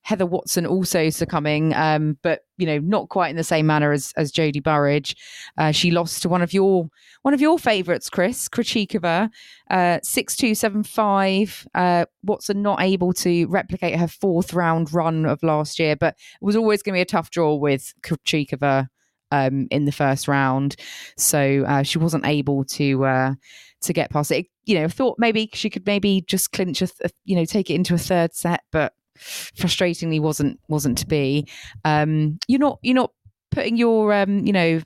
Heather 0.08 0.26
Watson 0.26 0.65
also 0.65 1.10
succumbing, 1.10 1.74
um, 1.74 2.17
but 2.22 2.46
you 2.58 2.65
know, 2.65 2.80
not 2.80 3.10
quite 3.10 3.28
in 3.28 3.36
the 3.36 3.43
same 3.43 3.65
manner 3.65 3.91
as 3.91 4.13
as 4.15 4.32
Jodie 4.32 4.63
Burrage. 4.63 5.17
Uh, 5.58 5.74
she 5.74 5.91
lost 5.91 6.22
to 6.22 6.30
one 6.30 6.41
of 6.41 6.54
your 6.54 6.88
one 7.24 7.34
of 7.34 7.41
your 7.41 7.60
favourites, 7.60 8.10
Chris 8.10 8.48
Krejcikova, 8.48 9.30
uh, 9.70 10.00
six 10.04 10.38
two 10.38 10.56
seven 10.56 10.82
five. 10.84 11.67
Uh, 11.76 12.06
Watson 12.24 12.62
not 12.62 12.82
able 12.82 13.12
to 13.15 13.48
replicate 13.48 14.00
her 14.00 14.08
fourth 14.08 14.54
round 14.54 14.93
run 14.93 15.26
of 15.26 15.43
last 15.43 15.78
year, 15.78 15.98
but 15.98 16.13
it 16.41 16.46
was 16.46 16.56
always 16.56 16.82
going 16.82 16.93
to 16.93 16.98
be 17.00 17.02
a 17.02 17.06
tough 17.06 17.30
draw 17.30 17.56
with 17.56 17.93
Krejcikova 18.02 18.88
um, 19.34 19.67
in 19.72 19.84
the 19.84 19.91
first 19.91 20.30
round, 20.30 20.78
so 21.17 21.65
uh, 21.67 21.84
she 21.84 21.98
wasn't 21.98 22.26
able 22.26 22.63
to 22.63 23.04
uh, 23.04 23.34
to 23.82 23.91
get 23.91 24.10
past 24.10 24.32
it. 24.32 24.46
You 24.63 24.80
know, 24.80 24.88
thought 24.88 25.17
maybe 25.20 25.50
she 25.52 25.70
could 25.70 25.86
maybe 25.86 26.22
just 26.22 26.54
clinch 26.54 26.82
a, 26.82 26.88
th- 26.88 27.12
you 27.26 27.36
know 27.36 27.43
take 27.43 27.70
it 27.70 27.76
into 27.76 27.93
a 27.93 27.98
third 27.98 28.34
set, 28.34 28.62
but 28.72 28.93
frustratingly 29.17 30.19
wasn't 30.19 30.60
wasn't 30.67 30.97
to 30.99 31.08
be. 31.08 31.47
Um, 31.86 32.39
you're 32.47 32.60
not 32.60 32.80
you're 32.82 32.95
not 32.95 33.12
putting 33.51 33.77
your 33.77 34.13
um, 34.13 34.45
you 34.45 34.53
know 34.53 34.82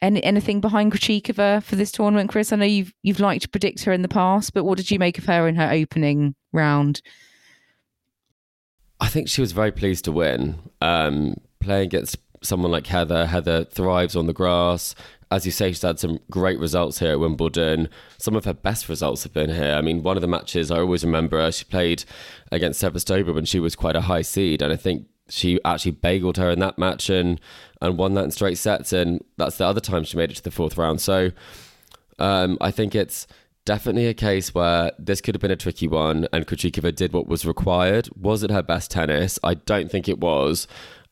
any, 0.00 0.22
anything 0.22 0.60
behind 0.60 0.92
Krejcikova 0.92 1.62
for 1.62 1.76
this 1.76 1.90
tournament, 1.90 2.30
Chris? 2.30 2.52
I 2.52 2.56
know 2.56 2.64
you've 2.64 2.92
you've 3.02 3.20
liked 3.20 3.42
to 3.42 3.48
predict 3.48 3.84
her 3.84 3.92
in 3.92 4.02
the 4.02 4.08
past, 4.08 4.54
but 4.54 4.64
what 4.64 4.76
did 4.76 4.90
you 4.90 4.98
make 4.98 5.18
of 5.18 5.26
her 5.26 5.48
in 5.48 5.56
her 5.56 5.70
opening 5.70 6.34
round? 6.52 7.02
I 9.00 9.08
think 9.08 9.28
she 9.28 9.40
was 9.40 9.52
very 9.52 9.72
pleased 9.72 10.04
to 10.06 10.12
win. 10.12 10.58
Um, 10.80 11.36
playing 11.60 11.86
against 11.86 12.16
someone 12.42 12.70
like 12.70 12.86
Heather, 12.86 13.26
Heather 13.26 13.64
thrives 13.64 14.16
on 14.16 14.26
the 14.26 14.32
grass 14.32 14.94
as 15.30 15.44
you 15.44 15.52
say, 15.52 15.70
she's 15.70 15.82
had 15.82 15.98
some 15.98 16.20
great 16.30 16.58
results 16.58 16.98
here 16.98 17.12
at 17.12 17.20
Wimbledon. 17.20 17.88
Some 18.18 18.34
of 18.34 18.44
her 18.44 18.54
best 18.54 18.88
results 18.88 19.22
have 19.24 19.32
been 19.32 19.50
here. 19.50 19.74
I 19.74 19.82
mean, 19.82 20.02
one 20.02 20.16
of 20.16 20.22
the 20.22 20.28
matches 20.28 20.70
I 20.70 20.78
always 20.78 21.04
remember 21.04 21.50
she 21.52 21.64
played 21.64 22.04
against 22.50 22.82
Sevastova 22.82 23.34
when 23.34 23.44
she 23.44 23.60
was 23.60 23.76
quite 23.76 23.96
a 23.96 24.02
high 24.02 24.22
seed, 24.22 24.62
and 24.62 24.72
I 24.72 24.76
think 24.76 25.06
she 25.28 25.60
actually 25.64 25.92
bageled 25.92 26.38
her 26.38 26.50
in 26.50 26.58
that 26.60 26.78
match 26.78 27.10
and 27.10 27.40
and 27.82 27.98
won 27.98 28.14
that 28.14 28.24
in 28.24 28.30
straight 28.30 28.58
sets. 28.58 28.92
And 28.92 29.22
that's 29.36 29.58
the 29.58 29.66
other 29.66 29.80
time 29.80 30.04
she 30.04 30.16
made 30.16 30.30
it 30.30 30.36
to 30.36 30.42
the 30.42 30.50
fourth 30.50 30.78
round. 30.78 31.00
So 31.00 31.30
um, 32.18 32.56
I 32.60 32.70
think 32.70 32.94
it's 32.94 33.26
definitely 33.64 34.06
a 34.06 34.14
case 34.14 34.54
where 34.54 34.92
this 34.98 35.20
could 35.20 35.34
have 35.34 35.42
been 35.42 35.50
a 35.50 35.56
tricky 35.56 35.86
one, 35.86 36.26
and 36.32 36.46
Krejcikova 36.46 36.94
did 36.94 37.12
what 37.12 37.28
was 37.28 37.44
required. 37.44 38.08
Was 38.18 38.42
it 38.42 38.50
her 38.50 38.62
best 38.62 38.90
tennis? 38.90 39.38
I 39.44 39.54
don't 39.54 39.90
think 39.90 40.08
it 40.08 40.18
was. 40.18 40.66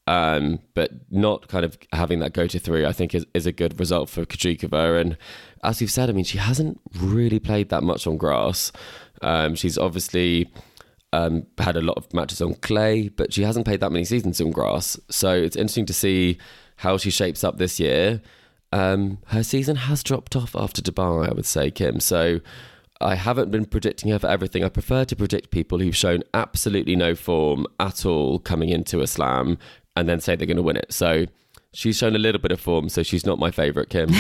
Um, 0.09 0.61
but 0.75 0.93
not 1.11 1.49
kind 1.49 1.65
of 1.65 1.77
having 1.93 2.21
that 2.21 2.33
go 2.33 2.47
to 2.47 2.59
three, 2.61 2.87
I 2.87 2.93
think, 2.93 3.13
is, 3.13 3.27
is 3.35 3.45
a 3.45 3.51
good 3.53 3.81
result 3.81 4.09
for 4.09 4.25
Krejcikova. 4.25 5.01
And 5.01 5.17
as 5.65 5.81
you've 5.81 5.91
said, 5.91 6.09
I 6.09 6.13
mean, 6.13 6.25
she 6.25 6.39
hasn't 6.39 6.81
really 6.97 7.41
played 7.41 7.71
that 7.71 7.83
much 7.83 8.07
on 8.07 8.17
grass. 8.17 8.71
Um, 9.23 9.57
she's 9.57 9.77
obviously 9.77 10.49
um, 11.13 11.47
had 11.59 11.77
a 11.77 11.81
lot 11.81 11.97
of 11.97 12.13
matches 12.15 12.41
on 12.41 12.55
clay, 12.55 13.09
but 13.09 13.33
she 13.33 13.43
hasn't 13.43 13.67
played 13.67 13.81
that 13.81 13.91
many 13.91 14.05
seasons 14.05 14.41
on 14.41 14.51
grass. 14.51 14.99
So 15.11 15.33
it's 15.33 15.57
interesting 15.57 15.87
to 15.87 15.93
see 15.93 16.39
how 16.77 16.99
she 16.99 17.11
shapes 17.11 17.43
up 17.43 17.59
this 17.59 17.81
year. 17.81 18.21
Um, 18.73 19.19
her 19.29 19.43
season 19.43 19.77
has 19.77 20.03
dropped 20.03 20.37
off 20.37 20.55
after 20.55 20.83
Dubai, 20.83 21.29
I 21.29 21.33
would 21.33 21.47
say, 21.47 21.71
Kim. 21.71 22.01
So 22.01 22.41
I 23.01 23.15
haven't 23.15 23.51
been 23.51 23.65
predicting 23.65 24.11
her 24.11 24.19
for 24.19 24.27
everything. 24.27 24.65
I 24.65 24.69
prefer 24.69 25.05
to 25.05 25.17
predict 25.17 25.51
people 25.51 25.79
who've 25.79 25.97
shown 25.97 26.23
absolutely 26.35 26.97
no 26.97 27.15
form 27.15 27.67
at 27.79 28.05
all 28.05 28.39
coming 28.39 28.69
into 28.69 29.01
a 29.01 29.07
slam 29.07 29.59
and 29.97 30.09
then 30.09 30.21
say 30.21 30.37
they're 30.37 30.47
going 30.47 30.57
to 30.57 30.63
win 30.63 30.77
it. 30.77 30.93
So 30.93 31.27
she's 31.77 31.97
shown 31.97 32.17
a 32.17 32.19
little 32.19 32.41
bit 32.41 32.53
of 32.53 32.61
form, 32.61 32.89
so 32.89 33.03
she's 33.03 33.27
not 33.27 33.39
my 33.39 33.51
favourite, 33.51 33.91
Kim. 33.91 34.11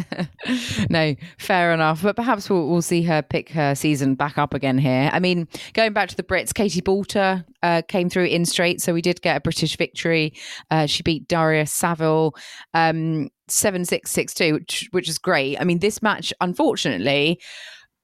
no, 0.90 1.14
fair 1.38 1.72
enough. 1.72 2.02
But 2.02 2.16
perhaps 2.16 2.48
we'll, 2.48 2.68
we'll, 2.68 2.82
see 2.82 3.02
her 3.02 3.22
pick 3.22 3.50
her 3.50 3.74
season 3.74 4.14
back 4.14 4.38
up 4.38 4.54
again 4.54 4.78
here. 4.78 5.10
I 5.12 5.18
mean, 5.18 5.48
going 5.74 5.92
back 5.92 6.08
to 6.10 6.16
the 6.16 6.22
Brits, 6.22 6.54
Katie 6.54 6.80
Boulter 6.80 7.44
uh, 7.62 7.82
came 7.88 8.08
through 8.08 8.26
in 8.26 8.44
straight, 8.44 8.80
so 8.80 8.94
we 8.94 9.02
did 9.02 9.20
get 9.20 9.36
a 9.36 9.40
British 9.40 9.76
victory. 9.76 10.32
Uh, 10.70 10.86
she 10.86 11.02
beat 11.02 11.28
Daria 11.28 11.66
Saville. 11.66 12.34
Um, 12.74 13.28
7662 13.48 14.54
which 14.54 14.88
which 14.90 15.08
is 15.08 15.18
great 15.18 15.56
i 15.60 15.62
mean 15.62 15.78
this 15.78 16.02
match 16.02 16.32
unfortunately 16.40 17.40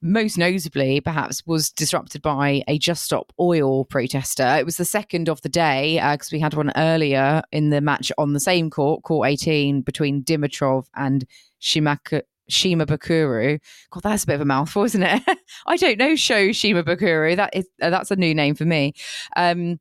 most 0.03 0.37
notably, 0.37 1.01
perhaps, 1.01 1.47
was 1.47 1.71
disrupted 1.71 2.21
by 2.21 2.65
a 2.67 2.79
Just 2.79 3.05
Stop 3.05 3.33
Oil 3.39 3.85
protester. 3.85 4.57
It 4.59 4.67
was 4.67 4.77
the 4.77 4.85
second 4.85 5.29
of 5.29 5.41
the 5.43 5.49
day 5.49 5.95
because 6.13 6.29
uh, 6.29 6.35
we 6.35 6.41
had 6.41 6.55
one 6.55 6.73
earlier 6.77 7.43
in 7.53 7.71
the 7.71 7.81
match 7.81 8.11
on 8.19 8.33
the 8.33 8.41
same 8.41 8.69
court, 8.69 9.05
court 9.05 9.29
18, 9.29 9.83
between 9.83 10.25
Dimitrov 10.25 10.87
and 10.97 11.25
Shimaka. 11.61 12.23
Shima 12.49 12.85
Bakuru. 12.85 13.61
God, 13.91 14.03
that's 14.03 14.25
a 14.25 14.27
bit 14.27 14.35
of 14.35 14.41
a 14.43 14.45
mouthful, 14.45 14.85
isn't 14.85 15.03
it? 15.03 15.23
I 15.67 15.77
don't 15.77 15.97
know. 15.97 16.17
Show 16.17 16.53
Shima 16.53 16.83
Bakuru. 16.83 17.37
That 17.37 17.51
is 17.55 17.67
uh, 17.81 17.89
that's 17.89 18.11
a 18.11 18.17
new 18.17 18.35
name 18.35 18.57
for 18.57 18.65
me. 18.65 18.95
Um, 19.37 19.81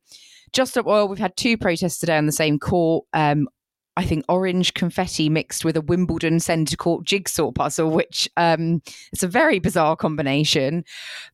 Just 0.52 0.70
Stop 0.70 0.86
Oil. 0.86 1.08
We've 1.08 1.18
had 1.18 1.36
two 1.36 1.58
protests 1.58 1.98
today 1.98 2.16
on 2.16 2.24
the 2.24 2.32
same 2.32 2.58
court. 2.58 3.04
Um, 3.12 3.48
I 3.96 4.04
think 4.04 4.24
orange 4.28 4.72
confetti 4.72 5.28
mixed 5.28 5.66
with 5.66 5.76
a 5.76 5.82
Wimbledon 5.82 6.40
centre 6.40 6.76
court 6.76 7.04
jigsaw 7.04 7.52
puzzle, 7.52 7.90
which 7.90 8.26
um, 8.38 8.80
it's 9.12 9.22
a 9.22 9.28
very 9.28 9.58
bizarre 9.58 9.96
combination. 9.96 10.84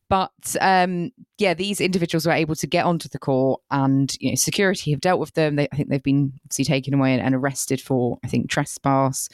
But 0.09 0.31
um, 0.59 1.11
yeah, 1.37 1.53
these 1.53 1.79
individuals 1.79 2.25
were 2.25 2.33
able 2.33 2.55
to 2.55 2.67
get 2.67 2.83
onto 2.85 3.07
the 3.07 3.19
court, 3.19 3.61
and 3.71 4.13
you 4.19 4.31
know, 4.31 4.35
security 4.35 4.91
have 4.91 4.99
dealt 4.99 5.21
with 5.21 5.33
them. 5.35 5.55
They, 5.55 5.69
I 5.71 5.75
think 5.75 5.87
they've 5.89 6.03
been 6.03 6.33
obviously 6.43 6.65
taken 6.65 6.93
away 6.93 7.13
and, 7.13 7.21
and 7.21 7.33
arrested 7.33 7.79
for, 7.79 8.19
I 8.25 8.27
think, 8.27 8.49
trespass. 8.49 9.29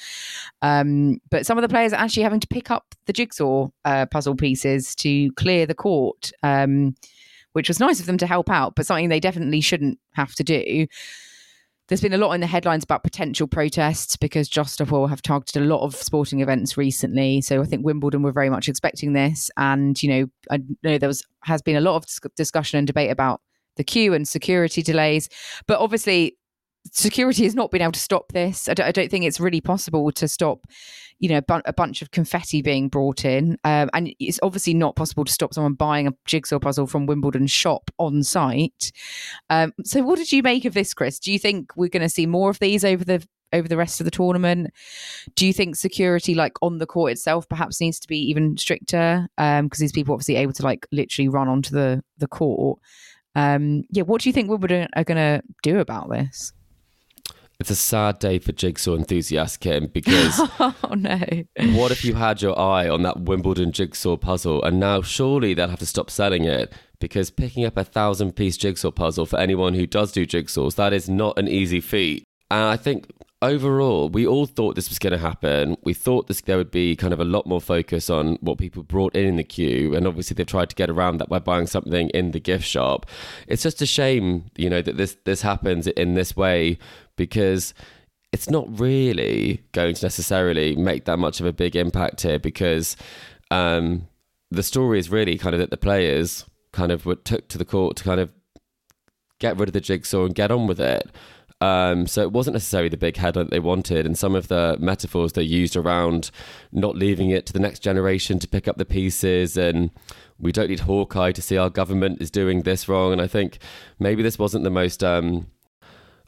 Um, 0.62 1.20
but 1.32 1.48
some 1.48 1.58
of 1.58 1.64
the 1.64 1.70
players 1.70 1.94
are 1.94 2.00
actually 2.00 2.24
having 2.24 2.42
to 2.42 2.48
pick 2.48 2.70
up 2.70 2.94
the 3.08 3.14
jigsaw 3.14 3.70
uh, 3.86 4.06
puzzle 4.06 4.36
pieces 4.36 4.94
to 4.96 5.32
clear 5.32 5.66
the 5.66 5.74
court, 5.74 6.32
um, 6.44 6.96
which 7.54 7.70
was 7.70 7.80
nice 7.80 8.00
of 8.00 8.06
them 8.06 8.18
to 8.20 8.28
help 8.28 8.52
out, 8.52 8.76
but 8.76 8.86
something 8.86 9.10
they 9.10 9.20
definitely 9.20 9.62
shouldn't 9.62 9.98
have 10.14 10.36
to 10.36 10.44
do 10.44 10.86
there's 11.88 12.02
been 12.02 12.14
a 12.14 12.18
lot 12.18 12.32
in 12.32 12.42
the 12.42 12.48
headlines 12.48 12.84
about 12.84 13.04
potential 13.04 13.48
protests 13.48 14.18
because 14.18 14.50
Just 14.50 14.74
Stop 14.74 14.92
Oil 14.92 15.08
have 15.08 15.22
targeted 15.22 15.62
a 15.62 15.66
lot 15.66 15.82
of 15.82 15.96
sporting 15.96 16.42
events 16.42 16.78
recently. 16.78 17.42
So 17.42 17.62
I 17.62 17.66
think 17.66 17.86
Wimbledon 17.86 18.24
were 18.24 18.32
very 18.32 18.50
much 18.50 18.68
expecting 18.68 19.14
this. 19.14 19.52
And, 19.58 20.02
you 20.02 20.10
know, 20.10 20.26
I 20.50 20.62
know 20.84 20.98
there 20.98 21.10
was 21.10 21.24
has 21.44 21.62
been 21.62 21.76
a 21.76 21.82
lot 21.82 21.96
of 21.96 22.06
discussion 22.36 22.80
and 22.80 22.88
debate 22.88 23.12
about 23.12 23.42
the 23.76 23.84
queue 23.84 24.14
and 24.14 24.28
security 24.28 24.82
delays. 24.82 25.30
But 25.68 25.80
obviously, 25.80 26.38
security 26.92 27.44
has 27.44 27.56
not 27.56 27.72
been 27.72 27.82
able 27.82 27.92
to 27.92 28.00
stop 28.00 28.32
this. 28.32 28.70
I 28.70 28.74
don't, 28.74 28.88
I 28.88 28.92
don't 28.92 29.10
think 29.10 29.26
it's 29.26 29.40
really 29.40 29.62
possible 29.62 30.12
to 30.12 30.28
stop, 30.28 30.66
you 31.20 31.30
know, 31.30 31.42
a 31.48 31.74
bunch 31.74 32.02
of 32.02 32.12
confetti 32.12 32.62
being 32.62 32.90
brought 32.90 33.26
in, 33.26 33.58
um, 33.64 33.90
and 33.94 34.14
it's 34.20 34.40
obviously 34.44 34.74
not 34.74 34.96
possible 34.96 35.26
to 35.26 35.32
stop 35.32 35.54
someone 35.54 35.74
buying 35.74 36.08
a 36.08 36.14
jigsaw 36.26 36.60
puzzle 36.60 36.88
from 36.88 37.06
Wimbledon 37.06 37.48
shop 37.48 37.90
on 37.98 38.24
site. 38.24 38.92
Um, 39.50 39.74
so, 39.84 40.02
what 40.04 40.18
did 40.18 40.32
you 40.32 40.44
make 40.44 40.66
of 40.66 40.74
this, 40.74 40.94
Chris? 40.94 41.20
Do 41.20 41.32
you 41.32 41.40
think 41.40 41.72
we're 41.76 41.90
going 41.90 42.04
to 42.04 42.10
see 42.10 42.26
more 42.26 42.50
of 42.50 42.60
these 42.60 42.84
over 42.84 43.04
the 43.04 43.26
over 43.54 43.68
the 43.68 43.78
rest 43.78 44.02
of 44.02 44.06
the 44.06 44.12
tournament? 44.12 44.72
Do 45.36 45.46
you 45.48 45.54
think 45.54 45.76
security, 45.76 46.36
like 46.36 46.54
on 46.62 46.78
the 46.78 46.86
court 46.86 47.14
itself, 47.14 47.48
perhaps 47.48 47.82
needs 47.82 48.00
to 48.02 48.08
be 48.08 48.20
even 48.30 48.58
stricter? 48.58 49.28
Because 49.38 49.60
um, 49.60 49.70
these 49.80 49.92
people 49.92 50.14
obviously 50.14 50.36
able 50.36 50.54
to 50.54 50.64
like 50.64 50.86
literally 50.92 51.30
run 51.30 51.48
onto 51.48 51.72
the 51.72 52.04
the 52.18 52.28
court. 52.28 52.80
Um, 53.36 53.84
yeah, 53.92 54.04
what 54.04 54.22
do 54.22 54.30
you 54.30 54.34
think 54.34 54.50
Wimbledon 54.50 54.88
are 54.96 55.04
going 55.04 55.18
to 55.18 55.42
do 55.62 55.80
about 55.80 56.10
this? 56.10 56.54
It's 57.60 57.70
a 57.70 57.76
sad 57.76 58.20
day 58.20 58.40
for 58.40 58.52
jigsaw 58.52 58.96
enthusiasts, 58.96 59.58
Kim, 59.58 59.88
because 59.88 60.40
oh 60.60 60.96
no, 60.98 61.20
what 61.74 61.92
if 61.92 62.04
you 62.04 62.16
had 62.16 62.42
your 62.42 62.58
eye 62.60 62.90
on 62.90 63.04
that 63.04 63.22
Wimbledon 63.22 63.72
jigsaw 63.72 64.18
puzzle, 64.18 64.64
and 64.64 64.80
now 64.80 65.02
surely 65.02 65.54
they'll 65.54 65.70
have 65.70 65.80
to 65.80 65.86
stop 65.86 66.10
selling 66.10 66.44
it 66.44 66.74
because 67.00 67.30
picking 67.30 67.66
up 67.66 67.78
a 67.78 67.84
thousand 67.84 68.36
piece 68.36 68.58
jigsaw 68.58 68.92
puzzle 68.92 69.26
for 69.26 69.40
anyone 69.40 69.74
who 69.74 69.86
does 69.86 70.12
do 70.12 70.26
jigsaws 70.26 70.76
that 70.76 70.94
is 70.94 71.10
not 71.10 71.38
an 71.38 71.48
easy 71.48 71.82
feat. 71.82 72.24
And 72.52 72.66
I 72.66 72.78
think 72.78 73.08
overall, 73.42 74.10
we 74.10 74.26
all 74.26 74.46
thought 74.46 74.76
this 74.76 74.90
was 74.90 75.00
going 75.00 75.12
to 75.12 75.20
happen. 75.20 75.78
We 75.84 75.94
thought 75.94 76.28
this, 76.28 76.42
there 76.42 76.58
would 76.58 76.72
be 76.72 76.96
kind 76.96 77.14
of 77.14 77.20
a 77.20 77.26
lot 77.26 77.46
more 77.46 77.62
focus 77.62 78.10
on 78.10 78.38
what 78.42 78.58
people 78.58 78.84
brought 78.84 79.16
in 79.16 79.26
in 79.26 79.36
the 79.36 79.44
queue, 79.44 79.96
and 79.96 80.08
obviously 80.08 80.36
they've 80.36 80.46
tried 80.46 80.70
to 80.70 80.76
get 80.76 80.90
around 80.90 81.18
that 81.18 81.30
by 81.30 81.40
buying 81.40 81.68
something 81.68 82.10
in 82.10 82.32
the 82.32 82.40
gift 82.40 82.66
shop. 82.66 83.06
It's 83.48 83.64
just 83.64 83.82
a 83.82 83.86
shame, 83.86 84.46
you 84.58 84.70
know, 84.70 84.82
that 84.82 84.98
this 84.98 85.18
this 85.26 85.42
happens 85.42 85.88
in 85.88 86.14
this 86.16 86.36
way 86.36 86.78
because 87.16 87.74
it's 88.32 88.50
not 88.50 88.80
really 88.80 89.64
going 89.72 89.96
to 89.96 90.06
necessarily 90.06 90.76
make 90.76 91.06
that 91.06 91.18
much 91.18 91.40
of 91.40 91.46
a 91.46 91.54
big 91.54 91.76
impact 91.76 92.22
here 92.22 92.40
because 92.40 92.98
um, 93.52 94.08
the 94.52 94.64
story 94.64 95.00
is 95.00 95.10
really 95.10 95.38
kind 95.38 95.54
of 95.54 95.60
that 95.60 95.70
the 95.70 95.78
players 95.78 96.46
kind 96.72 96.92
of 96.92 97.06
were 97.06 97.16
took 97.16 97.48
to 97.48 97.58
the 97.58 97.66
court 97.66 97.96
to 97.98 98.04
kind 98.04 98.20
of 98.20 98.30
get 99.40 99.58
rid 99.58 99.70
of 99.70 99.74
the 99.74 99.82
jigsaw 99.82 100.26
and 100.26 100.36
get 100.36 100.52
on 100.52 100.68
with 100.68 100.80
it. 100.80 101.10
Um, 101.62 102.06
so 102.06 102.22
it 102.22 102.34
wasn't 102.34 102.56
necessarily 102.56 102.90
the 102.90 102.98
big 102.98 103.16
headline 103.16 103.48
they 103.50 103.60
wanted, 103.60 104.06
and 104.06 104.18
some 104.18 104.36
of 104.36 104.50
the 104.50 104.76
metaphors 104.80 105.34
they 105.34 105.44
used 105.44 105.78
around 105.78 106.30
not 106.72 106.98
leaving 106.98 107.30
it 107.30 107.46
to 107.46 107.54
the 107.54 107.60
next 107.60 107.80
generation 107.80 108.40
to 108.40 108.48
pick 108.48 108.68
up 108.68 108.78
the 108.78 108.86
pieces, 108.86 109.56
and 109.56 109.92
we 110.38 110.52
don't 110.52 110.70
need 110.70 110.82
Hawkeye 110.82 111.32
to 111.32 111.42
see 111.42 111.58
our 111.58 111.70
government 111.70 112.22
is 112.22 112.30
doing 112.30 112.64
this 112.64 112.90
wrong. 112.90 113.14
And 113.14 113.22
I 113.22 113.28
think 113.28 113.60
maybe 114.00 114.22
this 114.22 114.38
wasn't 114.38 114.66
the 114.66 114.70
most 114.70 115.02
um, 115.04 115.48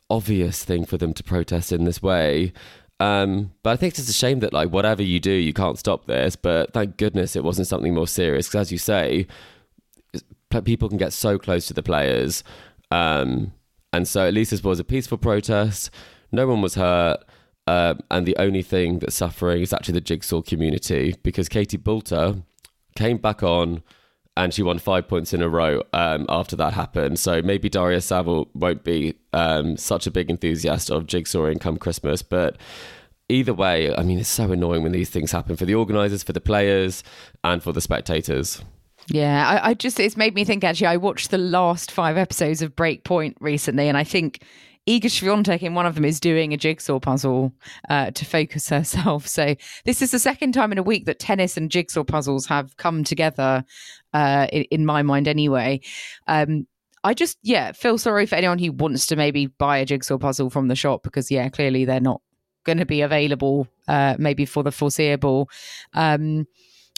obvious 0.09 0.63
thing 0.63 0.85
for 0.85 0.97
them 0.97 1.13
to 1.13 1.23
protest 1.23 1.71
in 1.71 1.83
this 1.83 2.01
way. 2.01 2.53
Um, 2.99 3.51
but 3.61 3.71
I 3.71 3.75
think 3.75 3.91
it's 3.91 3.99
just 3.99 4.09
a 4.09 4.13
shame 4.13 4.39
that 4.39 4.53
like 4.53 4.71
whatever 4.71 5.03
you 5.03 5.19
do, 5.19 5.31
you 5.31 5.53
can't 5.53 5.77
stop 5.77 6.05
this. 6.05 6.35
But 6.35 6.73
thank 6.73 6.97
goodness 6.97 7.35
it 7.35 7.43
wasn't 7.43 7.67
something 7.67 7.93
more 7.93 8.07
serious 8.07 8.47
because, 8.47 8.67
as 8.67 8.71
you 8.71 8.77
say, 8.77 9.27
people 10.63 10.89
can 10.89 10.97
get 10.97 11.13
so 11.13 11.37
close 11.37 11.67
to 11.67 11.73
the 11.73 11.83
players, 11.83 12.43
um, 12.89 13.53
and 13.93 14.07
so 14.07 14.27
at 14.27 14.33
least 14.33 14.51
this 14.51 14.63
was 14.63 14.79
a 14.79 14.83
peaceful 14.83 15.17
protest. 15.17 15.91
No 16.31 16.47
one 16.47 16.61
was 16.61 16.75
hurt, 16.75 17.23
uh, 17.67 17.95
and 18.09 18.25
the 18.25 18.35
only 18.37 18.63
thing 18.63 18.99
that's 18.99 19.15
suffering 19.15 19.61
is 19.61 19.73
actually 19.73 19.93
the 19.93 20.01
jigsaw 20.01 20.41
community 20.41 21.15
because 21.21 21.47
Katie 21.47 21.77
Boulter 21.77 22.43
came 22.95 23.17
back 23.17 23.43
on 23.43 23.83
and 24.37 24.53
she 24.53 24.61
won 24.61 24.77
five 24.77 25.07
points 25.07 25.33
in 25.33 25.41
a 25.41 25.49
row 25.49 25.81
um, 25.93 26.25
after 26.29 26.55
that 26.55 26.73
happened. 26.73 27.19
So 27.19 27.41
maybe 27.41 27.69
Daria 27.69 27.99
Saville 27.99 28.47
won't 28.53 28.83
be 28.83 29.15
um, 29.33 29.75
such 29.77 30.05
a 30.07 30.11
big 30.11 30.29
enthusiast 30.29 30.89
of 30.91 31.07
jigsawing 31.07 31.59
come 31.59 31.77
Christmas, 31.77 32.21
but 32.21 32.55
either 33.29 33.53
way, 33.53 33.93
I 33.95 34.03
mean, 34.03 34.19
it's 34.19 34.29
so 34.29 34.51
annoying 34.51 34.83
when 34.83 34.91
these 34.91 35.09
things 35.09 35.31
happen 35.31 35.55
for 35.55 35.65
the 35.65 35.75
organisers, 35.75 36.23
for 36.23 36.33
the 36.33 36.41
players, 36.41 37.03
and 37.43 37.61
for 37.61 37.73
the 37.73 37.81
spectators. 37.81 38.63
Yeah, 39.07 39.47
I, 39.47 39.69
I, 39.69 39.73
just 39.73 39.99
it's 39.99 40.17
made 40.17 40.35
me 40.35 40.43
think. 40.43 40.63
Actually, 40.63 40.87
I 40.87 40.97
watched 40.97 41.31
the 41.31 41.37
last 41.37 41.91
five 41.91 42.17
episodes 42.17 42.61
of 42.61 42.75
Breakpoint 42.75 43.35
recently, 43.39 43.87
and 43.87 43.97
I 43.97 44.03
think 44.03 44.43
Iga 44.87 45.05
Swiatek 45.05 45.63
in 45.63 45.73
one 45.73 45.85
of 45.85 45.95
them 45.95 46.05
is 46.05 46.19
doing 46.19 46.53
a 46.53 46.57
jigsaw 46.57 46.99
puzzle 46.99 47.51
uh, 47.89 48.11
to 48.11 48.25
focus 48.25 48.69
herself. 48.69 49.27
So 49.27 49.55
this 49.85 50.01
is 50.01 50.11
the 50.11 50.19
second 50.19 50.53
time 50.53 50.71
in 50.71 50.77
a 50.77 50.83
week 50.83 51.05
that 51.05 51.19
tennis 51.19 51.57
and 51.57 51.69
jigsaw 51.69 52.03
puzzles 52.03 52.45
have 52.47 52.77
come 52.77 53.03
together. 53.03 53.65
Uh, 54.13 54.47
in, 54.51 54.63
in, 54.71 54.85
my 54.85 55.03
mind, 55.03 55.27
anyway. 55.27 55.81
Um, 56.27 56.65
I 57.03 57.13
just 57.13 57.37
yeah 57.43 57.71
feel 57.73 57.97
sorry 57.97 58.25
for 58.25 58.35
anyone 58.35 58.57
who 58.57 58.71
wants 58.71 59.05
to 59.07 59.15
maybe 59.15 59.45
buy 59.45 59.77
a 59.77 59.85
jigsaw 59.85 60.17
puzzle 60.17 60.49
from 60.49 60.67
the 60.67 60.75
shop 60.75 61.03
because 61.03 61.29
yeah 61.29 61.47
clearly 61.47 61.85
they're 61.85 62.01
not 62.01 62.21
going 62.65 62.79
to 62.79 62.85
be 62.85 63.01
available 63.01 63.67
uh, 63.87 64.15
maybe 64.17 64.45
for 64.45 64.63
the 64.63 64.71
foreseeable. 64.71 65.49
Um, 65.93 66.47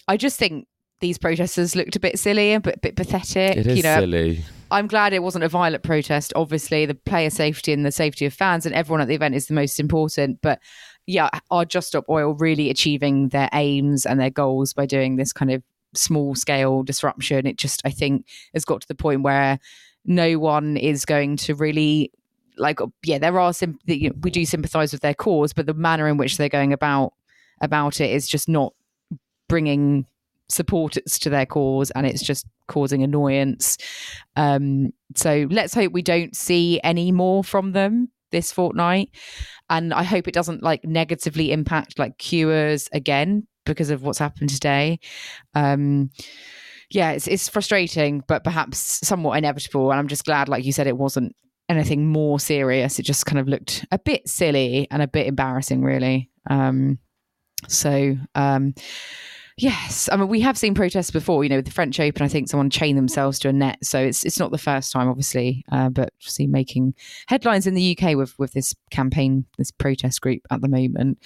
I 0.07 0.17
just 0.17 0.37
think 0.37 0.67
these 0.99 1.17
protesters 1.17 1.75
looked 1.75 1.95
a 1.95 1.99
bit 1.99 2.19
silly 2.19 2.51
and 2.51 2.65
a 2.65 2.69
bit, 2.71 2.81
bit 2.81 2.95
pathetic. 2.95 3.57
It 3.57 3.67
is 3.67 3.77
you 3.77 3.83
know, 3.83 3.99
silly. 3.99 4.43
I'm 4.71 4.87
glad 4.87 5.13
it 5.13 5.23
wasn't 5.23 5.43
a 5.43 5.49
violent 5.49 5.83
protest. 5.83 6.33
Obviously, 6.35 6.85
the 6.85 6.95
player 6.95 7.29
safety 7.29 7.73
and 7.73 7.85
the 7.85 7.91
safety 7.91 8.25
of 8.25 8.33
fans 8.33 8.65
and 8.65 8.75
everyone 8.75 9.01
at 9.01 9.07
the 9.07 9.15
event 9.15 9.35
is 9.35 9.47
the 9.47 9.53
most 9.53 9.79
important. 9.79 10.39
But 10.41 10.59
yeah, 11.05 11.29
are 11.49 11.65
Just 11.65 11.89
Stop 11.89 12.05
Oil 12.09 12.33
really 12.33 12.69
achieving 12.69 13.29
their 13.29 13.49
aims 13.53 14.05
and 14.05 14.19
their 14.19 14.29
goals 14.29 14.73
by 14.73 14.85
doing 14.85 15.15
this 15.15 15.33
kind 15.33 15.51
of 15.51 15.63
small 15.93 16.35
scale 16.35 16.83
disruption? 16.83 17.47
It 17.47 17.57
just, 17.57 17.81
I 17.85 17.91
think, 17.91 18.27
has 18.53 18.65
got 18.65 18.81
to 18.81 18.87
the 18.87 18.95
point 18.95 19.23
where 19.23 19.59
no 20.05 20.37
one 20.37 20.77
is 20.77 21.05
going 21.05 21.37
to 21.37 21.55
really 21.55 22.11
like. 22.57 22.79
Yeah, 23.03 23.17
there 23.17 23.39
are 23.39 23.53
some. 23.53 23.79
You 23.85 24.09
know, 24.09 24.15
we 24.21 24.29
do 24.29 24.45
sympathise 24.45 24.91
with 24.91 25.01
their 25.01 25.15
cause, 25.15 25.53
but 25.53 25.65
the 25.65 25.73
manner 25.73 26.07
in 26.07 26.17
which 26.17 26.37
they're 26.37 26.49
going 26.49 26.73
about 26.73 27.13
about 27.61 27.99
it 27.99 28.11
is 28.11 28.27
just 28.27 28.47
not 28.47 28.73
bringing 29.47 30.05
supporters 30.47 31.19
to 31.19 31.29
their 31.29 31.45
cause 31.45 31.91
and 31.91 32.07
it's 32.07 32.23
just 32.23 32.45
causing 32.69 33.03
annoyance. 33.03 33.77
Um, 34.37 34.93
so 35.15 35.47
let's 35.51 35.73
hope 35.73 35.91
we 35.91 36.01
don't 36.01 36.35
see 36.35 36.79
any 36.83 37.11
more 37.11 37.43
from 37.43 37.73
them 37.73 38.09
this 38.31 38.51
fortnight. 38.51 39.09
And 39.69 39.93
I 39.93 40.03
hope 40.03 40.27
it 40.27 40.33
doesn't 40.33 40.63
like 40.63 40.83
negatively 40.85 41.51
impact 41.51 41.99
like 41.99 42.17
queuers 42.17 42.87
again 42.93 43.47
because 43.65 43.89
of 43.89 44.03
what's 44.03 44.19
happened 44.19 44.49
today. 44.49 44.99
Um, 45.53 46.11
yeah, 46.89 47.11
it's 47.11 47.27
it's 47.27 47.49
frustrating, 47.49 48.23
but 48.27 48.43
perhaps 48.43 48.79
somewhat 49.05 49.37
inevitable. 49.37 49.91
And 49.91 49.99
I'm 49.99 50.07
just 50.07 50.25
glad, 50.25 50.49
like 50.49 50.65
you 50.65 50.71
said, 50.71 50.87
it 50.87 50.97
wasn't 50.97 51.35
anything 51.67 52.07
more 52.07 52.39
serious. 52.39 52.97
It 52.97 53.03
just 53.03 53.25
kind 53.25 53.39
of 53.39 53.47
looked 53.47 53.85
a 53.91 53.99
bit 53.99 54.27
silly 54.27 54.87
and 54.89 55.01
a 55.01 55.07
bit 55.07 55.27
embarrassing, 55.27 55.83
really. 55.83 56.31
Um, 56.49 56.97
so, 57.67 58.15
um, 58.33 58.73
Yes, 59.61 60.07
I 60.09 60.15
mean 60.15 60.29
we 60.29 60.39
have 60.39 60.57
seen 60.57 60.73
protests 60.73 61.11
before. 61.11 61.43
You 61.43 61.49
know, 61.49 61.57
with 61.57 61.65
the 61.65 61.71
French 61.71 61.99
Open, 61.99 62.23
I 62.23 62.29
think 62.29 62.47
someone 62.47 62.69
chained 62.69 62.97
themselves 62.97 63.39
to 63.39 63.49
a 63.49 63.53
net, 63.53 63.77
so 63.83 63.99
it's 63.99 64.23
it's 64.23 64.39
not 64.39 64.51
the 64.51 64.57
first 64.57 64.93
time, 64.93 65.09
obviously, 65.09 65.65
uh, 65.69 65.89
but 65.89 66.13
see 66.19 66.47
making 66.47 66.93
headlines 67.27 67.67
in 67.67 67.73
the 67.73 67.97
UK 67.97 68.15
with 68.15 68.39
with 68.39 68.53
this 68.53 68.73
campaign, 68.89 69.45
this 69.57 69.69
protest 69.69 70.21
group 70.21 70.43
at 70.49 70.61
the 70.61 70.69
moment. 70.69 71.17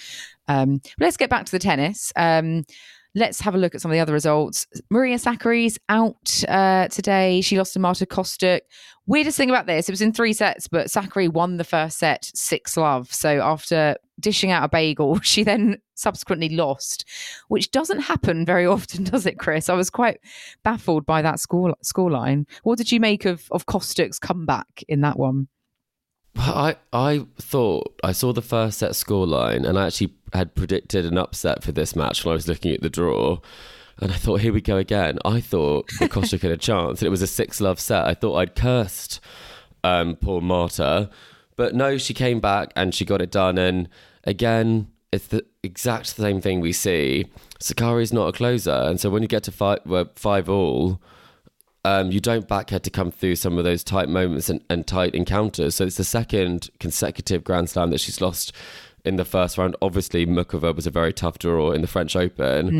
Um, 0.48 0.80
let's 0.98 1.16
get 1.16 1.30
back 1.30 1.46
to 1.46 1.52
the 1.52 1.60
tennis. 1.60 2.12
Um, 2.16 2.64
Let's 3.14 3.40
have 3.40 3.54
a 3.54 3.58
look 3.58 3.74
at 3.74 3.80
some 3.80 3.90
of 3.90 3.94
the 3.94 4.00
other 4.00 4.12
results. 4.12 4.66
Maria 4.90 5.16
Sakkari's 5.16 5.78
out 5.88 6.42
uh, 6.48 6.88
today. 6.88 7.40
She 7.40 7.56
lost 7.56 7.74
to 7.74 7.78
Marta 7.78 8.06
Kostyuk. 8.06 8.60
Weirdest 9.06 9.36
thing 9.36 9.50
about 9.50 9.66
this, 9.66 9.88
it 9.88 9.92
was 9.92 10.00
in 10.00 10.12
three 10.12 10.32
sets, 10.32 10.66
but 10.66 10.86
Sakkari 10.86 11.30
won 11.30 11.58
the 11.58 11.64
first 11.64 11.98
set 11.98 12.30
six 12.34 12.76
love. 12.76 13.12
So 13.12 13.40
after 13.40 13.96
dishing 14.18 14.50
out 14.50 14.64
a 14.64 14.68
bagel, 14.68 15.20
she 15.22 15.42
then 15.44 15.78
subsequently 15.94 16.48
lost, 16.48 17.04
which 17.48 17.70
doesn't 17.70 18.00
happen 18.00 18.44
very 18.44 18.66
often, 18.66 19.04
does 19.10 19.26
it, 19.26 19.38
Chris? 19.38 19.68
I 19.68 19.74
was 19.74 19.90
quite 19.90 20.20
baffled 20.62 21.06
by 21.06 21.22
that 21.22 21.38
score 21.38 21.74
scoreline. 21.84 22.46
What 22.62 22.78
did 22.78 22.90
you 22.90 23.00
make 23.00 23.24
of 23.24 23.46
of 23.50 23.66
Kostyuk's 23.66 24.18
comeback 24.18 24.82
in 24.88 25.02
that 25.02 25.18
one? 25.18 25.48
I 26.36 26.76
I 26.92 27.26
thought 27.38 27.98
I 28.02 28.12
saw 28.12 28.32
the 28.32 28.42
first 28.42 28.78
set 28.78 28.92
scoreline 28.92 29.66
and 29.66 29.78
I 29.78 29.86
actually 29.86 30.14
had 30.32 30.54
predicted 30.54 31.06
an 31.06 31.16
upset 31.16 31.62
for 31.62 31.72
this 31.72 31.94
match 31.94 32.24
when 32.24 32.32
I 32.32 32.34
was 32.34 32.48
looking 32.48 32.74
at 32.74 32.82
the 32.82 32.90
draw. 32.90 33.38
And 34.00 34.10
I 34.10 34.16
thought, 34.16 34.40
here 34.40 34.52
we 34.52 34.60
go 34.60 34.76
again. 34.76 35.18
I 35.24 35.40
thought 35.40 35.86
Kostyuk 35.88 36.42
had 36.42 36.50
a 36.50 36.56
chance. 36.56 37.00
And 37.00 37.06
it 37.06 37.10
was 37.10 37.22
a 37.22 37.28
six 37.28 37.60
love 37.60 37.78
set. 37.78 38.04
I 38.04 38.14
thought 38.14 38.34
I'd 38.36 38.56
cursed 38.56 39.20
um, 39.84 40.16
poor 40.16 40.40
Marta. 40.40 41.10
But 41.56 41.76
no, 41.76 41.96
she 41.96 42.12
came 42.12 42.40
back 42.40 42.72
and 42.74 42.92
she 42.92 43.04
got 43.04 43.22
it 43.22 43.30
done. 43.30 43.56
And 43.56 43.88
again, 44.24 44.88
it's 45.12 45.28
the 45.28 45.44
exact 45.62 46.08
same 46.08 46.40
thing 46.40 46.60
we 46.60 46.72
see. 46.72 47.26
Sakkari's 47.60 48.12
not 48.12 48.28
a 48.28 48.32
closer. 48.32 48.72
And 48.72 48.98
so 48.98 49.10
when 49.10 49.22
you 49.22 49.28
get 49.28 49.44
to 49.44 49.52
five, 49.52 49.78
well, 49.86 50.10
five 50.16 50.48
all, 50.48 51.00
um, 51.84 52.10
you 52.10 52.20
don't 52.20 52.48
back 52.48 52.70
her 52.70 52.78
to 52.78 52.90
come 52.90 53.10
through 53.10 53.36
some 53.36 53.58
of 53.58 53.64
those 53.64 53.84
tight 53.84 54.08
moments 54.08 54.48
and, 54.48 54.62
and 54.70 54.86
tight 54.86 55.14
encounters. 55.14 55.74
So 55.74 55.84
it's 55.84 55.96
the 55.96 56.04
second 56.04 56.70
consecutive 56.80 57.44
Grand 57.44 57.68
Slam 57.70 57.90
that 57.90 58.00
she's 58.00 58.20
lost 58.20 58.52
in 59.04 59.16
the 59.16 59.24
first 59.24 59.58
round. 59.58 59.76
Obviously, 59.82 60.26
Muchova 60.26 60.74
was 60.74 60.86
a 60.86 60.90
very 60.90 61.12
tough 61.12 61.38
draw 61.38 61.72
in 61.72 61.82
the 61.82 61.86
French 61.86 62.16
Open, 62.16 62.70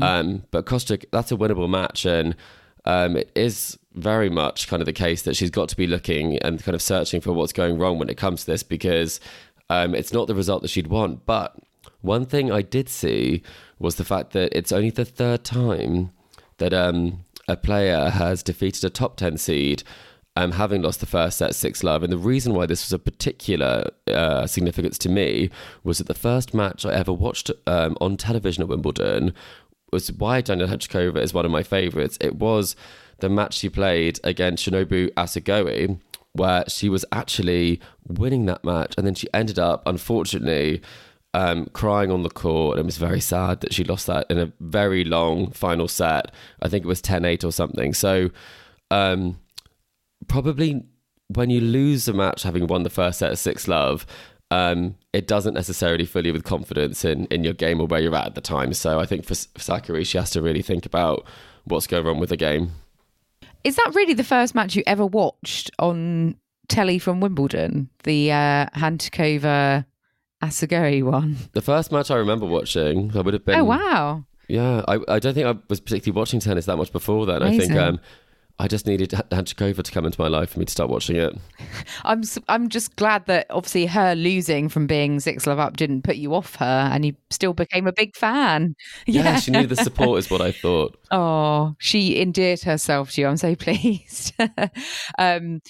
mm. 0.00 0.02
um, 0.02 0.44
but 0.50 0.64
Kostyuk, 0.64 1.04
that's 1.12 1.30
a 1.30 1.36
winnable 1.36 1.68
match, 1.68 2.06
and 2.06 2.34
um, 2.86 3.16
it 3.16 3.30
is 3.34 3.78
very 3.92 4.30
much 4.30 4.66
kind 4.66 4.80
of 4.82 4.86
the 4.86 4.92
case 4.92 5.22
that 5.22 5.36
she's 5.36 5.50
got 5.50 5.68
to 5.68 5.76
be 5.76 5.86
looking 5.86 6.38
and 6.38 6.62
kind 6.62 6.74
of 6.74 6.82
searching 6.82 7.20
for 7.20 7.32
what's 7.32 7.52
going 7.52 7.78
wrong 7.78 7.98
when 7.98 8.08
it 8.08 8.16
comes 8.16 8.40
to 8.40 8.50
this 8.50 8.62
because 8.62 9.20
um, 9.70 9.94
it's 9.94 10.12
not 10.12 10.26
the 10.26 10.34
result 10.34 10.62
that 10.62 10.68
she'd 10.68 10.88
want. 10.88 11.24
But 11.26 11.56
one 12.00 12.26
thing 12.26 12.50
I 12.50 12.62
did 12.62 12.88
see 12.88 13.42
was 13.78 13.96
the 13.96 14.04
fact 14.04 14.32
that 14.32 14.56
it's 14.56 14.72
only 14.72 14.90
the 14.90 15.04
third 15.04 15.44
time 15.44 16.10
that 16.58 16.74
um, 16.74 17.23
a 17.48 17.56
player 17.56 18.10
has 18.10 18.42
defeated 18.42 18.84
a 18.84 18.90
top 18.90 19.16
10 19.16 19.38
seed 19.38 19.82
um, 20.36 20.52
having 20.52 20.82
lost 20.82 21.00
the 21.00 21.06
first 21.06 21.38
set 21.38 21.54
6 21.54 21.84
love. 21.84 22.02
And 22.02 22.12
the 22.12 22.18
reason 22.18 22.54
why 22.54 22.66
this 22.66 22.84
was 22.84 22.92
a 22.92 22.98
particular 22.98 23.90
uh, 24.08 24.46
significance 24.46 24.98
to 24.98 25.08
me 25.08 25.50
was 25.84 25.98
that 25.98 26.08
the 26.08 26.14
first 26.14 26.54
match 26.54 26.84
I 26.84 26.92
ever 26.92 27.12
watched 27.12 27.50
um, 27.66 27.96
on 28.00 28.16
television 28.16 28.62
at 28.62 28.68
Wimbledon 28.68 29.32
was 29.92 30.10
why 30.10 30.42
Daniela 30.42 30.68
Hantuchova 30.68 31.18
is 31.18 31.32
one 31.32 31.44
of 31.44 31.52
my 31.52 31.62
favourites. 31.62 32.18
It 32.20 32.36
was 32.36 32.74
the 33.20 33.28
match 33.28 33.54
she 33.54 33.68
played 33.68 34.18
against 34.24 34.66
Shinobu 34.66 35.12
Asagoe, 35.14 36.00
where 36.32 36.64
she 36.66 36.88
was 36.88 37.04
actually 37.12 37.80
winning 38.04 38.46
that 38.46 38.64
match. 38.64 38.94
And 38.98 39.06
then 39.06 39.14
she 39.14 39.28
ended 39.32 39.58
up, 39.58 39.84
unfortunately, 39.86 40.82
um, 41.34 41.66
crying 41.72 42.10
on 42.10 42.22
the 42.22 42.30
court. 42.30 42.78
It 42.78 42.86
was 42.86 42.96
very 42.96 43.20
sad 43.20 43.60
that 43.60 43.74
she 43.74 43.84
lost 43.84 44.06
that 44.06 44.26
in 44.30 44.38
a 44.38 44.52
very 44.60 45.04
long 45.04 45.50
final 45.50 45.88
set. 45.88 46.32
I 46.62 46.68
think 46.68 46.84
it 46.84 46.88
was 46.88 47.02
10 47.02 47.24
8 47.24 47.44
or 47.44 47.52
something. 47.52 47.92
So, 47.92 48.30
um, 48.90 49.38
probably 50.28 50.84
when 51.28 51.50
you 51.50 51.60
lose 51.60 52.06
a 52.06 52.12
match 52.12 52.44
having 52.44 52.68
won 52.68 52.84
the 52.84 52.90
first 52.90 53.18
set 53.18 53.32
of 53.32 53.38
6 53.38 53.68
love, 53.68 54.06
um, 54.50 54.94
it 55.12 55.26
doesn't 55.26 55.54
necessarily 55.54 56.04
fill 56.04 56.24
you 56.24 56.32
with 56.32 56.44
confidence 56.44 57.04
in, 57.04 57.26
in 57.26 57.42
your 57.42 57.54
game 57.54 57.80
or 57.80 57.88
where 57.88 58.00
you're 58.00 58.14
at 58.14 58.26
at 58.26 58.34
the 58.36 58.40
time. 58.40 58.72
So 58.72 59.00
I 59.00 59.06
think 59.06 59.24
for, 59.24 59.34
for 59.34 59.58
Sakkari, 59.58 60.06
she 60.06 60.18
has 60.18 60.30
to 60.30 60.42
really 60.42 60.62
think 60.62 60.86
about 60.86 61.26
what's 61.64 61.88
going 61.88 62.06
on 62.06 62.20
with 62.20 62.28
the 62.28 62.36
game. 62.36 62.70
Is 63.64 63.76
that 63.76 63.92
really 63.94 64.14
the 64.14 64.24
first 64.24 64.54
match 64.54 64.76
you 64.76 64.84
ever 64.86 65.06
watched 65.06 65.70
on 65.78 66.36
telly 66.68 66.98
from 66.98 67.20
Wimbledon? 67.20 67.88
The 68.04 68.30
uh, 68.30 68.66
Hantuchova 68.76 69.86
Asagoe 70.46 71.02
one. 71.02 71.36
The 71.52 71.62
first 71.62 71.92
match 71.92 72.10
I 72.10 72.16
remember 72.16 72.46
watching, 72.46 73.16
I 73.16 73.20
would 73.20 73.34
have 73.34 73.44
been. 73.44 73.58
Oh 73.58 73.64
wow! 73.64 74.24
Yeah, 74.48 74.82
I, 74.86 74.98
I 75.08 75.18
don't 75.18 75.34
think 75.34 75.46
I 75.46 75.54
was 75.68 75.80
particularly 75.80 76.18
watching 76.18 76.40
tennis 76.40 76.66
that 76.66 76.76
much 76.76 76.92
before 76.92 77.26
then. 77.26 77.42
Amazing. 77.42 77.60
I 77.60 77.66
think 77.66 77.80
um, 77.80 78.00
I 78.58 78.68
just 78.68 78.86
needed 78.86 79.10
Hantuchova 79.10 79.82
to 79.82 79.90
come 79.90 80.04
into 80.04 80.20
my 80.20 80.28
life 80.28 80.50
for 80.50 80.60
me 80.60 80.64
to 80.64 80.70
start 80.70 80.88
watching 80.88 81.16
it. 81.16 81.36
I'm 82.04 82.22
I'm 82.48 82.68
just 82.68 82.94
glad 82.96 83.26
that 83.26 83.46
obviously 83.50 83.86
her 83.86 84.14
losing 84.14 84.68
from 84.68 84.86
being 84.86 85.18
six 85.18 85.46
love 85.46 85.58
up 85.58 85.76
didn't 85.76 86.02
put 86.02 86.16
you 86.16 86.34
off 86.34 86.54
her, 86.56 86.88
and 86.92 87.04
you 87.04 87.16
still 87.30 87.52
became 87.52 87.86
a 87.86 87.92
big 87.92 88.14
fan. 88.16 88.74
Yeah, 89.06 89.24
yeah 89.24 89.40
she 89.40 89.50
needed 89.50 89.70
the 89.70 89.76
support, 89.76 90.18
is 90.18 90.30
what 90.30 90.40
I 90.40 90.52
thought. 90.52 90.98
Oh, 91.10 91.76
she 91.78 92.20
endeared 92.20 92.62
herself 92.62 93.12
to 93.12 93.20
you. 93.20 93.28
I'm 93.28 93.36
so 93.36 93.54
pleased. 93.54 94.34
um, 95.18 95.60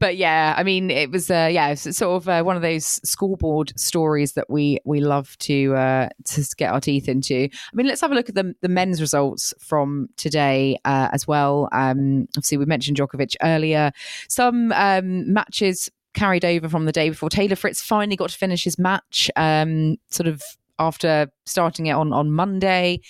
but 0.00 0.16
yeah, 0.16 0.54
I 0.56 0.64
mean, 0.64 0.90
it 0.90 1.10
was 1.10 1.30
uh, 1.30 1.48
yeah, 1.50 1.68
it's 1.68 1.96
sort 1.96 2.22
of 2.22 2.28
uh, 2.28 2.42
one 2.42 2.56
of 2.56 2.62
those 2.62 2.84
scoreboard 3.08 3.72
stories 3.78 4.32
that 4.32 4.50
we 4.50 4.78
we 4.84 5.00
love 5.00 5.38
to 5.38 5.74
uh, 5.74 6.08
to 6.24 6.44
get 6.56 6.72
our 6.72 6.80
teeth 6.80 7.08
into. 7.08 7.44
I 7.44 7.74
mean, 7.74 7.86
let's 7.86 8.00
have 8.00 8.10
a 8.10 8.14
look 8.14 8.28
at 8.28 8.34
the 8.34 8.54
the 8.60 8.68
men's 8.68 9.00
results 9.00 9.54
from 9.60 10.08
today 10.16 10.78
uh, 10.84 11.08
as 11.12 11.26
well. 11.26 11.68
Um, 11.72 12.26
obviously, 12.36 12.58
we 12.58 12.66
mentioned 12.66 12.96
Djokovic 12.96 13.36
earlier. 13.42 13.92
Some 14.28 14.72
um, 14.72 15.32
matches 15.32 15.90
carried 16.14 16.44
over 16.44 16.68
from 16.68 16.86
the 16.86 16.92
day 16.92 17.08
before. 17.08 17.30
Taylor 17.30 17.56
Fritz 17.56 17.82
finally 17.82 18.16
got 18.16 18.30
to 18.30 18.38
finish 18.38 18.64
his 18.64 18.78
match, 18.78 19.30
um, 19.36 19.96
sort 20.10 20.26
of 20.26 20.42
after 20.78 21.28
starting 21.46 21.86
it 21.86 21.92
on 21.92 22.12
on 22.12 22.32
Monday. 22.32 23.00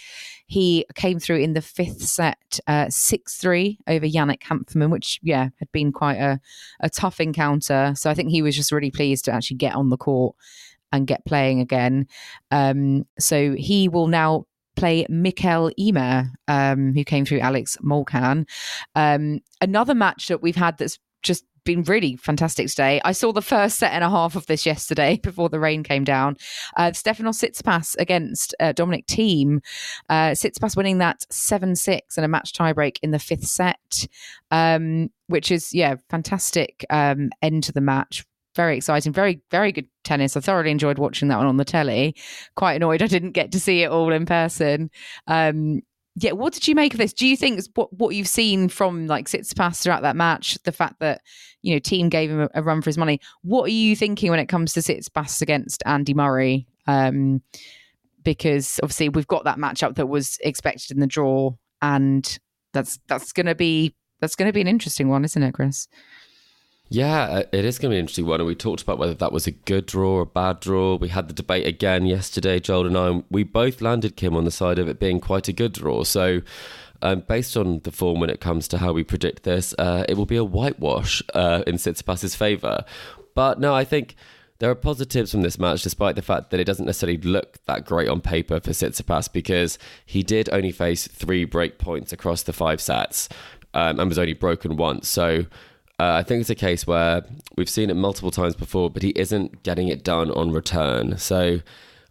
He 0.47 0.87
came 0.95 1.19
through 1.19 1.39
in 1.39 1.55
the 1.55 1.63
fifth 1.63 2.03
set, 2.03 2.61
uh, 2.67 2.87
six 2.91 3.37
three 3.39 3.79
over 3.87 4.07
Yannick 4.07 4.43
Hanfmann, 4.43 4.91
which 4.91 5.21
yeah 5.23 5.49
had 5.59 5.73
been 5.73 5.93
quite 5.93 6.19
a, 6.19 6.41
a 6.81 6.91
tough 6.91 7.21
encounter. 7.21 7.95
So 7.97 8.11
I 8.11 8.15
think 8.15 8.31
he 8.31 8.43
was 8.43 8.57
just 8.57 8.73
really 8.73 8.91
pleased 8.91 9.25
to 9.25 9.33
actually 9.33 9.57
get 9.57 9.75
on 9.75 9.89
the 9.89 9.97
court 9.97 10.37
and 10.93 11.07
get 11.07 11.25
playing 11.25 11.61
again. 11.61 12.07
Um, 12.51 13.07
so 13.19 13.55
he 13.55 13.89
will 13.89 14.07
now 14.07 14.47
play 14.77 15.07
Mikael 15.09 15.71
Ymer, 15.79 16.31
um, 16.49 16.95
who 16.95 17.05
came 17.05 17.25
through 17.25 17.41
Alex 17.41 17.77
Molcan. 17.83 18.47
Um, 18.95 19.41
another 19.61 19.95
match 19.95 20.29
that 20.29 20.43
we've 20.43 20.57
had 20.57 20.79
that's 20.79 20.99
just 21.23 21.45
been 21.65 21.83
really 21.83 22.17
fantastic 22.17 22.69
today. 22.69 23.01
I 23.05 23.13
saw 23.13 23.33
the 23.33 23.43
first 23.43 23.79
set 23.79 23.93
and 23.93 24.05
a 24.05 24.11
half 24.11 24.37
of 24.37 24.47
this 24.47 24.67
yesterday 24.67 25.17
before 25.23 25.49
the 25.49 25.61
rain 25.61 25.83
came 25.83 26.05
down. 26.05 26.37
Uh, 26.77 26.91
Stefanos 26.91 27.43
Tsitsipas 27.43 27.97
against 27.99 28.55
uh, 28.61 28.73
Dominic 28.73 29.07
Thiem. 29.07 29.59
Uh, 30.09 30.31
Tsitsipas 30.31 30.77
winning 30.77 30.99
that 30.99 31.25
7 31.31 31.75
6 31.75 32.17
and 32.17 32.25
a 32.25 32.29
match 32.29 32.53
tiebreak 32.53 32.99
in 33.03 33.11
the 33.11 33.19
fifth 33.19 33.47
set, 33.47 34.07
um, 34.51 35.11
which 35.27 35.51
is, 35.51 35.73
yeah, 35.73 35.97
fantastic 36.11 36.85
um, 36.91 37.31
end 37.43 37.65
to 37.65 37.73
the 37.73 37.81
match. 37.81 38.25
Very 38.55 38.77
exciting, 38.77 39.13
very, 39.13 39.41
very 39.51 39.73
good 39.73 39.89
tennis. 40.05 40.37
I 40.37 40.41
thoroughly 40.41 40.71
enjoyed 40.71 40.99
watching 40.99 41.27
that 41.29 41.39
one 41.39 41.47
on 41.47 41.57
the 41.57 41.65
telly. 41.65 42.15
Quite 42.55 42.75
annoyed 42.75 43.03
I 43.03 43.09
didn't 43.09 43.33
get 43.33 43.51
to 43.53 43.61
see 43.61 43.83
it 43.83 43.91
all 43.91 44.13
in 44.13 44.27
person. 44.27 44.91
Um, 45.27 45.81
yeah, 46.17 46.33
what 46.33 46.53
did 46.53 46.69
you 46.69 46.75
make 46.75 46.95
of 46.95 46.99
this? 46.99 47.13
Do 47.13 47.27
you 47.27 47.37
think 47.37 47.61
what 47.75 47.93
what 47.93 48.15
you've 48.15 48.29
seen 48.29 48.69
from 48.69 49.07
like 49.07 49.27
Tsitsipas 49.27 49.83
throughout 49.83 50.03
that 50.03 50.17
match, 50.17 50.57
the 50.65 50.73
fact 50.73 51.01
that 51.01 51.23
you 51.63 51.75
know 51.75 51.81
Thiem 51.81 52.09
gave 52.09 52.31
him 52.31 52.43
a, 52.43 52.49
a, 52.55 52.63
run 52.63 52.83
for 52.83 52.91
his 52.91 52.99
money? 52.99 53.21
What 53.43 53.65
are 53.65 53.73
you 53.73 53.97
thinking 53.97 54.31
when 54.31 54.39
it 54.39 54.47
comes 54.47 54.73
to 54.75 54.81
Tsitsipas 54.81 55.43
against 55.43 55.83
Andy 55.87 56.15
Murray? 56.15 56.69
Um, 56.87 57.43
because 58.23 58.79
obviously 58.83 59.09
we've 59.09 59.27
got 59.27 59.45
that 59.45 59.59
matchup 59.59 59.97
that 59.97 60.07
was 60.07 60.39
expected 60.43 60.93
in 60.93 61.01
the 61.01 61.07
draw, 61.07 61.51
and 61.83 62.39
that's 62.73 62.99
that's 63.09 63.33
going 63.33 63.47
to 63.47 63.57
be 63.57 63.95
that's 64.21 64.37
going 64.37 64.49
to 64.49 64.53
be 64.53 64.61
an 64.61 64.69
interesting 64.69 65.09
one, 65.09 65.25
isn't 65.25 65.43
it, 65.43 65.53
Chris? 65.53 65.89
Yeah, 66.95 67.23
uh, 67.23 67.43
it 67.51 67.65
is 67.65 67.81
going 67.81 67.91
to 67.91 67.95
be 67.95 67.99
an 67.99 68.05
interesting 68.05 68.27
one. 68.27 68.41
And 68.41 68.47
we 68.47 68.55
talked 68.55 68.81
about 68.81 68.99
whether 68.99 69.15
that 69.15 69.33
was 69.33 69.49
a 69.49 69.51
good 69.51 69.87
draw 69.87 70.19
or 70.19 70.21
a 70.21 70.27
bad 70.27 70.61
draw. 70.61 70.95
We 70.95 71.09
had 71.09 71.27
the 71.27 71.35
debate 71.35 71.67
again 71.67 72.07
yesterday, 72.07 72.61
Joel 72.61 72.87
and 72.87 72.97
I. 72.97 73.25
We 73.31 73.43
both 73.43 73.81
landed 73.81 74.15
Kim 74.15 74.37
on 74.37 74.45
the 74.45 74.53
side 74.53 74.79
of 74.79 74.89
it 74.89 75.01
being 75.01 75.19
quite 75.19 75.49
a 75.49 75.53
good 75.53 75.73
draw. 75.73 76.05
So, 76.05 76.43
um, 77.03 77.25
based 77.27 77.57
on 77.57 77.81
the 77.81 77.91
form 77.91 78.21
when 78.21 78.31
it 78.31 78.41
comes 78.41 78.69
to 78.69 78.79
how 78.79 78.93
we 78.93 79.03
predict 79.03 79.43
this, 79.43 79.75
uh, 79.77 80.05
it 80.09 80.17
will 80.17 80.25
be 80.25 80.37
a 80.37 80.45
whitewash 80.45 81.21
uh, 81.35 81.65
in 81.67 81.77
Tsitsipas's 81.77 82.37
favour. 82.37 82.85
But 83.35 83.59
no, 83.59 83.75
I 83.75 83.83
think 83.83 84.15
there 84.61 84.71
are 84.71 84.77
positives 84.77 85.33
from 85.33 85.43
this 85.43 85.59
match, 85.59 85.83
despite 85.83 86.15
the 86.15 86.23
fact 86.23 86.51
that 86.51 86.61
it 86.61 86.65
doesn't 86.65 86.87
necessarily 86.87 87.19
look 87.19 87.59
that 87.65 87.85
great 87.85 88.09
on 88.09 88.21
paper 88.21 88.61
for 88.61 88.71
Tsitsipas, 88.71 89.33
because 89.33 89.81
he 90.07 90.23
did 90.23 90.49
only 90.53 90.71
face 90.71 91.09
three 91.09 91.45
break 91.45 91.79
points 91.79 92.13
across 92.13 92.45
the 92.45 92.53
five 92.53 92.81
sets 92.81 93.29
um, 93.75 93.99
and 93.99 94.09
was 94.09 94.19
only 94.19 94.33
broken 94.33 94.77
once. 94.77 95.09
So 95.09 95.47
uh, 96.01 96.15
I 96.15 96.23
think 96.23 96.41
it's 96.41 96.51
a 96.51 96.57
case 96.57 96.87
where 96.87 97.25
we've 97.57 97.69
seen 97.69 97.89
it 97.89 97.95
multiple 97.95 98.31
times 98.31 98.57
before, 98.57 98.91
but 98.91 99.03
he 99.03 99.11
isn't 99.11 99.63
getting 99.63 99.89
it 99.89 100.03
done 100.03 100.31
on 100.33 100.51
return. 100.51 101.19
So 101.19 101.61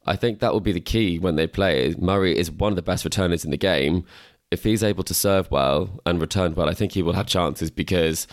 I 0.05 0.15
think 0.15 0.39
that 0.39 0.53
will 0.53 0.61
be 0.61 0.71
the 0.71 0.79
key 0.79 1.19
when 1.19 1.36
they 1.36 1.47
play. 1.47 1.93
Murray 1.97 2.38
is 2.38 2.49
one 2.49 2.71
of 2.71 2.75
the 2.77 2.81
best 2.81 3.03
returners 3.03 3.43
in 3.43 3.51
the 3.51 3.57
game. 3.57 4.05
If 4.51 4.63
he's 4.63 4.84
able 4.84 5.03
to 5.03 5.13
serve 5.13 5.51
well 5.51 5.99
and 6.05 6.21
return 6.21 6.55
well, 6.55 6.69
I 6.69 6.73
think 6.73 6.93
he 6.93 7.01
will 7.01 7.13
have 7.13 7.25
chances 7.25 7.71
because 7.71 8.27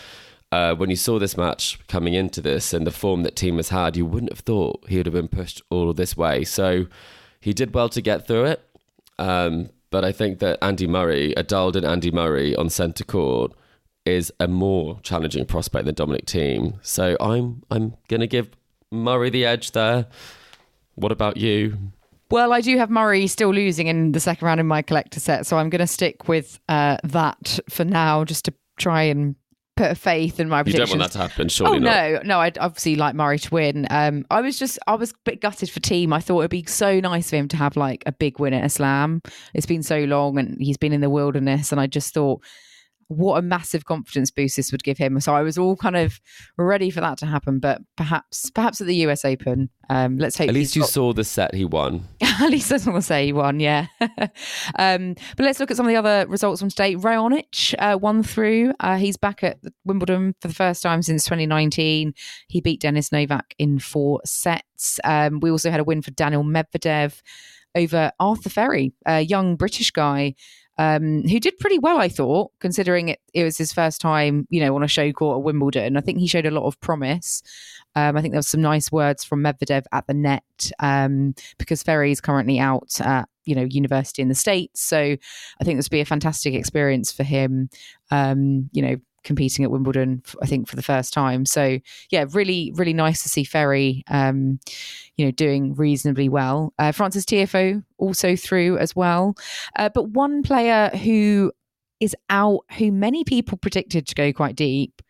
uh, 0.53 0.75
when 0.75 0.89
you 0.89 0.95
saw 0.95 1.19
this 1.19 1.35
match 1.35 1.79
coming 1.87 2.13
into 2.13 2.41
this 2.41 2.73
and 2.73 2.85
the 2.85 2.91
form 2.91 3.23
that 3.23 3.35
Thiem 3.35 3.57
has 3.57 3.69
had, 3.69 3.97
you 3.97 4.05
wouldn't 4.05 4.31
have 4.31 4.39
thought 4.39 4.87
he 4.87 4.97
would 4.97 5.05
have 5.05 5.13
been 5.13 5.27
pushed 5.27 5.61
all 5.69 5.91
this 5.93 6.15
way. 6.15 6.43
So 6.45 6.87
he 7.41 7.53
did 7.53 7.73
well 7.73 7.89
to 7.89 8.01
get 8.01 8.27
through 8.27 8.45
it. 8.45 8.61
Um, 9.17 9.69
but 9.89 10.05
I 10.05 10.13
think 10.13 10.39
that 10.39 10.59
Andy 10.61 10.87
Murray, 10.87 11.33
a 11.35 11.43
dulled 11.43 11.75
in 11.75 11.83
Andy 11.83 12.11
Murray 12.11 12.55
on 12.55 12.69
centre 12.69 13.03
court, 13.03 13.51
is 14.05 14.31
a 14.39 14.47
more 14.47 14.99
challenging 15.03 15.45
prospect 15.45 15.85
than 15.85 15.95
Dominic 15.95 16.25
Thiem. 16.25 16.77
So 16.81 17.15
I'm 17.19 17.63
I'm 17.69 17.95
going 18.07 18.21
to 18.21 18.27
give 18.27 18.49
Murray 18.91 19.29
the 19.29 19.45
edge 19.45 19.71
there. 19.71 20.07
What 20.95 21.11
about 21.11 21.37
you? 21.37 21.77
Well, 22.29 22.53
I 22.53 22.61
do 22.61 22.77
have 22.77 22.89
Murray 22.89 23.27
still 23.27 23.53
losing 23.53 23.87
in 23.87 24.13
the 24.13 24.19
second 24.19 24.45
round 24.45 24.59
in 24.59 24.65
my 24.65 24.81
collector 24.81 25.19
set, 25.19 25.45
so 25.45 25.57
I'm 25.57 25.69
going 25.69 25.79
to 25.79 25.87
stick 25.87 26.29
with 26.29 26.59
uh, 26.69 26.97
that 27.03 27.59
for 27.69 27.83
now, 27.83 28.23
just 28.23 28.45
to 28.45 28.53
try 28.77 29.03
and 29.03 29.35
put 29.75 29.91
a 29.91 29.95
faith 29.95 30.39
in 30.39 30.47
my 30.47 30.63
predictions. 30.63 30.91
You 30.91 30.93
don't 30.93 30.99
want 31.01 31.11
that 31.11 31.19
to 31.19 31.27
happen, 31.27 31.49
surely 31.49 31.77
oh 31.77 31.79
not. 31.79 31.91
no, 31.91 32.21
no! 32.23 32.39
I'd 32.39 32.57
obviously 32.57 32.95
like 32.95 33.15
Murray 33.15 33.37
to 33.39 33.53
win. 33.53 33.85
Um, 33.89 34.25
I 34.31 34.39
was 34.39 34.57
just, 34.57 34.79
I 34.87 34.95
was 34.95 35.11
a 35.11 35.15
bit 35.25 35.41
gutted 35.41 35.69
for 35.69 35.81
Team. 35.81 36.13
I 36.13 36.21
thought 36.21 36.39
it'd 36.39 36.51
be 36.51 36.63
so 36.65 37.01
nice 37.01 37.29
for 37.29 37.35
him 37.35 37.49
to 37.49 37.57
have 37.57 37.75
like 37.75 38.03
a 38.05 38.13
big 38.13 38.39
win 38.39 38.53
at 38.53 38.63
a 38.63 38.69
slam. 38.69 39.21
It's 39.53 39.65
been 39.65 39.83
so 39.83 39.99
long, 40.05 40.37
and 40.37 40.55
he's 40.61 40.77
been 40.77 40.93
in 40.93 41.01
the 41.01 41.09
wilderness, 41.09 41.73
and 41.73 41.81
I 41.81 41.87
just 41.87 42.13
thought, 42.13 42.41
what 43.11 43.37
a 43.37 43.41
massive 43.41 43.85
confidence 43.85 44.31
boost 44.31 44.55
this 44.55 44.71
would 44.71 44.83
give 44.83 44.97
him. 44.97 45.19
So 45.19 45.35
I 45.35 45.41
was 45.41 45.57
all 45.57 45.75
kind 45.75 45.97
of 45.97 46.19
ready 46.57 46.89
for 46.89 47.01
that 47.01 47.17
to 47.19 47.25
happen, 47.25 47.59
but 47.59 47.81
perhaps, 47.97 48.49
perhaps 48.51 48.79
at 48.79 48.87
the 48.87 48.95
US 49.07 49.25
Open. 49.25 49.69
Um, 49.89 50.17
let's 50.17 50.37
hope. 50.37 50.47
At 50.47 50.53
least 50.53 50.75
you 50.75 50.83
got- 50.83 50.89
saw 50.89 51.11
the 51.11 51.25
set 51.25 51.53
he 51.53 51.65
won. 51.65 52.07
At 52.21 52.49
least 52.49 52.71
I 52.71 52.77
going 52.77 52.95
to 52.95 53.01
say 53.01 53.25
he 53.25 53.33
won, 53.33 53.59
yeah. 53.59 53.87
um, 54.79 55.15
but 55.35 55.43
let's 55.43 55.59
look 55.59 55.69
at 55.69 55.77
some 55.77 55.85
of 55.85 55.91
the 55.91 55.97
other 55.97 56.25
results 56.27 56.61
from 56.61 56.69
today. 56.69 56.95
Raonic 56.95 57.75
uh, 57.77 57.97
won 57.97 58.23
through. 58.23 58.73
Uh, 58.79 58.97
he's 58.97 59.17
back 59.17 59.43
at 59.43 59.59
Wimbledon 59.85 60.33
for 60.39 60.47
the 60.47 60.53
first 60.53 60.81
time 60.81 61.01
since 61.01 61.25
2019. 61.25 62.13
He 62.47 62.61
beat 62.61 62.79
Dennis 62.79 63.11
Novak 63.11 63.53
in 63.59 63.79
four 63.79 64.21
sets. 64.25 64.99
Um, 65.03 65.39
we 65.41 65.51
also 65.51 65.69
had 65.69 65.81
a 65.81 65.83
win 65.83 66.01
for 66.01 66.11
Daniil 66.11 66.43
Medvedev 66.43 67.21
over 67.75 68.11
Arthur 68.19 68.49
Fery, 68.49 68.93
a 69.05 69.21
young 69.21 69.55
British 69.55 69.91
guy. 69.91 70.35
Um, 70.81 71.21
who 71.27 71.39
did 71.39 71.59
pretty 71.59 71.77
well, 71.77 71.99
I 71.99 72.09
thought, 72.09 72.53
considering 72.59 73.09
it, 73.09 73.19
it 73.35 73.43
was 73.43 73.55
his 73.55 73.71
first 73.71 74.01
time, 74.01 74.47
you 74.49 74.59
know, 74.59 74.75
on 74.75 74.81
a 74.81 74.87
show 74.87 75.11
court 75.11 75.37
at 75.37 75.43
Wimbledon. 75.43 75.95
I 75.95 76.01
think 76.01 76.17
he 76.17 76.25
showed 76.25 76.47
a 76.47 76.51
lot 76.51 76.65
of 76.65 76.79
promise. 76.81 77.43
Um, 77.95 78.17
I 78.17 78.21
think 78.21 78.31
there 78.31 78.39
was 78.39 78.47
some 78.47 78.63
nice 78.63 78.91
words 78.91 79.23
from 79.23 79.43
Medvedev 79.43 79.83
at 79.91 80.07
the 80.07 80.15
net 80.15 80.71
um, 80.79 81.35
because 81.59 81.83
Fery 81.83 82.11
is 82.11 82.19
currently 82.19 82.57
out 82.57 82.99
at 82.99 83.29
you 83.45 83.53
know 83.53 83.61
university 83.61 84.23
in 84.23 84.27
the 84.27 84.33
states. 84.33 84.81
So 84.81 84.97
I 84.97 85.63
think 85.63 85.77
this 85.77 85.85
would 85.85 85.91
be 85.91 86.01
a 86.01 86.05
fantastic 86.05 86.55
experience 86.55 87.11
for 87.11 87.23
him. 87.23 87.69
Um, 88.09 88.67
you 88.71 88.81
know, 88.81 88.95
competing 89.23 89.63
at 89.63 89.71
Wimbledon, 89.71 90.23
I 90.41 90.45
think 90.45 90.67
for 90.67 90.75
the 90.75 90.81
first 90.81 91.13
time. 91.13 91.45
So 91.45 91.79
yeah, 92.09 92.25
really, 92.31 92.71
really 92.75 92.93
nice 92.93 93.23
to 93.23 93.29
see 93.29 93.43
Fery. 93.43 94.03
Um, 94.07 94.59
you 95.17 95.25
know, 95.25 95.31
doing 95.31 95.75
reasonably 95.75 96.29
well. 96.29 96.73
Uh, 96.79 96.91
Frances 96.91 97.25
Tiafoe 97.25 97.83
also 97.97 98.35
through 98.35 98.77
as 98.77 98.95
well, 98.95 99.35
uh, 99.77 99.89
but 99.93 100.09
one 100.09 100.41
player 100.41 100.89
who 100.89 101.51
is 101.99 102.15
out, 102.29 102.61
who 102.77 102.91
many 102.91 103.23
people 103.23 103.57
predicted 103.57 104.07
to 104.07 104.15
go 104.15 104.33
quite 104.33 104.55
deep, 104.55 105.01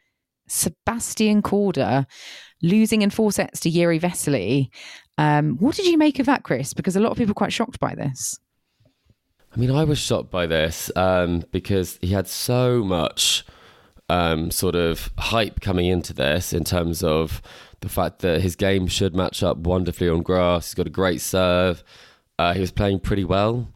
Sebastian 0.47 1.41
Korda 1.41 2.05
losing 2.61 3.01
in 3.01 3.09
four 3.09 3.31
sets 3.31 3.61
to 3.61 3.71
Jiri 3.71 3.99
Vesely. 3.99 4.69
Um, 5.17 5.57
what 5.57 5.75
did 5.75 5.85
you 5.85 5.97
make 5.97 6.19
of 6.19 6.25
that, 6.25 6.43
Chris? 6.43 6.73
Because 6.73 6.95
a 6.95 6.99
lot 6.99 7.11
of 7.11 7.17
people 7.17 7.31
are 7.31 7.35
quite 7.35 7.53
shocked 7.53 7.79
by 7.79 7.95
this. 7.95 8.39
I 9.53 9.59
mean, 9.59 9.71
I 9.71 9.83
was 9.83 9.99
shocked 9.99 10.31
by 10.31 10.45
this 10.45 10.91
um, 10.95 11.43
because 11.51 11.99
he 12.01 12.09
had 12.09 12.27
so 12.27 12.83
much 12.83 13.45
um, 14.11 14.51
sort 14.51 14.75
of 14.75 15.09
hype 15.17 15.61
coming 15.61 15.85
into 15.85 16.11
this 16.13 16.51
in 16.51 16.65
terms 16.65 17.01
of 17.01 17.41
the 17.79 17.87
fact 17.87 18.19
that 18.19 18.41
his 18.41 18.57
game 18.57 18.87
should 18.87 19.15
match 19.15 19.41
up 19.41 19.57
wonderfully 19.59 20.09
on 20.09 20.21
grass. 20.21 20.67
He's 20.67 20.73
got 20.73 20.85
a 20.85 20.89
great 20.91 21.21
serve. 21.21 21.81
Uh, 22.37 22.53
he 22.53 22.59
was 22.59 22.71
playing 22.71 22.99
pretty 22.99 23.23
well 23.23 23.69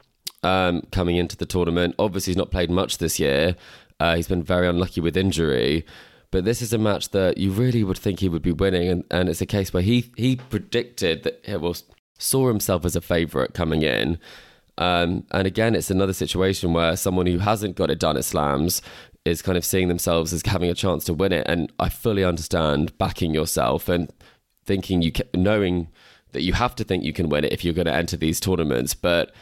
um, 0.43 0.81
coming 0.91 1.15
into 1.15 1.37
the 1.37 1.45
tournament. 1.45 1.95
Obviously, 1.97 2.31
he's 2.31 2.37
not 2.37 2.51
played 2.51 2.69
much 2.69 2.97
this 2.97 3.17
year. 3.17 3.55
Uh, 4.01 4.17
he's 4.17 4.27
been 4.27 4.43
very 4.43 4.67
unlucky 4.67 4.99
with 4.99 5.15
injury. 5.15 5.85
But 6.31 6.43
this 6.43 6.61
is 6.61 6.73
a 6.73 6.77
match 6.77 7.11
that 7.11 7.37
you 7.37 7.51
really 7.51 7.85
would 7.85 7.97
think 7.97 8.19
he 8.19 8.27
would 8.27 8.41
be 8.41 8.51
winning, 8.51 8.89
and, 8.89 9.05
and 9.09 9.29
it's 9.29 9.39
a 9.39 9.45
case 9.45 9.71
where 9.71 9.83
he 9.83 10.11
he 10.17 10.35
predicted 10.35 11.23
that 11.23 11.61
well, 11.61 11.77
saw 12.17 12.49
himself 12.49 12.83
as 12.83 12.97
a 12.97 13.01
favourite 13.01 13.53
coming 13.53 13.83
in. 13.83 14.19
Um, 14.77 15.25
and 15.31 15.47
again, 15.47 15.75
it's 15.75 15.89
another 15.89 16.11
situation 16.11 16.73
where 16.73 16.97
someone 16.97 17.27
who 17.27 17.37
hasn't 17.37 17.77
got 17.77 17.89
it 17.89 17.99
done 17.99 18.17
at 18.17 18.25
slams 18.25 18.81
is 19.25 19.41
kind 19.41 19.57
of 19.57 19.65
seeing 19.65 19.87
themselves 19.87 20.31
as 20.31 20.43
having 20.45 20.69
a 20.69 20.75
chance 20.75 21.03
to 21.05 21.13
win 21.13 21.33
it. 21.33 21.45
And 21.47 21.71
I 21.79 21.89
fully 21.89 22.23
understand 22.23 22.97
backing 22.97 23.33
yourself 23.33 23.89
and 23.89 24.11
thinking 24.63 25.01
you 25.01 25.11
can, 25.11 25.27
knowing 25.33 25.89
that 26.31 26.43
you 26.43 26.53
have 26.53 26.75
to 26.75 26.83
think 26.83 27.03
you 27.03 27.13
can 27.13 27.29
win 27.29 27.43
it 27.43 27.51
if 27.51 27.63
you're 27.63 27.73
going 27.73 27.87
to 27.87 27.93
enter 27.93 28.17
these 28.17 28.39
tournaments. 28.39 28.93
But 28.93 29.33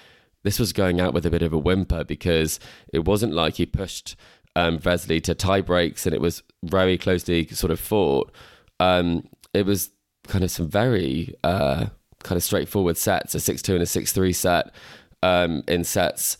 this 0.43 0.57
was 0.57 0.73
going 0.73 1.01
out 1.01 1.13
with 1.13 1.25
a 1.25 1.29
bit 1.29 1.41
of 1.41 1.51
a 1.51 1.57
whimper 1.57 2.03
because 2.03 2.59
it 2.93 3.05
wasn't 3.05 3.33
like 3.33 3.55
he 3.55 3.65
pushed 3.65 4.15
um, 4.55 4.79
Vesely 4.79 5.21
to 5.23 5.35
tie 5.35 5.61
breaks 5.61 6.05
and 6.05 6.15
it 6.15 6.21
was 6.21 6.43
very 6.63 6.97
closely 6.97 7.45
sort 7.47 7.71
of 7.71 7.79
fought. 7.79 8.31
Um, 8.79 9.27
it 9.53 9.65
was 9.65 9.89
kind 10.27 10.43
of 10.43 10.51
some 10.51 10.69
very 10.69 11.35
uh, 11.43 11.87
kind 12.23 12.37
of 12.37 12.43
straightforward 12.43 12.97
sets, 12.97 13.35
a 13.35 13.39
6 13.39 13.61
2 13.61 13.73
and 13.73 13.83
a 13.83 13.85
6 13.85 14.11
3 14.13 14.33
set 14.33 14.73
um, 15.21 15.63
in 15.67 15.83
sets 15.83 16.37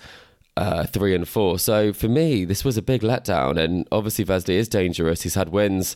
uh, 0.58 0.86
three 0.86 1.16
and 1.16 1.28
four. 1.28 1.60
So 1.60 1.94
for 1.94 2.08
me, 2.08 2.46
this 2.46 2.64
was 2.64 2.78
a 2.78 2.82
big 2.82 3.02
letdown. 3.02 3.58
And 3.58 3.88
obviously, 3.92 4.26
Vesely 4.26 4.56
is 4.56 4.68
dangerous. 4.68 5.24
He's 5.24 5.36
had 5.36 5.50
wins 5.50 5.96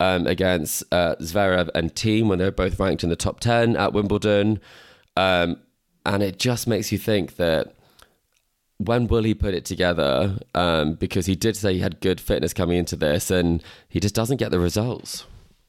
um, 0.00 0.26
against 0.26 0.84
uh, 0.92 1.16
Zverev 1.20 1.70
and 1.74 1.94
Thiem 1.94 2.28
when 2.28 2.38
they're 2.38 2.50
both 2.50 2.78
ranked 2.78 3.02
in 3.02 3.10
the 3.10 3.16
top 3.16 3.40
10 3.40 3.76
at 3.76 3.92
Wimbledon. 3.92 4.60
Um, 5.16 5.58
and 6.06 6.22
it 6.22 6.38
just 6.38 6.66
makes 6.66 6.92
you 6.92 6.98
think 6.98 7.36
that 7.36 7.74
when 8.78 9.06
will 9.06 9.22
he 9.22 9.34
put 9.34 9.54
it 9.54 9.64
together? 9.64 10.38
Um, 10.54 10.94
because 10.94 11.26
he 11.26 11.36
did 11.36 11.56
say 11.56 11.74
he 11.74 11.80
had 11.80 12.00
good 12.00 12.20
fitness 12.20 12.52
coming 12.52 12.78
into 12.78 12.96
this, 12.96 13.30
and 13.30 13.62
he 13.88 14.00
just 14.00 14.14
doesn't 14.14 14.36
get 14.36 14.50
the 14.50 14.58
results. 14.58 15.24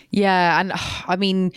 Yeah, 0.10 0.60
and 0.60 0.74
I 1.08 1.16
mean, 1.16 1.52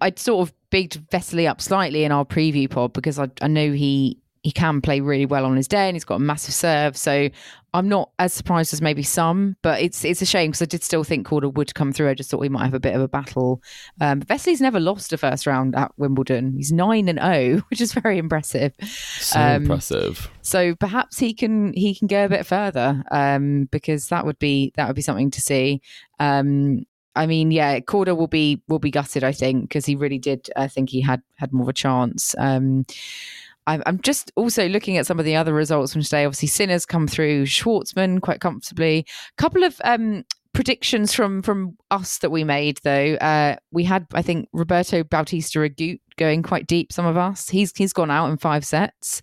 I'd 0.00 0.18
sort 0.18 0.48
of 0.48 0.54
bigged 0.70 1.08
Vesely 1.10 1.48
up 1.48 1.60
slightly 1.60 2.04
in 2.04 2.12
our 2.12 2.24
preview 2.24 2.68
pod 2.68 2.92
because 2.92 3.18
I, 3.18 3.30
I 3.40 3.46
know 3.46 3.72
he 3.72 4.18
he 4.48 4.52
can 4.52 4.80
play 4.80 5.02
really 5.02 5.26
well 5.26 5.44
on 5.44 5.56
his 5.56 5.68
day 5.68 5.88
and 5.88 5.94
he's 5.94 6.06
got 6.06 6.14
a 6.14 6.20
massive 6.20 6.54
serve. 6.54 6.96
So 6.96 7.28
I'm 7.74 7.86
not 7.86 8.12
as 8.18 8.32
surprised 8.32 8.72
as 8.72 8.80
maybe 8.80 9.02
some, 9.02 9.56
but 9.60 9.82
it's 9.82 10.06
it's 10.06 10.22
a 10.22 10.24
shame 10.24 10.52
because 10.52 10.62
I 10.62 10.64
did 10.64 10.82
still 10.82 11.04
think 11.04 11.26
Korda 11.26 11.52
would 11.52 11.74
come 11.74 11.92
through. 11.92 12.08
I 12.08 12.14
just 12.14 12.30
thought 12.30 12.40
we 12.40 12.48
might 12.48 12.64
have 12.64 12.72
a 12.72 12.80
bit 12.80 12.94
of 12.94 13.02
a 13.02 13.08
battle. 13.08 13.60
Um, 14.00 14.20
but 14.20 14.28
Vesely's 14.28 14.62
never 14.62 14.80
lost 14.80 15.12
a 15.12 15.18
first 15.18 15.46
round 15.46 15.76
at 15.76 15.92
Wimbledon. 15.98 16.54
He's 16.54 16.72
nine 16.72 17.10
and 17.10 17.18
zero, 17.20 17.62
which 17.68 17.82
is 17.82 17.92
very 17.92 18.16
impressive. 18.16 18.72
So 18.80 19.38
Um, 19.38 19.62
impressive. 19.64 20.30
So 20.40 20.74
perhaps 20.76 21.18
he 21.18 21.34
can 21.34 21.74
he 21.74 21.94
can 21.94 22.08
go 22.08 22.24
a 22.24 22.28
bit 22.30 22.46
further 22.46 23.04
um, 23.10 23.68
because 23.70 24.08
that 24.08 24.24
would 24.24 24.38
be 24.38 24.72
that 24.76 24.86
would 24.86 24.96
be 24.96 25.02
something 25.02 25.30
to 25.32 25.42
see. 25.42 25.82
Um, 26.18 26.86
I 27.14 27.26
mean, 27.26 27.50
yeah, 27.50 27.80
Korda 27.80 28.16
will 28.16 28.28
be 28.28 28.62
will 28.66 28.78
be 28.78 28.90
gutted, 28.90 29.24
I 29.24 29.32
think, 29.32 29.64
because 29.64 29.84
he 29.84 29.94
really 29.94 30.18
did. 30.18 30.48
I 30.56 30.68
think 30.68 30.88
he 30.88 31.02
had 31.02 31.20
had 31.36 31.52
more 31.52 31.64
of 31.64 31.68
a 31.68 31.74
chance. 31.74 32.34
Um, 32.38 32.86
I'm, 33.68 34.00
just 34.00 34.32
also 34.36 34.68
looking 34.68 34.96
at 34.96 35.06
some 35.06 35.18
of 35.18 35.24
the 35.24 35.36
other 35.36 35.52
results 35.52 35.92
from 35.92 36.02
today. 36.02 36.24
Obviously, 36.24 36.48
Sinners 36.48 36.86
come 36.86 37.06
through 37.06 37.44
Schwartzman 37.44 38.20
quite 38.20 38.40
comfortably. 38.40 39.06
A 39.06 39.42
couple 39.42 39.64
of 39.64 39.80
um, 39.84 40.24
predictions 40.52 41.12
from 41.12 41.42
from 41.42 41.76
us 41.90 42.18
that 42.18 42.30
we 42.30 42.44
made 42.44 42.78
though. 42.82 43.14
Uh, 43.14 43.56
we 43.70 43.84
had, 43.84 44.06
I 44.14 44.22
think, 44.22 44.48
Roberto 44.52 45.04
Bautista 45.04 45.60
Agut 45.60 46.00
going 46.18 46.42
quite 46.42 46.66
deep. 46.66 46.92
Some 46.92 47.06
of 47.06 47.16
us, 47.16 47.48
he's 47.48 47.72
he's 47.76 47.92
gone 47.92 48.10
out 48.10 48.28
in 48.28 48.36
five 48.36 48.64
sets. 48.64 49.22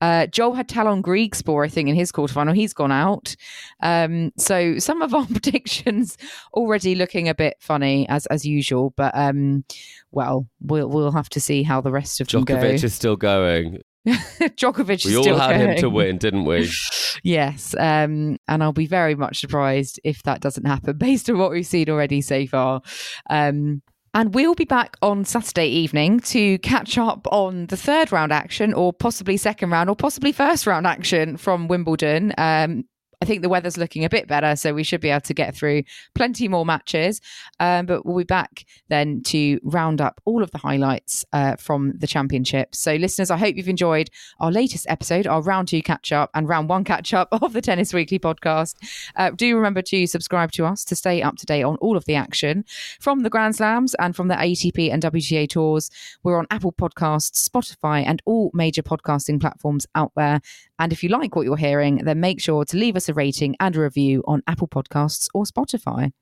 Uh, 0.00 0.26
Joel 0.26 0.54
had 0.54 0.68
Tallon 0.68 1.02
Griekspoor, 1.02 1.64
I 1.64 1.68
think, 1.68 1.88
in 1.88 1.94
his 1.94 2.10
quarterfinal. 2.12 2.54
He's 2.54 2.72
gone 2.72 2.92
out. 2.92 3.36
Um, 3.82 4.32
so 4.38 4.78
some 4.78 5.02
of 5.02 5.12
our 5.12 5.26
predictions 5.30 6.16
already 6.54 6.94
looking 6.94 7.28
a 7.28 7.34
bit 7.34 7.56
funny 7.60 8.08
as 8.08 8.26
as 8.26 8.46
usual. 8.46 8.94
But 8.96 9.14
um, 9.14 9.64
well, 10.10 10.48
we'll 10.60 10.88
we'll 10.88 11.12
have 11.12 11.28
to 11.30 11.40
see 11.40 11.62
how 11.62 11.80
the 11.82 11.92
rest 11.92 12.20
of 12.20 12.28
them 12.28 12.44
go. 12.44 12.56
Djokovic 12.56 12.84
is 12.84 12.94
still 12.94 13.16
going. 13.16 13.82
Djokovic 14.06 15.04
We 15.04 15.16
all 15.16 15.36
had 15.36 15.60
him 15.60 15.76
to 15.78 15.90
win, 15.90 16.18
didn't 16.18 16.44
we? 16.44 16.70
Yes, 17.22 17.74
um, 17.78 18.36
and 18.46 18.62
I'll 18.62 18.74
be 18.74 18.86
very 18.86 19.14
much 19.14 19.40
surprised 19.40 19.98
if 20.04 20.22
that 20.24 20.40
doesn't 20.40 20.66
happen 20.66 20.98
based 20.98 21.28
on 21.30 21.38
what 21.38 21.50
we've 21.50 21.66
seen 21.66 21.88
already 21.88 22.20
so 22.20 22.46
far. 22.46 22.82
Um, 23.30 23.82
And 24.16 24.34
we'll 24.34 24.54
be 24.54 24.64
back 24.64 24.96
on 25.02 25.26
Saturday 25.26 25.66
evening 25.66 26.20
to 26.20 26.56
catch 26.60 26.96
up 26.96 27.28
on 27.30 27.66
the 27.66 27.76
third 27.76 28.10
round 28.10 28.32
action, 28.32 28.72
or 28.72 28.90
possibly 28.90 29.36
second 29.36 29.68
round, 29.68 29.90
or 29.90 29.94
possibly 29.94 30.32
first 30.32 30.66
round 30.66 30.86
action 30.86 31.36
from 31.36 31.68
Wimbledon. 31.68 32.32
Um, 32.38 32.84
I 33.22 33.24
think 33.24 33.42
the 33.42 33.48
weather's 33.48 33.78
looking 33.78 34.04
a 34.04 34.10
bit 34.10 34.28
better, 34.28 34.56
so 34.56 34.74
we 34.74 34.82
should 34.82 35.00
be 35.00 35.08
able 35.08 35.22
to 35.22 35.34
get 35.34 35.54
through 35.54 35.84
plenty 36.14 36.48
more 36.48 36.66
matches. 36.66 37.20
Um, 37.58 37.86
but 37.86 38.04
we'll 38.04 38.18
be 38.18 38.24
back 38.24 38.66
then 38.88 39.22
to 39.24 39.58
round 39.62 40.02
up 40.02 40.20
all 40.26 40.42
of 40.42 40.50
the 40.50 40.58
highlights 40.58 41.24
uh, 41.32 41.56
from 41.56 41.94
the 41.96 42.06
championship. 42.06 42.74
So, 42.74 42.94
listeners, 42.94 43.30
I 43.30 43.38
hope 43.38 43.56
you've 43.56 43.68
enjoyed 43.68 44.10
our 44.38 44.52
latest 44.52 44.86
episode, 44.88 45.26
our 45.26 45.40
round 45.40 45.68
two 45.68 45.80
catch 45.80 46.12
up 46.12 46.30
and 46.34 46.46
round 46.46 46.68
one 46.68 46.84
catch 46.84 47.14
up 47.14 47.28
of 47.32 47.54
the 47.54 47.62
Tennis 47.62 47.94
Weekly 47.94 48.18
podcast. 48.18 48.74
Uh, 49.16 49.30
do 49.30 49.56
remember 49.56 49.80
to 49.82 50.06
subscribe 50.06 50.52
to 50.52 50.66
us 50.66 50.84
to 50.84 50.94
stay 50.94 51.22
up 51.22 51.36
to 51.36 51.46
date 51.46 51.62
on 51.62 51.76
all 51.76 51.96
of 51.96 52.04
the 52.04 52.14
action 52.14 52.64
from 53.00 53.20
the 53.20 53.30
Grand 53.30 53.56
Slams 53.56 53.94
and 53.94 54.14
from 54.14 54.28
the 54.28 54.34
ATP 54.34 54.92
and 54.92 55.02
WTA 55.02 55.48
tours. 55.48 55.90
We're 56.22 56.38
on 56.38 56.46
Apple 56.50 56.72
Podcasts, 56.72 57.48
Spotify, 57.48 58.04
and 58.06 58.20
all 58.26 58.50
major 58.52 58.82
podcasting 58.82 59.40
platforms 59.40 59.86
out 59.94 60.12
there. 60.16 60.42
And 60.78 60.92
if 60.92 61.02
you 61.02 61.08
like 61.08 61.34
what 61.34 61.44
you're 61.44 61.56
hearing, 61.56 61.98
then 61.98 62.20
make 62.20 62.40
sure 62.40 62.64
to 62.64 62.76
leave 62.76 62.96
us 62.96 63.08
a 63.08 63.14
rating 63.14 63.56
and 63.60 63.74
a 63.76 63.80
review 63.80 64.22
on 64.26 64.42
Apple 64.46 64.68
Podcasts 64.68 65.28
or 65.34 65.44
Spotify. 65.44 66.12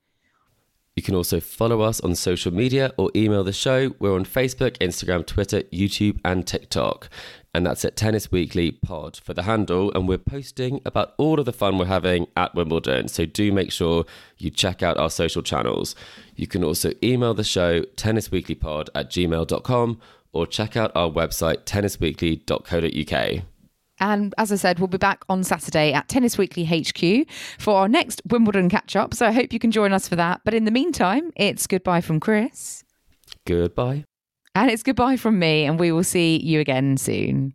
You 0.96 1.02
can 1.02 1.16
also 1.16 1.40
follow 1.40 1.80
us 1.80 2.00
on 2.00 2.14
social 2.14 2.52
media 2.52 2.92
or 2.96 3.10
email 3.16 3.42
the 3.42 3.52
show. 3.52 3.94
We're 3.98 4.14
on 4.14 4.24
Facebook, 4.24 4.78
Instagram, 4.78 5.26
Twitter, 5.26 5.62
YouTube, 5.62 6.20
and 6.24 6.46
TikTok. 6.46 7.08
And 7.52 7.66
that's 7.66 7.84
at 7.84 7.96
Tennis 7.96 8.30
Weekly 8.30 8.70
Pod 8.70 9.16
for 9.16 9.34
the 9.34 9.42
handle. 9.42 9.90
And 9.92 10.08
we're 10.08 10.18
posting 10.18 10.80
about 10.84 11.14
all 11.18 11.40
of 11.40 11.46
the 11.46 11.52
fun 11.52 11.78
we're 11.78 11.86
having 11.86 12.28
at 12.36 12.54
Wimbledon. 12.54 13.08
So 13.08 13.26
do 13.26 13.50
make 13.50 13.72
sure 13.72 14.04
you 14.38 14.50
check 14.50 14.84
out 14.84 14.96
our 14.96 15.10
social 15.10 15.42
channels. 15.42 15.96
You 16.36 16.46
can 16.46 16.62
also 16.62 16.92
email 17.02 17.34
the 17.34 17.42
show, 17.42 17.82
tennisweeklypod 17.96 18.88
at 18.94 19.10
gmail.com, 19.10 20.00
or 20.32 20.46
check 20.46 20.76
out 20.76 20.92
our 20.94 21.10
website, 21.10 21.64
tennisweekly.co.uk. 21.64 23.44
And 24.04 24.34
as 24.36 24.52
I 24.52 24.56
said, 24.56 24.80
we'll 24.80 24.88
be 24.88 24.98
back 24.98 25.24
on 25.30 25.42
Saturday 25.42 25.94
at 25.94 26.10
Tennis 26.10 26.36
Weekly 26.36 26.64
HQ 26.66 27.26
for 27.58 27.76
our 27.76 27.88
next 27.88 28.20
Wimbledon 28.28 28.68
catch 28.68 28.96
up. 28.96 29.14
So 29.14 29.26
I 29.26 29.32
hope 29.32 29.50
you 29.50 29.58
can 29.58 29.70
join 29.70 29.94
us 29.94 30.06
for 30.06 30.14
that. 30.16 30.42
But 30.44 30.52
in 30.52 30.66
the 30.66 30.70
meantime, 30.70 31.32
it's 31.36 31.66
goodbye 31.66 32.02
from 32.02 32.20
Chris. 32.20 32.84
Goodbye. 33.46 34.04
And 34.54 34.70
it's 34.70 34.82
goodbye 34.82 35.16
from 35.16 35.38
me. 35.38 35.64
And 35.64 35.80
we 35.80 35.90
will 35.90 36.04
see 36.04 36.36
you 36.36 36.60
again 36.60 36.98
soon. 36.98 37.54